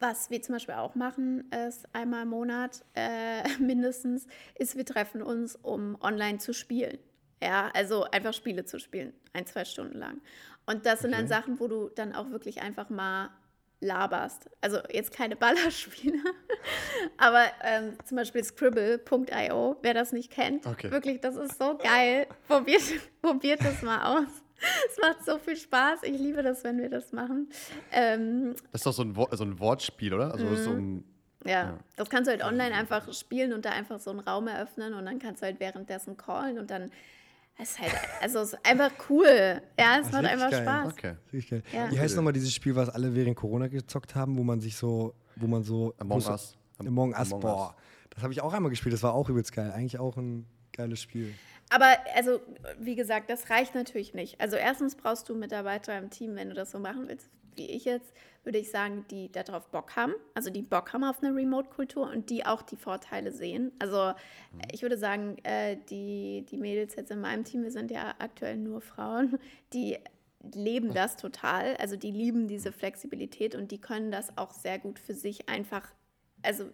was 0.00 0.30
wir 0.30 0.42
zum 0.42 0.54
Beispiel 0.54 0.74
auch 0.74 0.94
machen, 0.94 1.50
ist 1.68 1.86
einmal 1.92 2.22
im 2.22 2.28
Monat 2.28 2.84
äh, 2.94 3.48
mindestens, 3.58 4.26
ist, 4.56 4.76
wir 4.76 4.84
treffen 4.84 5.22
uns, 5.22 5.56
um 5.56 5.96
online 6.00 6.38
zu 6.38 6.52
spielen. 6.52 6.98
Ja, 7.42 7.70
also 7.74 8.04
einfach 8.04 8.32
Spiele 8.32 8.64
zu 8.64 8.78
spielen, 8.78 9.12
ein, 9.32 9.46
zwei 9.46 9.64
Stunden 9.64 9.98
lang. 9.98 10.20
Und 10.66 10.86
das 10.86 11.00
sind 11.00 11.10
okay. 11.10 11.20
dann 11.20 11.28
Sachen, 11.28 11.60
wo 11.60 11.68
du 11.68 11.90
dann 11.90 12.14
auch 12.14 12.30
wirklich 12.30 12.62
einfach 12.62 12.88
mal 12.88 13.30
laberst. 13.80 14.48
Also 14.60 14.78
jetzt 14.90 15.12
keine 15.12 15.36
Ballerspiele, 15.36 16.18
aber 17.18 17.44
ähm, 17.62 17.98
zum 18.04 18.16
Beispiel 18.16 18.42
Scribble.io, 18.42 19.76
wer 19.82 19.94
das 19.94 20.12
nicht 20.12 20.30
kennt, 20.30 20.66
okay. 20.66 20.90
wirklich, 20.90 21.20
das 21.20 21.36
ist 21.36 21.58
so 21.58 21.76
geil. 21.76 22.26
Probiert, 22.48 22.82
probiert 23.22 23.60
das 23.62 23.82
mal 23.82 24.18
aus. 24.18 24.43
Es 24.90 24.98
macht 25.00 25.24
so 25.24 25.38
viel 25.38 25.56
Spaß. 25.56 26.00
Ich 26.04 26.18
liebe 26.18 26.42
das, 26.42 26.64
wenn 26.64 26.78
wir 26.78 26.88
das 26.88 27.12
machen. 27.12 27.48
Ähm, 27.92 28.54
das 28.72 28.80
ist 28.80 28.86
doch 28.86 28.92
so 28.92 29.02
ein, 29.02 29.16
Wo 29.16 29.28
so 29.32 29.44
ein 29.44 29.58
Wortspiel, 29.58 30.14
oder? 30.14 30.32
Also 30.32 30.54
so 30.56 30.70
ein, 30.70 30.92
mhm. 30.92 31.04
ja. 31.44 31.50
ja, 31.50 31.78
das 31.96 32.08
kannst 32.08 32.28
du 32.28 32.32
halt 32.32 32.42
online 32.42 32.74
einfach 32.74 33.12
spielen 33.12 33.52
und 33.52 33.64
da 33.64 33.70
einfach 33.70 33.98
so 34.00 34.10
einen 34.10 34.20
Raum 34.20 34.48
eröffnen 34.48 34.94
und 34.94 35.04
dann 35.04 35.18
kannst 35.18 35.42
du 35.42 35.46
halt 35.46 35.60
währenddessen 35.60 36.16
callen 36.16 36.58
und 36.58 36.70
dann 36.70 36.90
es 37.56 37.70
ist 37.70 37.80
halt, 37.80 37.92
also 38.20 38.40
es 38.40 38.52
ist 38.52 38.66
einfach 38.66 38.90
cool. 39.08 39.62
Ja, 39.78 40.00
es 40.00 40.10
macht 40.10 40.24
einfach 40.24 40.50
geil. 40.50 40.62
Spaß. 40.62 40.92
Okay. 40.92 41.14
Geil. 41.30 41.62
Ja. 41.72 41.90
Wie 41.90 42.00
heißt 42.00 42.16
nochmal 42.16 42.32
dieses 42.32 42.52
Spiel, 42.52 42.74
was 42.74 42.88
alle 42.88 43.14
während 43.14 43.36
Corona 43.36 43.68
gezockt 43.68 44.14
haben, 44.16 44.36
wo 44.36 44.42
man 44.42 44.60
sich 44.60 44.76
so, 44.76 45.14
wo 45.36 45.46
man 45.46 45.62
so. 45.62 45.94
Among 45.98 46.24
Us. 46.24 46.56
Among 46.78 47.12
Us, 47.12 47.30
Among 47.30 47.40
boah. 47.40 47.66
Us. 47.68 47.74
Das 48.10 48.22
habe 48.22 48.32
ich 48.32 48.40
auch 48.40 48.52
einmal 48.52 48.70
gespielt, 48.70 48.92
das 48.92 49.02
war 49.02 49.14
auch 49.14 49.28
übelst 49.28 49.52
geil. 49.52 49.70
Eigentlich 49.72 49.98
auch 49.98 50.16
ein 50.16 50.46
geiles 50.72 51.00
Spiel. 51.00 51.32
Aber 51.70 51.96
also, 52.14 52.40
wie 52.78 52.94
gesagt, 52.94 53.30
das 53.30 53.50
reicht 53.50 53.74
natürlich 53.74 54.14
nicht. 54.14 54.40
Also 54.40 54.56
erstens 54.56 54.94
brauchst 54.94 55.28
du 55.28 55.34
Mitarbeiter 55.34 55.96
im 55.98 56.10
Team, 56.10 56.36
wenn 56.36 56.50
du 56.50 56.54
das 56.54 56.70
so 56.70 56.78
machen 56.78 57.08
willst, 57.08 57.30
wie 57.56 57.70
ich 57.70 57.84
jetzt, 57.84 58.12
würde 58.42 58.58
ich 58.58 58.70
sagen, 58.70 59.06
die 59.10 59.30
darauf 59.32 59.68
Bock 59.68 59.96
haben, 59.96 60.14
also 60.34 60.50
die 60.50 60.62
Bock 60.62 60.92
haben 60.92 61.04
auf 61.04 61.22
eine 61.22 61.34
Remote-Kultur 61.34 62.10
und 62.10 62.30
die 62.30 62.44
auch 62.44 62.62
die 62.62 62.76
Vorteile 62.76 63.32
sehen. 63.32 63.72
Also 63.78 64.12
ich 64.72 64.82
würde 64.82 64.98
sagen, 64.98 65.38
äh, 65.44 65.76
die, 65.88 66.44
die 66.50 66.58
Mädels 66.58 66.96
jetzt 66.96 67.10
in 67.10 67.20
meinem 67.20 67.44
Team, 67.44 67.62
wir 67.62 67.70
sind 67.70 67.90
ja 67.90 68.14
aktuell 68.18 68.56
nur 68.56 68.80
Frauen, 68.80 69.38
die 69.72 69.98
leben 70.52 70.92
das 70.92 71.16
total. 71.16 71.76
Also 71.76 71.96
die 71.96 72.10
lieben 72.10 72.48
diese 72.48 72.72
Flexibilität 72.72 73.54
und 73.54 73.70
die 73.70 73.80
können 73.80 74.10
das 74.10 74.36
auch 74.36 74.52
sehr 74.52 74.78
gut 74.78 74.98
für 74.98 75.14
sich 75.14 75.48
einfach 75.48 75.90
also 76.44 76.64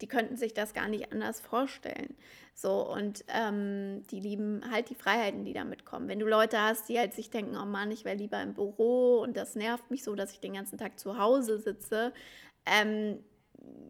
die 0.00 0.08
könnten 0.08 0.36
sich 0.36 0.54
das 0.54 0.74
gar 0.74 0.88
nicht 0.88 1.12
anders 1.12 1.40
vorstellen. 1.40 2.16
So, 2.54 2.88
und 2.88 3.24
ähm, 3.28 4.06
die 4.10 4.20
lieben 4.20 4.62
halt 4.70 4.90
die 4.90 4.94
Freiheiten, 4.94 5.44
die 5.44 5.52
damit 5.52 5.84
kommen. 5.84 6.08
Wenn 6.08 6.20
du 6.20 6.26
Leute 6.26 6.60
hast, 6.60 6.88
die 6.88 6.98
halt 6.98 7.14
sich 7.14 7.30
denken, 7.30 7.56
oh 7.56 7.64
Mann, 7.64 7.90
ich 7.90 8.04
wäre 8.04 8.16
lieber 8.16 8.40
im 8.40 8.54
Büro 8.54 9.20
und 9.20 9.36
das 9.36 9.56
nervt 9.56 9.90
mich 9.90 10.04
so, 10.04 10.14
dass 10.14 10.32
ich 10.32 10.40
den 10.40 10.54
ganzen 10.54 10.78
Tag 10.78 10.98
zu 10.98 11.18
Hause 11.18 11.58
sitze, 11.58 12.12
ähm, 12.66 13.18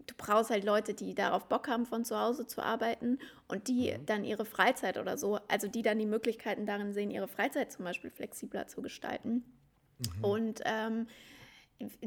du 0.06 0.14
brauchst 0.16 0.50
halt 0.50 0.64
Leute, 0.64 0.94
die 0.94 1.14
darauf 1.14 1.46
Bock 1.48 1.68
haben, 1.68 1.86
von 1.86 2.04
zu 2.04 2.18
Hause 2.18 2.46
zu 2.46 2.62
arbeiten 2.62 3.18
und 3.48 3.68
die 3.68 3.92
mhm. 3.92 4.06
dann 4.06 4.24
ihre 4.24 4.44
Freizeit 4.44 4.98
oder 4.98 5.16
so, 5.16 5.38
also 5.48 5.68
die 5.68 5.82
dann 5.82 5.98
die 5.98 6.06
Möglichkeiten 6.06 6.66
darin 6.66 6.92
sehen, 6.92 7.10
ihre 7.10 7.28
Freizeit 7.28 7.72
zum 7.72 7.84
Beispiel 7.84 8.10
flexibler 8.10 8.66
zu 8.66 8.82
gestalten. 8.82 9.44
Mhm. 9.98 10.24
Und 10.24 10.60
ähm, 10.64 11.06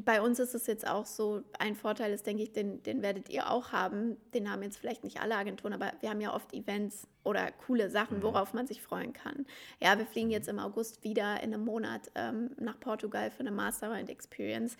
bei 0.05 0.21
uns 0.21 0.39
ist 0.39 0.55
es 0.55 0.65
jetzt 0.67 0.87
auch 0.87 1.05
so, 1.05 1.43
ein 1.59 1.75
Vorteil 1.75 2.13
ist, 2.13 2.25
denke 2.25 2.43
ich, 2.43 2.53
den, 2.53 2.81
den 2.83 3.01
werdet 3.01 3.29
ihr 3.29 3.51
auch 3.51 3.71
haben. 3.71 4.17
Den 4.33 4.49
haben 4.51 4.63
jetzt 4.63 4.77
vielleicht 4.77 5.03
nicht 5.03 5.21
alle 5.21 5.35
Agenturen, 5.35 5.73
aber 5.73 5.91
wir 5.99 6.09
haben 6.09 6.21
ja 6.21 6.33
oft 6.33 6.53
Events 6.53 7.07
oder 7.23 7.51
coole 7.51 7.89
Sachen, 7.89 8.19
mhm. 8.19 8.23
worauf 8.23 8.53
man 8.53 8.67
sich 8.67 8.81
freuen 8.81 9.13
kann. 9.13 9.45
Ja, 9.81 9.97
wir 9.97 10.05
fliegen 10.05 10.29
jetzt 10.29 10.47
im 10.47 10.59
August 10.59 11.03
wieder 11.03 11.43
in 11.43 11.53
einem 11.53 11.65
Monat 11.65 12.11
ähm, 12.15 12.51
nach 12.57 12.79
Portugal 12.79 13.29
für 13.29 13.41
eine 13.41 13.51
Mastermind 13.51 14.09
Experience. 14.09 14.77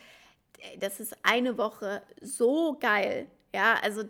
Das 0.80 1.00
ist 1.00 1.16
eine 1.24 1.58
Woche 1.58 2.02
so 2.22 2.78
geil. 2.80 3.28
Ja, 3.54 3.76
also 3.84 4.04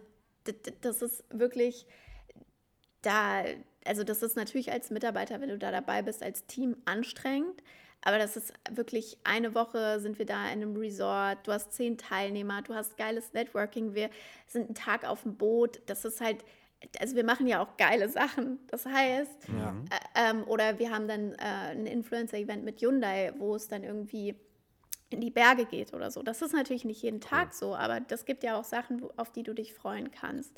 das 0.81 1.01
ist 1.01 1.23
wirklich 1.29 1.85
da, 3.01 3.43
also 3.85 4.03
das 4.03 4.21
ist 4.21 4.35
natürlich 4.35 4.71
als 4.71 4.91
Mitarbeiter, 4.91 5.41
wenn 5.41 5.49
du 5.49 5.57
da 5.57 5.71
dabei 5.71 6.01
bist, 6.01 6.23
als 6.23 6.45
Team 6.45 6.77
anstrengend. 6.85 7.61
Aber 8.01 8.17
das 8.17 8.37
ist 8.37 8.53
wirklich 8.71 9.17
eine 9.23 9.53
Woche 9.55 9.99
sind 9.99 10.17
wir 10.19 10.25
da 10.25 10.45
in 10.45 10.61
einem 10.61 10.77
Resort. 10.77 11.39
Du 11.45 11.51
hast 11.51 11.73
zehn 11.73 11.97
Teilnehmer, 11.97 12.61
du 12.61 12.73
hast 12.73 12.97
geiles 12.97 13.33
Networking. 13.33 13.95
Wir 13.95 14.09
sind 14.45 14.65
einen 14.65 14.75
Tag 14.75 15.07
auf 15.07 15.23
dem 15.23 15.35
Boot. 15.35 15.81
Das 15.87 16.05
ist 16.05 16.21
halt, 16.21 16.45
also 16.99 17.15
wir 17.15 17.25
machen 17.25 17.47
ja 17.47 17.61
auch 17.61 17.75
geile 17.77 18.07
Sachen. 18.09 18.59
Das 18.67 18.85
heißt, 18.85 19.49
ja. 19.49 19.75
äh, 19.89 20.29
ähm, 20.29 20.43
oder 20.47 20.79
wir 20.79 20.91
haben 20.91 21.07
dann 21.07 21.33
äh, 21.33 21.71
ein 21.71 21.85
Influencer-Event 21.85 22.63
mit 22.63 22.81
Hyundai, 22.81 23.33
wo 23.37 23.55
es 23.55 23.67
dann 23.67 23.83
irgendwie 23.83 24.35
in 25.09 25.21
die 25.21 25.31
Berge 25.31 25.65
geht 25.65 25.93
oder 25.93 26.11
so. 26.11 26.21
Das 26.21 26.41
ist 26.41 26.53
natürlich 26.53 26.85
nicht 26.85 27.01
jeden. 27.01 27.21
Tag 27.21 27.53
so, 27.53 27.75
aber 27.75 27.99
das 27.99 28.25
gibt 28.25 28.43
ja 28.43 28.59
auch 28.59 28.63
Sachen, 28.63 29.05
auf 29.17 29.31
die 29.31 29.43
du 29.43 29.53
dich 29.53 29.73
freuen 29.73 30.11
kannst. 30.11 30.51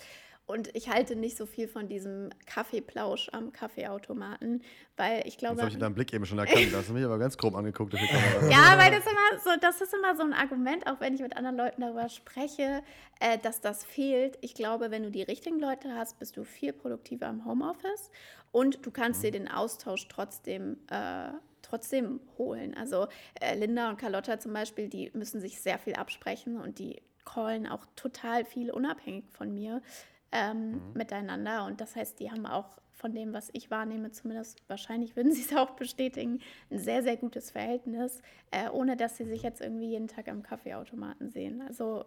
Und 0.50 0.76
ich 0.76 0.90
halte 0.90 1.16
nicht 1.16 1.38
so 1.38 1.46
viel 1.46 1.68
von 1.68 1.88
diesem 1.88 2.32
Kaffeeplausch 2.48 3.30
am 3.34 3.54
Kaffeeautomaten, 3.54 4.64
weil 4.98 5.22
ich 5.28 5.38
glaube. 5.38 5.58
Das 5.58 5.62
habe 5.62 5.70
ich 5.70 5.76
in 5.76 5.80
deinem 5.80 5.94
Blick 5.94 6.12
eben 6.12 6.26
schon 6.26 6.40
erkannt. 6.40 6.74
Da 6.74 6.80
hast 6.80 6.90
du 6.90 6.94
mich 6.94 7.06
aber 7.06 7.20
ganz 7.20 7.38
grob 7.38 7.54
angeguckt. 7.54 7.94
ja, 8.50 8.76
weil 8.76 8.90
das 8.90 9.06
immer 9.06 9.40
so, 9.44 9.52
das 9.62 9.80
ist 9.80 9.94
immer 9.94 10.18
so 10.18 10.24
ein 10.24 10.34
Argument, 10.34 10.88
auch 10.88 11.00
wenn 11.02 11.14
ich 11.14 11.22
mit 11.22 11.38
anderen 11.38 11.56
Leuten 11.56 11.82
darüber 11.82 12.10
spreche, 12.10 12.82
äh, 13.20 13.38
dass 13.38 13.62
das 13.62 13.86
fehlt. 13.86 14.40
Ich 14.42 14.56
glaube, 14.56 14.90
wenn 14.90 15.04
du 15.04 15.12
die 15.12 15.22
richtigen 15.22 15.60
Leute 15.60 15.94
hast, 15.94 16.18
bist 16.18 16.36
du 16.36 16.44
viel 16.44 16.74
produktiver 16.74 17.30
im 17.30 17.46
Homeoffice 17.46 18.10
und 18.52 18.84
du 18.84 18.90
kannst 18.90 19.20
mhm. 19.20 19.26
dir 19.26 19.32
den 19.34 19.48
Austausch 19.50 20.08
trotzdem 20.08 20.78
äh, 20.90 21.30
trotzdem 21.62 22.22
holen. 22.40 22.74
Also 22.76 23.06
äh, 23.40 23.56
Linda 23.56 23.92
und 23.92 24.00
Carlotta 24.00 24.40
zum 24.40 24.54
Beispiel, 24.54 24.90
die 24.90 25.12
müssen 25.14 25.42
sich 25.42 25.62
sehr 25.62 25.78
viel 25.78 25.94
absprechen 25.94 26.60
und 26.60 26.80
die 26.80 27.04
callen 27.24 27.68
auch 27.68 27.86
total 27.96 28.46
viel 28.46 28.72
unabhängig 28.72 29.26
von 29.30 29.54
mir 29.54 29.84
ähm, 30.32 30.72
mhm. 30.72 30.82
miteinander. 30.94 31.66
Und 31.66 31.82
das 31.82 31.96
heißt, 31.96 32.20
die 32.20 32.32
haben 32.32 32.46
auch 32.46 32.80
von 32.94 33.14
dem, 33.14 33.34
was 33.34 33.50
ich 33.54 33.72
wahrnehme, 33.72 34.12
zumindest 34.12 34.62
wahrscheinlich 34.68 35.16
würden 35.16 35.32
sie 35.34 35.42
es 35.42 35.56
auch 35.56 35.72
bestätigen, 35.72 36.40
ein 36.70 36.80
sehr, 36.80 37.02
sehr 37.04 37.18
gutes 37.18 37.52
Verhältnis, 37.52 38.22
äh, 38.52 38.70
ohne 38.70 38.98
dass 38.98 39.18
sie 39.18 39.26
sich 39.26 39.42
jetzt 39.42 39.62
irgendwie 39.62 39.90
jeden 39.90 40.08
Tag 40.08 40.28
am 40.28 40.44
Kaffeeautomaten 40.44 41.30
sehen. 41.30 41.62
Also, 41.62 42.06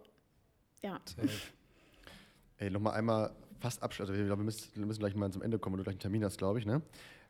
ja. 0.81 0.99
Ey, 2.57 2.69
nochmal 2.69 2.93
einmal 2.93 3.31
fast 3.59 3.81
abschließen. 3.81 4.13
Also, 4.13 4.29
wir, 4.29 4.35
müssen, 4.37 4.69
wir 4.75 4.85
müssen 4.85 4.99
gleich 4.99 5.15
mal 5.15 5.31
zum 5.31 5.41
Ende 5.41 5.57
kommen, 5.57 5.73
weil 5.73 5.79
du 5.79 5.83
gleich 5.83 5.95
einen 5.95 5.99
Termin 5.99 6.23
hast, 6.23 6.37
glaube 6.37 6.59
ich, 6.59 6.65
ne? 6.65 6.81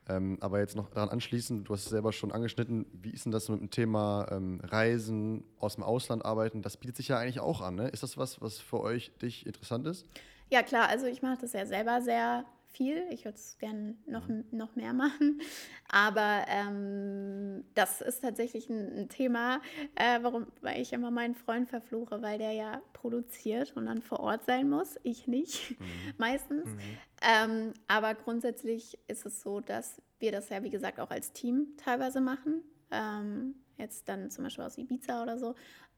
Ähm, 0.09 0.37
aber 0.41 0.59
jetzt 0.59 0.75
noch 0.75 0.89
daran 0.89 1.07
anschließend, 1.07 1.69
du 1.69 1.73
hast 1.73 1.83
es 1.83 1.89
selber 1.89 2.11
schon 2.11 2.33
angeschnitten, 2.33 2.85
wie 2.91 3.11
ist 3.11 3.23
denn 3.23 3.31
das 3.31 3.47
mit 3.47 3.61
dem 3.61 3.69
Thema 3.69 4.27
ähm, 4.31 4.59
Reisen, 4.61 5.45
aus 5.59 5.75
dem 5.75 5.83
Ausland 5.85 6.25
arbeiten? 6.25 6.61
Das 6.61 6.75
bietet 6.75 6.97
sich 6.97 7.07
ja 7.07 7.19
eigentlich 7.19 7.39
auch 7.39 7.61
an, 7.61 7.75
ne? 7.75 7.87
Ist 7.87 8.03
das 8.03 8.17
was, 8.17 8.41
was 8.41 8.59
für 8.59 8.81
euch, 8.81 9.13
dich 9.21 9.45
interessant 9.45 9.87
ist? 9.87 10.05
Ja, 10.49 10.63
klar, 10.63 10.89
also 10.89 11.05
ich 11.05 11.21
mache 11.21 11.41
das 11.41 11.53
ja 11.53 11.65
selber 11.65 12.01
sehr 12.01 12.45
viel. 12.73 13.05
Ich 13.11 13.25
würde 13.25 13.37
es 13.37 13.57
gerne 13.59 13.95
noch, 14.05 14.27
mhm. 14.27 14.45
noch 14.51 14.75
mehr 14.75 14.93
machen. 14.93 15.41
Aber 15.87 16.45
ähm, 16.47 17.63
das 17.75 18.01
ist 18.01 18.21
tatsächlich 18.21 18.69
ein, 18.69 19.01
ein 19.01 19.09
Thema, 19.09 19.61
äh, 19.95 20.19
warum 20.21 20.47
weil 20.61 20.81
ich 20.81 20.91
immer 20.91 21.11
meinen 21.11 21.35
Freund 21.35 21.69
verfluche, 21.69 22.21
weil 22.21 22.37
der 22.37 22.51
ja 22.51 22.81
produziert 22.93 23.73
und 23.75 23.85
dann 23.85 24.01
vor 24.01 24.19
Ort 24.19 24.45
sein 24.45 24.69
muss. 24.69 24.97
Ich 25.03 25.27
nicht, 25.27 25.79
mhm. 25.79 25.85
meistens. 26.17 26.65
Mhm. 26.65 26.79
Ähm, 27.21 27.73
aber 27.87 28.15
grundsätzlich 28.15 28.97
ist 29.07 29.25
es 29.25 29.41
so, 29.41 29.59
dass 29.59 30.01
wir 30.19 30.31
das 30.31 30.49
ja, 30.49 30.63
wie 30.63 30.69
gesagt, 30.69 30.99
auch 30.99 31.11
als 31.11 31.31
Team 31.31 31.77
teilweise 31.77 32.21
machen. 32.21 32.63
Ähm, 32.91 33.55
jetzt 33.77 34.07
dann 34.09 34.29
zum 34.29 34.43
Beispiel 34.43 34.63
aus 34.63 34.77
Ibiza 34.77 35.21
oder 35.21 35.37
so. 35.37 35.55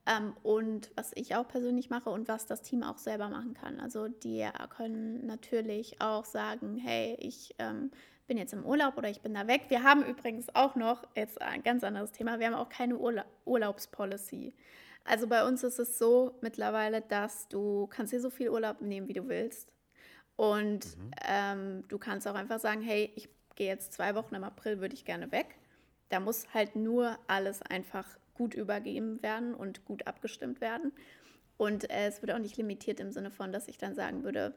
Ähm, 0.08 0.34
und 0.44 0.92
was 0.96 1.12
ich 1.16 1.36
auch 1.36 1.48
persönlich 1.48 1.90
mache 1.90 2.10
und 2.10 2.28
was 2.28 2.46
das 2.46 2.62
Team 2.62 2.84
auch 2.84 2.98
selber 2.98 3.30
machen 3.30 3.54
kann. 3.56 3.80
Also 3.80 4.08
die 4.08 4.48
können 4.70 5.26
natürlich 5.26 6.00
auch 6.00 6.26
sagen, 6.26 6.78
hey, 6.78 7.16
ich 7.20 7.56
ähm, 7.58 7.92
bin 8.28 8.38
jetzt 8.38 8.54
im 8.54 8.66
Urlaub 8.66 8.98
oder 8.98 9.10
ich 9.10 9.22
bin 9.22 9.34
da 9.34 9.48
weg. 9.48 9.66
Wir 9.70 9.84
haben 9.84 10.04
übrigens 10.04 10.54
auch 10.54 10.76
noch, 10.76 11.08
jetzt 11.16 11.42
ein 11.42 11.64
ganz 11.64 11.84
anderes 11.84 12.12
Thema, 12.12 12.40
wir 12.40 12.48
haben 12.48 12.56
auch 12.56 12.70
keine 12.70 12.98
Urla 12.98 13.26
Urlaubspolicy. 13.46 14.54
Also 15.06 15.28
bei 15.28 15.48
uns 15.48 15.64
ist 15.64 15.80
es 15.80 16.00
so 16.00 16.36
mittlerweile, 16.42 17.02
dass 17.02 17.48
du 17.48 17.88
kannst 17.88 18.12
dir 18.12 18.20
so 18.20 18.30
viel 18.30 18.50
Urlaub 18.50 18.82
nehmen, 18.82 19.08
wie 19.08 19.14
du 19.14 19.28
willst. 19.28 19.72
Und 20.36 20.98
mhm. 20.98 21.12
ähm, 21.28 21.88
du 21.88 21.98
kannst 21.98 22.28
auch 22.28 22.36
einfach 22.36 22.60
sagen, 22.60 22.82
hey, 22.82 23.12
ich 23.16 23.30
gehe 23.56 23.68
jetzt 23.68 23.94
zwei 23.94 24.16
Wochen 24.16 24.36
im 24.36 24.44
April, 24.44 24.82
würde 24.82 24.96
ich 24.96 25.06
gerne 25.06 25.32
weg. 25.32 25.56
Da 26.10 26.20
muss 26.20 26.54
halt 26.54 26.76
nur 26.76 27.18
alles 27.28 27.62
einfach 27.62 28.06
gut 28.36 28.54
übergeben 28.54 29.22
werden 29.24 29.56
und 29.56 29.84
gut 29.86 30.06
abgestimmt 30.06 30.62
werden. 30.62 30.92
Und 31.58 31.90
äh, 31.90 32.08
es 32.08 32.22
wird 32.22 32.32
auch 32.32 32.40
nicht 32.40 32.58
limitiert 32.58 33.00
im 33.00 33.12
Sinne 33.12 33.32
von, 33.32 33.52
dass 33.52 33.68
ich 33.68 33.78
dann 33.78 33.96
sagen 33.96 34.24
würde, 34.24 34.54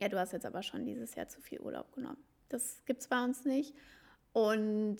ja, 0.00 0.08
du 0.08 0.18
hast 0.18 0.32
jetzt 0.32 0.46
aber 0.46 0.62
schon 0.62 0.84
dieses 0.84 1.14
Jahr 1.14 1.28
zu 1.28 1.40
viel 1.40 1.60
Urlaub 1.60 1.92
genommen. 1.92 2.22
Das 2.48 2.84
gibt 2.84 3.00
es 3.00 3.08
bei 3.08 3.22
uns 3.22 3.44
nicht. 3.44 3.74
Und 4.32 4.98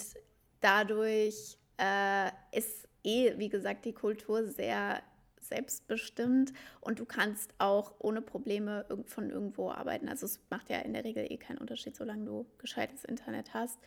dadurch 0.61 1.59
äh, 1.78 2.30
ist 2.53 2.88
eh, 3.05 3.38
wie 3.38 3.49
gesagt, 3.49 3.84
die 3.84 3.92
Kultur 3.92 4.46
sehr 4.49 5.03
selbstbestimmt 5.40 6.53
und 6.80 6.99
du 6.99 7.07
kannst 7.07 7.55
auch 7.59 7.94
ohne 8.01 8.20
Probleme 8.20 8.84
von 9.07 9.30
irgendwo 9.30 9.70
arbeiten. 9.70 10.09
Also 10.09 10.26
es 10.26 10.40
macht 10.51 10.68
ja 10.68 10.78
in 10.80 10.92
der 10.92 11.05
Regel 11.05 11.30
eh 11.30 11.38
keinen 11.38 11.59
Unterschied, 11.59 11.96
solange 11.96 12.24
du 12.24 12.46
gescheites 12.59 13.05
Internet 13.05 13.55
hast. 13.55 13.78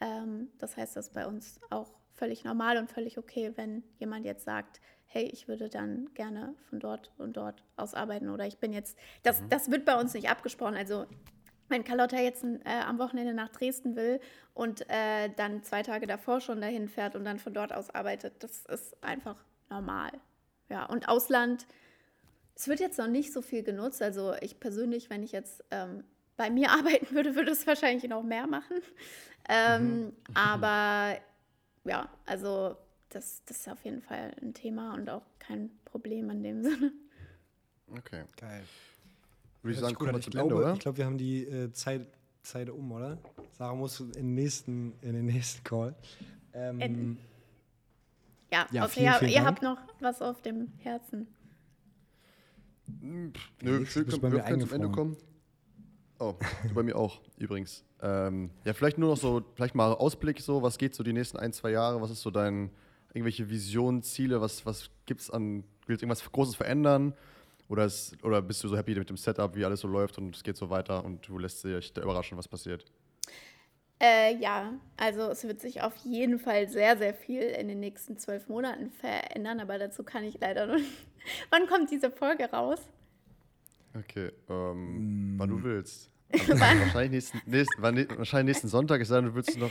Ähm, 0.00 0.48
das 0.58 0.76
heißt, 0.76 0.96
das 0.96 1.08
ist 1.08 1.14
bei 1.14 1.26
uns 1.26 1.60
auch 1.70 1.94
völlig 2.16 2.44
normal 2.44 2.78
und 2.78 2.90
völlig 2.90 3.18
okay, 3.18 3.52
wenn 3.56 3.84
jemand 3.98 4.24
jetzt 4.24 4.44
sagt, 4.44 4.80
hey, 5.06 5.24
ich 5.24 5.48
würde 5.48 5.68
dann 5.68 6.10
gerne 6.14 6.54
von 6.68 6.80
dort 6.80 7.12
und 7.18 7.36
dort 7.36 7.62
aus 7.76 7.94
arbeiten 7.94 8.28
oder 8.28 8.46
ich 8.46 8.58
bin 8.58 8.72
jetzt, 8.72 8.98
das, 9.22 9.40
mhm. 9.40 9.48
das 9.50 9.70
wird 9.70 9.84
bei 9.84 9.98
uns 9.98 10.14
nicht 10.14 10.28
abgesprochen. 10.28 10.74
Also 10.74 11.06
wenn 11.68 11.84
Carlotta 11.84 12.18
jetzt 12.18 12.44
äh, 12.44 12.80
am 12.86 12.98
Wochenende 12.98 13.34
nach 13.34 13.48
Dresden 13.48 13.96
will 13.96 14.20
und 14.54 14.88
äh, 14.88 15.30
dann 15.36 15.62
zwei 15.62 15.82
Tage 15.82 16.06
davor 16.06 16.40
schon 16.40 16.60
dahin 16.60 16.88
fährt 16.88 17.16
und 17.16 17.24
dann 17.24 17.38
von 17.38 17.54
dort 17.54 17.72
aus 17.72 17.90
arbeitet, 17.90 18.42
das 18.42 18.64
ist 18.66 19.02
einfach 19.02 19.44
normal. 19.68 20.10
Ja, 20.68 20.86
und 20.86 21.08
Ausland, 21.08 21.66
es 22.54 22.68
wird 22.68 22.80
jetzt 22.80 22.98
noch 22.98 23.08
nicht 23.08 23.32
so 23.32 23.42
viel 23.42 23.62
genutzt. 23.62 24.02
Also 24.02 24.34
ich 24.40 24.58
persönlich, 24.60 25.10
wenn 25.10 25.22
ich 25.22 25.32
jetzt 25.32 25.64
ähm, 25.70 26.04
bei 26.36 26.50
mir 26.50 26.70
arbeiten 26.72 27.14
würde, 27.14 27.34
würde 27.34 27.52
es 27.52 27.66
wahrscheinlich 27.66 28.08
noch 28.08 28.22
mehr 28.22 28.46
machen. 28.46 28.80
Ähm, 29.48 30.06
mhm. 30.06 30.12
Aber 30.34 31.16
ja, 31.86 32.08
also 32.24 32.76
das, 33.08 33.42
das 33.46 33.58
ist 33.58 33.68
auf 33.68 33.84
jeden 33.84 34.02
Fall 34.02 34.34
ein 34.42 34.54
Thema 34.54 34.94
und 34.94 35.08
auch 35.08 35.22
kein 35.38 35.70
Problem 35.84 36.30
in 36.30 36.42
dem 36.42 36.62
Sinne. 36.62 36.92
Okay. 37.90 38.24
Geil. 38.36 38.62
Würde 39.62 39.74
ich 39.74 39.80
sagen, 39.80 39.94
gut, 39.94 40.16
ich, 40.18 40.30
glaube, 40.30 40.54
Ende, 40.54 40.72
ich 40.74 40.80
glaube, 40.80 40.98
wir 40.98 41.06
haben 41.06 41.18
die 41.18 41.44
äh, 41.44 41.72
Zeit, 41.72 42.06
Zeit 42.42 42.70
um, 42.70 42.92
oder? 42.92 43.18
Sarah 43.52 43.74
muss 43.74 44.00
in 44.00 44.12
den 44.12 44.34
nächsten, 44.34 44.92
in 45.02 45.14
den 45.14 45.26
nächsten 45.26 45.64
Call. 45.64 45.94
Ähm, 46.52 47.18
ja, 48.50 48.66
ja 48.70 48.84
okay, 48.84 49.00
vielen, 49.00 49.14
vielen 49.14 49.30
ihr 49.32 49.44
habt 49.44 49.62
noch 49.62 49.78
was 50.00 50.22
auf 50.22 50.40
dem 50.42 50.72
Herzen. 50.78 51.26
Nö, 53.00 53.32
wir 53.58 53.84
können, 53.84 54.20
bei 54.20 54.30
mir 54.30 54.58
zum 54.60 54.72
Ende 54.72 54.90
kommen. 54.90 55.16
Oh, 56.18 56.34
bei 56.74 56.82
mir 56.82 56.96
auch, 56.96 57.20
übrigens. 57.38 57.84
Ähm, 58.00 58.50
ja, 58.64 58.72
vielleicht 58.72 58.98
nur 58.98 59.10
noch 59.10 59.16
so, 59.16 59.42
vielleicht 59.54 59.74
mal 59.74 59.92
Ausblick 59.92 60.40
so, 60.40 60.62
was 60.62 60.78
geht 60.78 60.94
so 60.94 61.02
die 61.02 61.12
nächsten 61.12 61.38
ein, 61.38 61.52
zwei 61.52 61.70
Jahre, 61.70 62.00
was 62.00 62.10
ist 62.10 62.22
so 62.22 62.30
dein, 62.30 62.70
irgendwelche 63.12 63.48
Visionen, 63.48 64.02
Ziele, 64.02 64.40
was, 64.40 64.64
was 64.64 64.90
gibt 65.04 65.20
es 65.20 65.30
an, 65.30 65.64
willst 65.86 66.02
du 66.02 66.06
irgendwas 66.06 66.30
Großes 66.30 66.56
verändern? 66.56 67.14
Oder, 67.68 67.84
ist, 67.84 68.22
oder 68.22 68.40
bist 68.42 68.62
du 68.62 68.68
so 68.68 68.76
happy 68.76 68.94
mit 68.94 69.10
dem 69.10 69.16
Setup, 69.16 69.54
wie 69.56 69.64
alles 69.64 69.80
so 69.80 69.88
läuft 69.88 70.18
und 70.18 70.36
es 70.36 70.44
geht 70.44 70.56
so 70.56 70.70
weiter 70.70 71.04
und 71.04 71.26
du 71.26 71.38
lässt 71.38 71.64
dich 71.64 71.92
da 71.92 72.02
überraschen, 72.02 72.38
was 72.38 72.46
passiert? 72.46 72.84
Äh, 73.98 74.36
ja, 74.36 74.74
also 74.96 75.22
es 75.30 75.42
wird 75.44 75.60
sich 75.60 75.82
auf 75.82 75.96
jeden 76.04 76.38
Fall 76.38 76.68
sehr, 76.68 76.98
sehr 76.98 77.14
viel 77.14 77.42
in 77.42 77.66
den 77.68 77.80
nächsten 77.80 78.18
zwölf 78.18 78.48
Monaten 78.48 78.90
verändern, 78.90 79.58
aber 79.58 79.78
dazu 79.78 80.04
kann 80.04 80.22
ich 80.22 80.38
leider 80.38 80.66
noch. 80.66 80.78
Wann 81.50 81.66
kommt 81.66 81.90
diese 81.90 82.10
Folge 82.10 82.44
raus? 82.44 82.78
Okay, 84.00 84.32
ähm, 84.48 85.34
mm. 85.34 85.38
wann 85.38 85.50
du 85.50 85.62
willst. 85.62 86.10
Also 86.32 86.58
wahrscheinlich, 86.58 87.12
nächsten, 87.12 87.40
nächsten, 87.48 87.82
wahrscheinlich 87.82 88.56
nächsten 88.56 88.68
Sonntag, 88.68 89.00
es 89.00 89.08
sei 89.08 89.16
denn, 89.16 89.26
du 89.26 89.34
willst 89.36 89.56
noch 89.58 89.70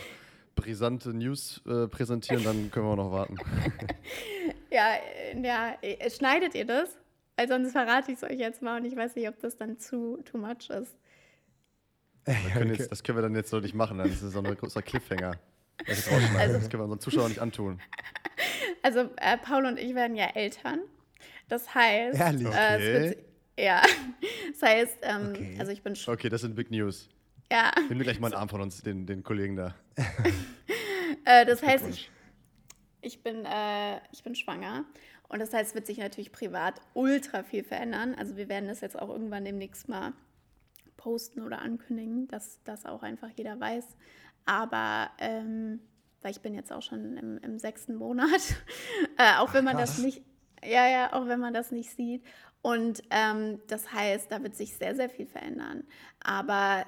brisante 0.56 1.14
News 1.14 1.62
äh, 1.68 1.88
präsentieren, 1.88 2.46
dann 2.46 2.72
können 2.72 2.86
wir 2.86 2.96
noch 2.96 3.12
warten. 3.12 3.36
ja, 4.72 4.94
äh, 5.34 5.42
ja, 5.42 5.76
äh, 5.82 6.10
schneidet 6.10 6.56
ihr 6.56 6.66
das? 6.66 6.98
Weil 7.36 7.50
sonst 7.50 7.74
verrate 7.74 8.12
ich 8.12 8.18
es 8.20 8.24
euch 8.24 8.40
jetzt 8.40 8.62
mal 8.62 8.80
und 8.80 8.86
ich 8.86 8.96
weiß 8.96 9.16
nicht, 9.16 9.28
ob 9.28 9.38
das 9.40 9.58
dann 9.58 9.78
zu 9.78 10.22
too 10.24 10.38
much 10.38 10.70
ist. 10.70 10.96
Können 12.54 12.74
jetzt, 12.74 12.92
das 12.92 13.04
können 13.04 13.20
wir 13.20 13.22
dann 13.22 13.36
jetzt 13.36 13.52
so 13.52 13.60
nicht 13.60 13.76
machen, 13.76 14.00
dann 14.00 14.10
ist 14.10 14.22
so 14.22 14.40
ein 14.40 14.56
großer 14.56 14.82
Cliffhanger. 14.82 15.38
Das, 15.86 16.08
also, 16.08 16.54
das 16.54 16.70
können 16.70 16.82
wir 16.82 16.84
unseren 16.86 17.00
Zuschauern 17.02 17.28
nicht 17.28 17.42
antun. 17.42 17.80
Also 18.82 19.02
äh, 19.18 19.38
Paul 19.38 19.66
und 19.66 19.78
ich 19.78 19.94
werden 19.94 20.16
ja 20.16 20.28
Eltern. 20.34 20.80
Das 21.50 21.76
heißt? 21.76 22.20
Äh, 22.20 22.24
okay. 22.24 22.80
wird, 22.80 23.18
ja, 23.58 23.82
das 24.52 24.62
heißt, 24.62 24.98
ähm, 25.02 25.30
okay. 25.30 25.56
also 25.60 25.72
ich 25.72 25.84
bin 25.84 25.96
schon. 25.96 26.14
Okay, 26.14 26.30
das 26.30 26.42
sind 26.42 26.56
Big 26.56 26.72
News. 26.72 27.10
Ja. 27.52 27.72
Nimm 27.90 27.98
mir 27.98 28.04
gleich 28.04 28.20
mal 28.20 28.28
einen 28.28 28.36
Arm 28.36 28.50
von 28.50 28.62
uns, 28.62 28.82
den, 28.82 29.06
den 29.06 29.24
Kollegen 29.24 29.56
da. 29.56 29.76
äh, 31.26 31.46
das 31.46 31.62
heißt, 31.62 31.88
ich, 31.88 32.10
ich, 33.02 33.22
bin, 33.22 33.46
äh, 33.46 33.98
ich 34.12 34.24
bin 34.24 34.36
schwanger. 34.36 34.86
Und 35.28 35.40
das 35.40 35.54
heißt, 35.54 35.70
es 35.70 35.76
wird 35.76 35.88
sich 35.88 35.98
natürlich 35.98 36.32
privat 36.32 36.82
ultra 36.94 37.44
viel 37.44 37.64
verändern. 37.64 38.16
Also 38.16 38.38
wir 38.38 38.48
werden 38.50 38.68
das 38.68 38.82
jetzt 38.82 39.00
auch 39.00 39.10
irgendwann 39.10 39.46
demnächst 39.46 39.90
mal 39.90 40.14
posten 40.98 41.42
oder 41.42 41.62
ankündigen, 41.62 42.28
dass 42.28 42.62
das 42.64 42.86
auch 42.86 43.04
einfach 43.04 43.30
jeder 43.36 43.60
weiß. 43.60 43.86
Aber 44.46 45.10
ähm, 45.20 45.80
weil 46.22 46.32
ich 46.32 46.42
bin 46.42 46.56
jetzt 46.56 46.72
auch 46.72 46.82
schon 46.82 47.18
im, 47.18 47.38
im 47.38 47.60
sechsten 47.60 47.96
Monat, 47.96 48.42
äh, 49.18 49.38
auch 49.38 49.54
wenn 49.54 49.64
man 49.64 49.78
das 49.78 50.00
nicht, 50.00 50.24
ja, 50.64 50.88
ja, 50.88 51.14
auch 51.14 51.28
wenn 51.28 51.40
man 51.40 51.54
das 51.54 51.72
nicht 51.72 51.92
sieht. 51.92 52.24
Und 52.66 53.04
ähm, 53.12 53.62
das 53.68 53.94
heißt, 53.94 54.32
da 54.32 54.42
wird 54.42 54.56
sich 54.56 54.76
sehr, 54.76 54.96
sehr 54.96 55.08
viel 55.08 55.28
verändern. 55.28 55.84
Aber 56.20 56.84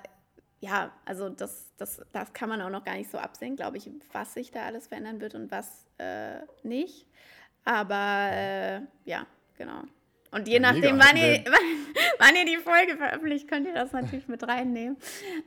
ja, 0.60 0.92
also 1.06 1.30
das, 1.30 1.72
das, 1.78 2.02
das 2.12 2.34
kann 2.34 2.50
man 2.50 2.64
auch 2.64 2.72
noch 2.72 2.84
gar 2.84 2.96
nicht 2.96 3.12
so 3.12 3.20
absehen, 3.20 3.56
glaube 3.56 3.78
ich, 3.78 3.88
was 4.12 4.34
sich 4.34 4.50
da 4.50 4.64
alles 4.64 4.88
verändern 4.88 5.22
wird 5.22 5.36
und 5.36 5.52
was 5.52 5.86
äh, 6.00 6.40
nicht. 6.64 7.06
Aber 7.64 8.30
äh, 8.32 8.82
ja, 9.06 9.28
genau. 9.56 9.84
Und 10.32 10.48
je 10.48 10.56
ja, 10.56 10.60
nachdem, 10.60 11.00
wann 11.00 11.16
ihr, 11.16 11.44
wann, 12.20 12.36
ihr, 12.36 12.46
die 12.46 12.58
Folge 12.58 12.98
veröffentlicht, 12.98 13.48
könnt 13.48 13.66
ihr 13.66 13.74
das 13.74 13.92
natürlich 13.94 14.28
mit 14.28 14.44
reinnehmen. 14.44 14.98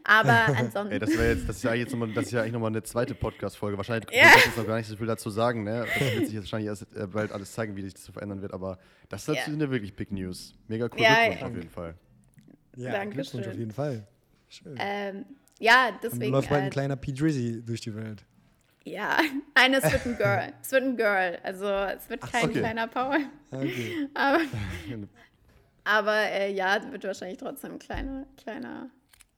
Aber 0.04 0.46
ansonsten. 0.56 0.90
Ey, 0.92 0.98
das, 0.98 1.14
jetzt, 1.14 1.48
das, 1.48 1.56
ist 1.56 1.62
ja 1.62 1.74
jetzt 1.74 1.92
nochmal, 1.92 2.12
das 2.12 2.26
ist 2.26 2.32
ja 2.32 2.40
eigentlich 2.40 2.52
nochmal 2.52 2.70
eine 2.70 2.82
zweite 2.82 3.14
Podcast-Folge. 3.14 3.76
Wahrscheinlich 3.76 4.10
ja. 4.10 4.28
ich 4.36 4.46
jetzt 4.46 4.56
noch 4.56 4.66
gar 4.66 4.76
nicht 4.76 4.86
so 4.86 4.96
viel 4.96 5.06
dazu 5.06 5.28
sagen. 5.30 5.64
Ne? 5.64 5.86
Das 5.86 6.14
wird 6.14 6.26
sich 6.26 6.34
jetzt 6.34 6.44
wahrscheinlich 6.44 6.68
erst 6.68 6.96
äh, 6.96 7.06
bald 7.06 7.32
alles 7.32 7.52
zeigen, 7.52 7.76
wie 7.76 7.82
sich 7.82 7.94
das 7.94 8.04
so 8.04 8.12
verändern 8.12 8.40
wird. 8.40 8.54
Aber 8.54 8.78
das 9.08 9.26
ja. 9.26 9.34
sind 9.34 9.60
ja 9.60 9.70
wirklich 9.70 9.94
Big 9.94 10.12
News. 10.12 10.54
Mega 10.66 10.86
cool 10.86 11.00
ja, 11.00 11.26
Glückwunsch 11.26 11.42
auf 11.42 11.56
jeden 11.56 11.70
Fall. 11.70 11.94
Ja, 12.76 12.92
Dankeschön. 12.92 13.22
Glückwunsch 13.22 13.46
auf 13.48 13.58
jeden 13.58 13.72
Fall. 13.72 14.06
Schön. 14.48 14.76
Ähm, 14.78 15.24
ja, 15.58 15.90
deswegen. 16.02 16.20
Dann 16.22 16.30
läuft 16.32 16.48
bald 16.48 16.62
ein 16.62 16.68
äh, 16.68 16.70
kleiner 16.70 16.96
P. 16.96 17.12
Drizzy 17.12 17.62
durch 17.64 17.82
die 17.82 17.94
Welt. 17.94 18.24
Ja, 18.84 19.18
nein, 19.54 19.74
es 19.74 19.84
wird 19.90 20.06
ein 20.06 20.16
Girl. 20.16 20.52
es 20.62 20.72
wird 20.72 20.82
ein 20.82 20.96
Girl. 20.96 21.38
Also 21.42 21.66
es 21.66 22.08
wird 22.08 22.20
kein 22.22 22.44
okay. 22.44 22.58
kleiner 22.58 22.86
Paul. 22.86 23.18
Okay. 23.50 24.08
Aber, 24.14 24.40
aber 25.84 26.16
äh, 26.16 26.52
ja, 26.52 26.80
wird 26.92 27.04
wahrscheinlich 27.04 27.38
trotzdem 27.38 27.70
eine 27.70 27.78
kleine, 27.78 28.26
kleine 28.36 28.90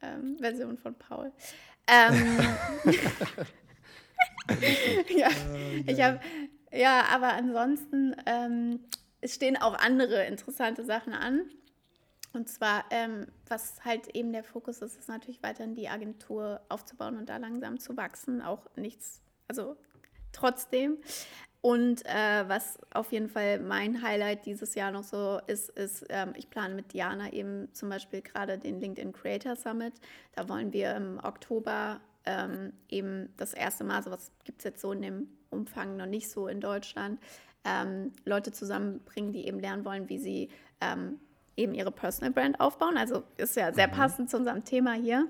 ähm, 0.02 0.36
Version 0.38 0.76
von 0.76 0.94
Paul. 0.94 1.32
Ähm, 1.86 2.38
ja, 5.08 5.28
ich 5.86 6.02
habe, 6.02 6.20
ja, 6.72 7.04
aber 7.10 7.32
ansonsten, 7.32 8.14
ähm, 8.26 8.80
es 9.20 9.34
stehen 9.34 9.56
auch 9.56 9.74
andere 9.78 10.26
interessante 10.26 10.84
Sachen 10.84 11.12
an. 11.12 11.42
Und 12.32 12.48
zwar, 12.48 12.84
ähm, 12.90 13.26
was 13.48 13.84
halt 13.84 14.08
eben 14.08 14.32
der 14.32 14.44
Fokus 14.44 14.82
ist, 14.82 14.98
ist 14.98 15.08
natürlich 15.08 15.42
weiterhin 15.42 15.74
die 15.74 15.88
Agentur 15.88 16.60
aufzubauen 16.68 17.18
und 17.18 17.28
da 17.28 17.36
langsam 17.36 17.78
zu 17.78 17.96
wachsen. 17.96 18.42
Auch 18.42 18.68
nichts 18.76 19.22
also 19.48 19.76
trotzdem. 20.32 20.98
Und 21.60 22.04
äh, 22.06 22.48
was 22.48 22.76
auf 22.92 23.12
jeden 23.12 23.28
Fall 23.28 23.60
mein 23.60 24.02
Highlight 24.02 24.46
dieses 24.46 24.74
Jahr 24.74 24.90
noch 24.90 25.04
so 25.04 25.38
ist, 25.46 25.68
ist, 25.70 26.04
ähm, 26.08 26.32
ich 26.36 26.50
plane 26.50 26.74
mit 26.74 26.92
Diana 26.92 27.32
eben 27.32 27.72
zum 27.72 27.88
Beispiel 27.88 28.20
gerade 28.20 28.58
den 28.58 28.80
LinkedIn 28.80 29.12
Creator 29.12 29.54
Summit. 29.54 29.94
Da 30.34 30.48
wollen 30.48 30.72
wir 30.72 30.96
im 30.96 31.20
Oktober 31.22 32.00
ähm, 32.24 32.72
eben 32.88 33.32
das 33.36 33.54
erste 33.54 33.84
Mal, 33.84 34.02
sowas 34.02 34.32
gibt 34.44 34.58
es 34.58 34.64
jetzt 34.64 34.80
so 34.80 34.90
in 34.90 35.02
dem 35.02 35.28
Umfang 35.50 35.96
noch 35.96 36.06
nicht 36.06 36.30
so 36.30 36.48
in 36.48 36.60
Deutschland, 36.60 37.20
ähm, 37.64 38.12
Leute 38.24 38.50
zusammenbringen, 38.50 39.32
die 39.32 39.46
eben 39.46 39.60
lernen 39.60 39.84
wollen, 39.84 40.08
wie 40.08 40.18
sie 40.18 40.48
ähm, 40.80 41.20
eben 41.56 41.74
ihre 41.74 41.92
Personal 41.92 42.32
Brand 42.32 42.58
aufbauen. 42.58 42.96
Also 42.96 43.22
ist 43.36 43.54
ja 43.54 43.72
sehr 43.72 43.86
mhm. 43.86 43.92
passend 43.92 44.30
zu 44.30 44.36
unserem 44.36 44.64
Thema 44.64 44.94
hier. 44.94 45.28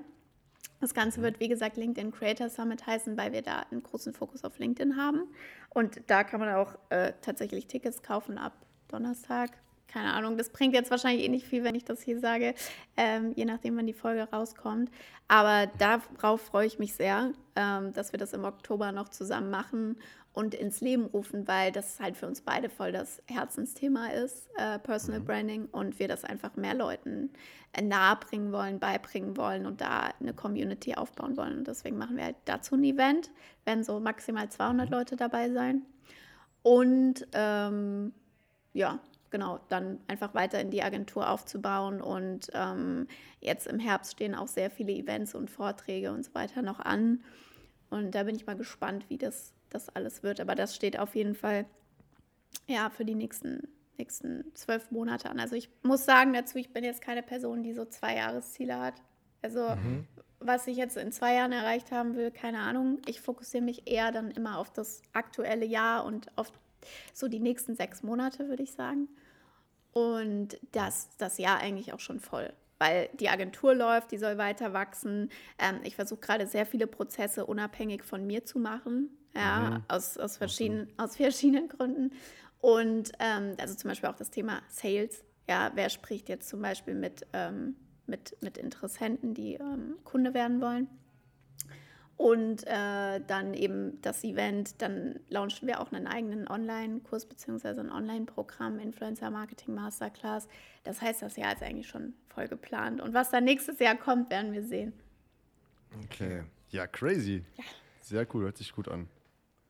Das 0.83 0.93
Ganze 0.93 1.21
wird, 1.21 1.39
wie 1.39 1.47
gesagt, 1.47 1.77
LinkedIn 1.77 2.11
Creator 2.11 2.49
Summit 2.49 2.85
heißen, 2.85 3.15
weil 3.15 3.31
wir 3.31 3.41
da 3.41 3.65
einen 3.71 3.83
großen 3.83 4.13
Fokus 4.13 4.43
auf 4.43 4.59
LinkedIn 4.59 4.97
haben. 4.97 5.29
Und 5.69 6.01
da 6.07 6.25
kann 6.25 6.41
man 6.41 6.53
auch 6.53 6.77
äh, 6.89 7.13
tatsächlich 7.21 7.67
Tickets 7.67 8.03
kaufen 8.03 8.37
ab 8.37 8.51
Donnerstag. 8.89 9.51
Keine 9.93 10.13
Ahnung, 10.13 10.37
das 10.37 10.49
bringt 10.49 10.73
jetzt 10.73 10.89
wahrscheinlich 10.89 11.23
eh 11.23 11.29
nicht 11.29 11.45
viel, 11.45 11.63
wenn 11.63 11.75
ich 11.75 11.85
das 11.85 12.01
hier 12.01 12.19
sage, 12.19 12.55
ähm, 12.97 13.31
je 13.35 13.45
nachdem, 13.45 13.77
wann 13.77 13.85
die 13.85 13.93
Folge 13.93 14.23
rauskommt. 14.23 14.89
Aber 15.27 15.67
darauf 15.77 16.41
freue 16.41 16.65
ich 16.65 16.79
mich 16.79 16.95
sehr, 16.95 17.31
ähm, 17.55 17.93
dass 17.93 18.11
wir 18.11 18.17
das 18.17 18.33
im 18.33 18.43
Oktober 18.43 18.91
noch 18.91 19.09
zusammen 19.09 19.51
machen 19.51 19.97
und 20.33 20.55
ins 20.55 20.81
Leben 20.81 21.05
rufen, 21.05 21.47
weil 21.47 21.71
das 21.71 21.99
halt 21.99 22.17
für 22.17 22.25
uns 22.25 22.41
beide 22.41 22.69
voll 22.69 22.91
das 22.91 23.21
Herzensthema 23.27 24.07
ist, 24.07 24.49
äh, 24.57 24.79
Personal 24.79 25.19
mhm. 25.19 25.25
Branding, 25.25 25.65
und 25.71 25.99
wir 25.99 26.07
das 26.07 26.23
einfach 26.23 26.55
mehr 26.55 26.73
Leuten 26.73 27.29
äh, 27.73 27.83
nahebringen 27.83 28.51
wollen, 28.51 28.79
beibringen 28.79 29.37
wollen 29.37 29.67
und 29.67 29.79
da 29.79 30.09
eine 30.19 30.33
Community 30.33 30.95
aufbauen 30.95 31.37
wollen. 31.37 31.59
Und 31.59 31.67
deswegen 31.67 31.99
machen 31.99 32.17
wir 32.17 32.23
halt 32.23 32.37
dazu 32.45 32.73
ein 32.73 32.83
Event, 32.83 33.29
werden 33.63 33.83
so 33.83 33.99
maximal 33.99 34.49
200 34.49 34.89
mhm. 34.89 34.95
Leute 34.95 35.15
dabei 35.17 35.51
sein. 35.51 35.83
Und 36.63 37.27
ähm, 37.33 38.11
ja, 38.73 38.99
genau, 39.33 39.59
dann 39.67 39.99
einfach 40.07 40.35
weiter 40.35 40.61
in 40.61 40.69
die 40.69 40.83
Agentur 40.83 41.27
aufzubauen. 41.27 42.01
Und 42.01 42.51
ähm, 42.53 43.07
jetzt 43.41 43.65
im 43.65 43.79
Herbst 43.79 44.11
stehen 44.13 44.35
auch 44.35 44.47
sehr 44.47 44.69
viele 44.69 44.93
Events 44.93 45.33
und 45.33 45.49
Vorträge 45.49 46.13
und 46.13 46.23
so 46.23 46.35
weiter 46.35 46.61
noch 46.61 46.79
an. 46.79 47.23
Und 47.89 48.13
da 48.13 48.23
bin 48.23 48.35
ich 48.35 48.45
mal 48.45 48.55
gespannt, 48.55 49.09
wie 49.09 49.17
das 49.17 49.53
das 49.71 49.89
alles 49.89 50.21
wird. 50.21 50.39
Aber 50.39 50.53
das 50.53 50.75
steht 50.75 50.99
auf 50.99 51.15
jeden 51.15 51.33
Fall 51.33 51.65
ja 52.67 52.91
für 52.91 53.05
die 53.05 53.15
nächsten, 53.15 53.67
nächsten 53.97 54.45
zwölf 54.53 54.91
Monate 54.91 55.31
an. 55.31 55.39
Also 55.39 55.55
ich 55.55 55.67
muss 55.81 56.05
sagen 56.05 56.33
dazu, 56.33 56.59
ich 56.59 56.71
bin 56.71 56.83
jetzt 56.83 57.01
keine 57.01 57.23
Person, 57.23 57.63
die 57.63 57.73
so 57.73 57.85
zwei 57.85 58.15
Jahresziele 58.15 58.79
hat. 58.79 59.01
Also 59.41 59.61
mhm. 59.61 60.05
was 60.39 60.67
ich 60.67 60.77
jetzt 60.77 60.95
in 60.95 61.11
zwei 61.11 61.33
Jahren 61.33 61.53
erreicht 61.53 61.91
haben 61.91 62.15
will, 62.15 62.29
keine 62.29 62.59
Ahnung. 62.59 63.01
Ich 63.07 63.19
fokussiere 63.19 63.63
mich 63.63 63.89
eher 63.89 64.11
dann 64.11 64.29
immer 64.29 64.59
auf 64.59 64.71
das 64.71 65.01
aktuelle 65.11 65.65
Jahr 65.65 66.05
und 66.05 66.27
auf 66.37 66.51
so 67.13 67.27
die 67.27 67.39
nächsten 67.39 67.75
sechs 67.75 68.03
Monate, 68.03 68.47
würde 68.47 68.61
ich 68.61 68.73
sagen. 68.73 69.09
Und 69.93 70.57
das, 70.71 71.09
das 71.17 71.37
Jahr 71.37 71.59
eigentlich 71.59 71.93
auch 71.93 71.99
schon 71.99 72.19
voll 72.19 72.53
weil 72.79 73.07
die 73.13 73.29
Agentur 73.29 73.73
läuft, 73.73 74.11
die 74.11 74.17
soll 74.17 74.37
weiter 74.37 74.73
wachsen. 74.73 75.29
Ähm, 75.57 75.79
ich 75.83 75.95
versuche 75.95 76.19
gerade 76.19 76.47
sehr 76.47 76.65
viele 76.65 76.85
Prozesse 76.85 77.45
unabhängig 77.45 78.03
von 78.03 78.27
mir 78.27 78.43
zu 78.45 78.59
machen 78.59 79.09
ja, 79.35 79.69
mhm. 79.71 79.83
aus, 79.87 80.17
aus, 80.17 80.37
verschiedenen, 80.37 80.87
aus 80.97 81.15
verschiedenen 81.15 81.67
Gründen. 81.67 82.11
Und 82.59 83.11
ähm, 83.19 83.55
also 83.59 83.75
zum 83.75 83.89
Beispiel 83.89 84.09
auch 84.09 84.15
das 84.15 84.31
Thema 84.31 84.61
Sales. 84.69 85.23
Ja, 85.49 85.71
wer 85.75 85.89
spricht 85.89 86.29
jetzt 86.29 86.47
zum 86.47 86.61
Beispiel 86.61 86.93
mit, 86.93 87.25
ähm, 87.33 87.75
mit, 88.05 88.37
mit 88.41 88.57
Interessenten, 88.57 89.33
die 89.33 89.55
ähm, 89.55 89.95
Kunde 90.03 90.33
werden 90.33 90.61
wollen? 90.61 90.87
Und 92.15 92.65
äh, 92.67 93.21
dann 93.25 93.53
eben 93.53 93.99
das 94.01 94.23
Event, 94.23 94.81
dann 94.81 95.19
launchen 95.29 95.67
wir 95.67 95.81
auch 95.81 95.91
einen 95.91 96.07
eigenen 96.07 96.47
Online-Kurs 96.47 97.25
bzw. 97.25 97.79
ein 97.79 97.91
Online-Programm, 97.91 98.79
Influencer 98.79 99.31
Marketing 99.31 99.73
Masterclass. 99.73 100.47
Das 100.83 101.01
heißt, 101.01 101.23
das 101.23 101.35
Jahr 101.37 101.53
ist 101.53 101.63
eigentlich 101.63 101.87
schon 101.87 102.13
voll 102.27 102.47
geplant. 102.47 103.01
Und 103.01 103.13
was 103.13 103.31
dann 103.31 103.43
nächstes 103.45 103.79
Jahr 103.79 103.95
kommt, 103.95 104.29
werden 104.29 104.53
wir 104.53 104.63
sehen. 104.63 104.93
Okay. 106.05 106.43
Ja, 106.69 106.87
crazy. 106.87 107.43
Ja. 107.55 107.63
Sehr 108.01 108.27
cool, 108.33 108.43
hört 108.43 108.57
sich 108.57 108.73
gut 108.73 108.87
an. 108.87 109.07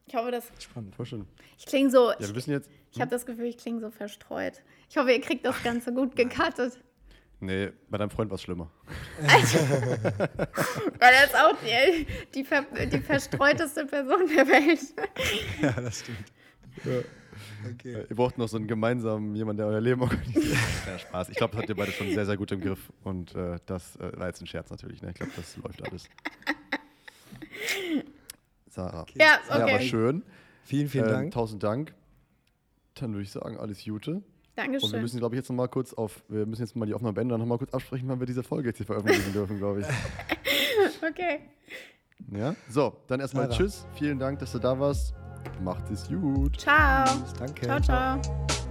Ich 0.05 0.15
hoffe, 0.15 0.31
dass. 0.31 0.51
Spannend, 0.59 0.95
voll 0.95 1.05
schön. 1.05 1.27
Ich 1.57 1.65
klinge 1.65 1.89
so. 1.89 2.11
Ja, 2.11 2.19
wir 2.19 2.35
wissen 2.35 2.51
jetzt. 2.51 2.69
Ich 2.91 2.99
habe 2.99 3.09
hm? 3.09 3.15
das 3.15 3.25
Gefühl, 3.25 3.45
ich 3.45 3.57
klinge 3.57 3.79
so 3.79 3.89
verstreut. 3.89 4.61
Ich 4.89 4.97
hoffe, 4.97 5.11
ihr 5.11 5.21
kriegt 5.21 5.45
das 5.45 5.61
Ganze 5.63 5.93
gut 5.93 6.15
gecuttet. 6.15 6.79
Nee, 7.45 7.71
bei 7.89 7.97
deinem 7.97 8.09
Freund 8.09 8.29
war 8.29 8.35
es 8.35 8.41
schlimmer. 8.41 8.71
Weil 9.19 11.13
er 11.13 11.25
ist 11.25 11.35
auch 11.35 11.55
die, 11.61 12.07
die, 12.33 12.43
ver, 12.45 12.65
die 12.85 12.99
verstreuteste 12.99 13.85
Person 13.85 14.27
der 14.33 14.47
Welt. 14.47 14.79
ja, 15.61 15.71
das 15.71 15.99
stimmt. 15.99 16.31
Ja. 16.85 17.01
Okay. 17.73 18.05
Ihr 18.09 18.15
braucht 18.15 18.37
noch 18.37 18.47
so 18.47 18.57
einen 18.57 18.67
gemeinsamen, 18.67 19.35
jemanden, 19.35 19.57
der 19.57 19.67
euer 19.67 19.81
Leben 19.81 20.01
organisiert. 20.01 20.57
ja, 20.87 20.99
Spaß. 20.99 21.29
Ich 21.29 21.35
glaube, 21.35 21.51
das 21.51 21.61
habt 21.61 21.69
ihr 21.69 21.75
beide 21.75 21.91
schon 21.91 22.09
sehr, 22.11 22.25
sehr 22.25 22.37
gut 22.37 22.51
im 22.51 22.61
Griff. 22.61 22.91
Und 23.03 23.35
äh, 23.35 23.57
das 23.65 23.95
äh, 23.97 24.17
war 24.17 24.27
jetzt 24.27 24.41
ein 24.41 24.47
Scherz 24.47 24.69
natürlich. 24.69 25.01
Ne? 25.01 25.09
Ich 25.09 25.15
glaube, 25.15 25.31
das 25.35 25.57
läuft 25.57 25.85
alles. 25.85 26.09
Sarah. 28.69 29.01
Okay. 29.01 29.19
Ja, 29.19 29.39
okay. 29.49 29.59
Ja, 29.59 29.73
war 29.73 29.81
schön. 29.81 30.23
Vielen, 30.63 30.87
vielen 30.87 31.05
ähm, 31.05 31.11
Dank. 31.11 31.33
Tausend 31.33 31.61
Dank. 31.63 31.93
Dann 32.95 33.11
würde 33.11 33.23
ich 33.23 33.31
sagen, 33.31 33.57
alles 33.57 33.83
Gute. 33.83 34.23
Dankeschön. 34.55 34.87
Und 34.87 34.93
wir 34.93 35.01
müssen, 35.01 35.19
glaube 35.19 35.35
ich, 35.35 35.39
jetzt 35.39 35.49
noch 35.49 35.55
mal 35.55 35.67
kurz 35.67 35.93
auf, 35.93 36.23
wir 36.27 36.45
müssen 36.45 36.61
jetzt 36.61 36.75
mal 36.75 36.85
die 36.85 36.93
Aufnahme 36.93 37.13
beenden, 37.13 37.31
dann 37.31 37.39
noch 37.39 37.47
mal 37.47 37.57
kurz 37.57 37.73
absprechen, 37.73 38.07
wann 38.07 38.19
wir 38.19 38.27
diese 38.27 38.43
Folge 38.43 38.69
jetzt 38.69 38.77
hier 38.77 38.85
veröffentlichen 38.85 39.33
dürfen, 39.33 39.57
glaube 39.57 39.81
ich. 39.81 39.87
okay. 41.09 41.39
Ja, 42.31 42.55
so, 42.69 42.95
dann 43.07 43.19
erstmal 43.19 43.49
Tschüss. 43.49 43.85
Vielen 43.95 44.19
Dank, 44.19 44.39
dass 44.39 44.51
du 44.51 44.59
da 44.59 44.79
warst. 44.79 45.13
Macht 45.61 45.89
es 45.91 46.07
gut. 46.07 46.59
Ciao. 46.59 47.05
Danke. 47.37 47.65
ciao. 47.65 47.81
ciao. 47.81 48.21
ciao. 48.21 48.62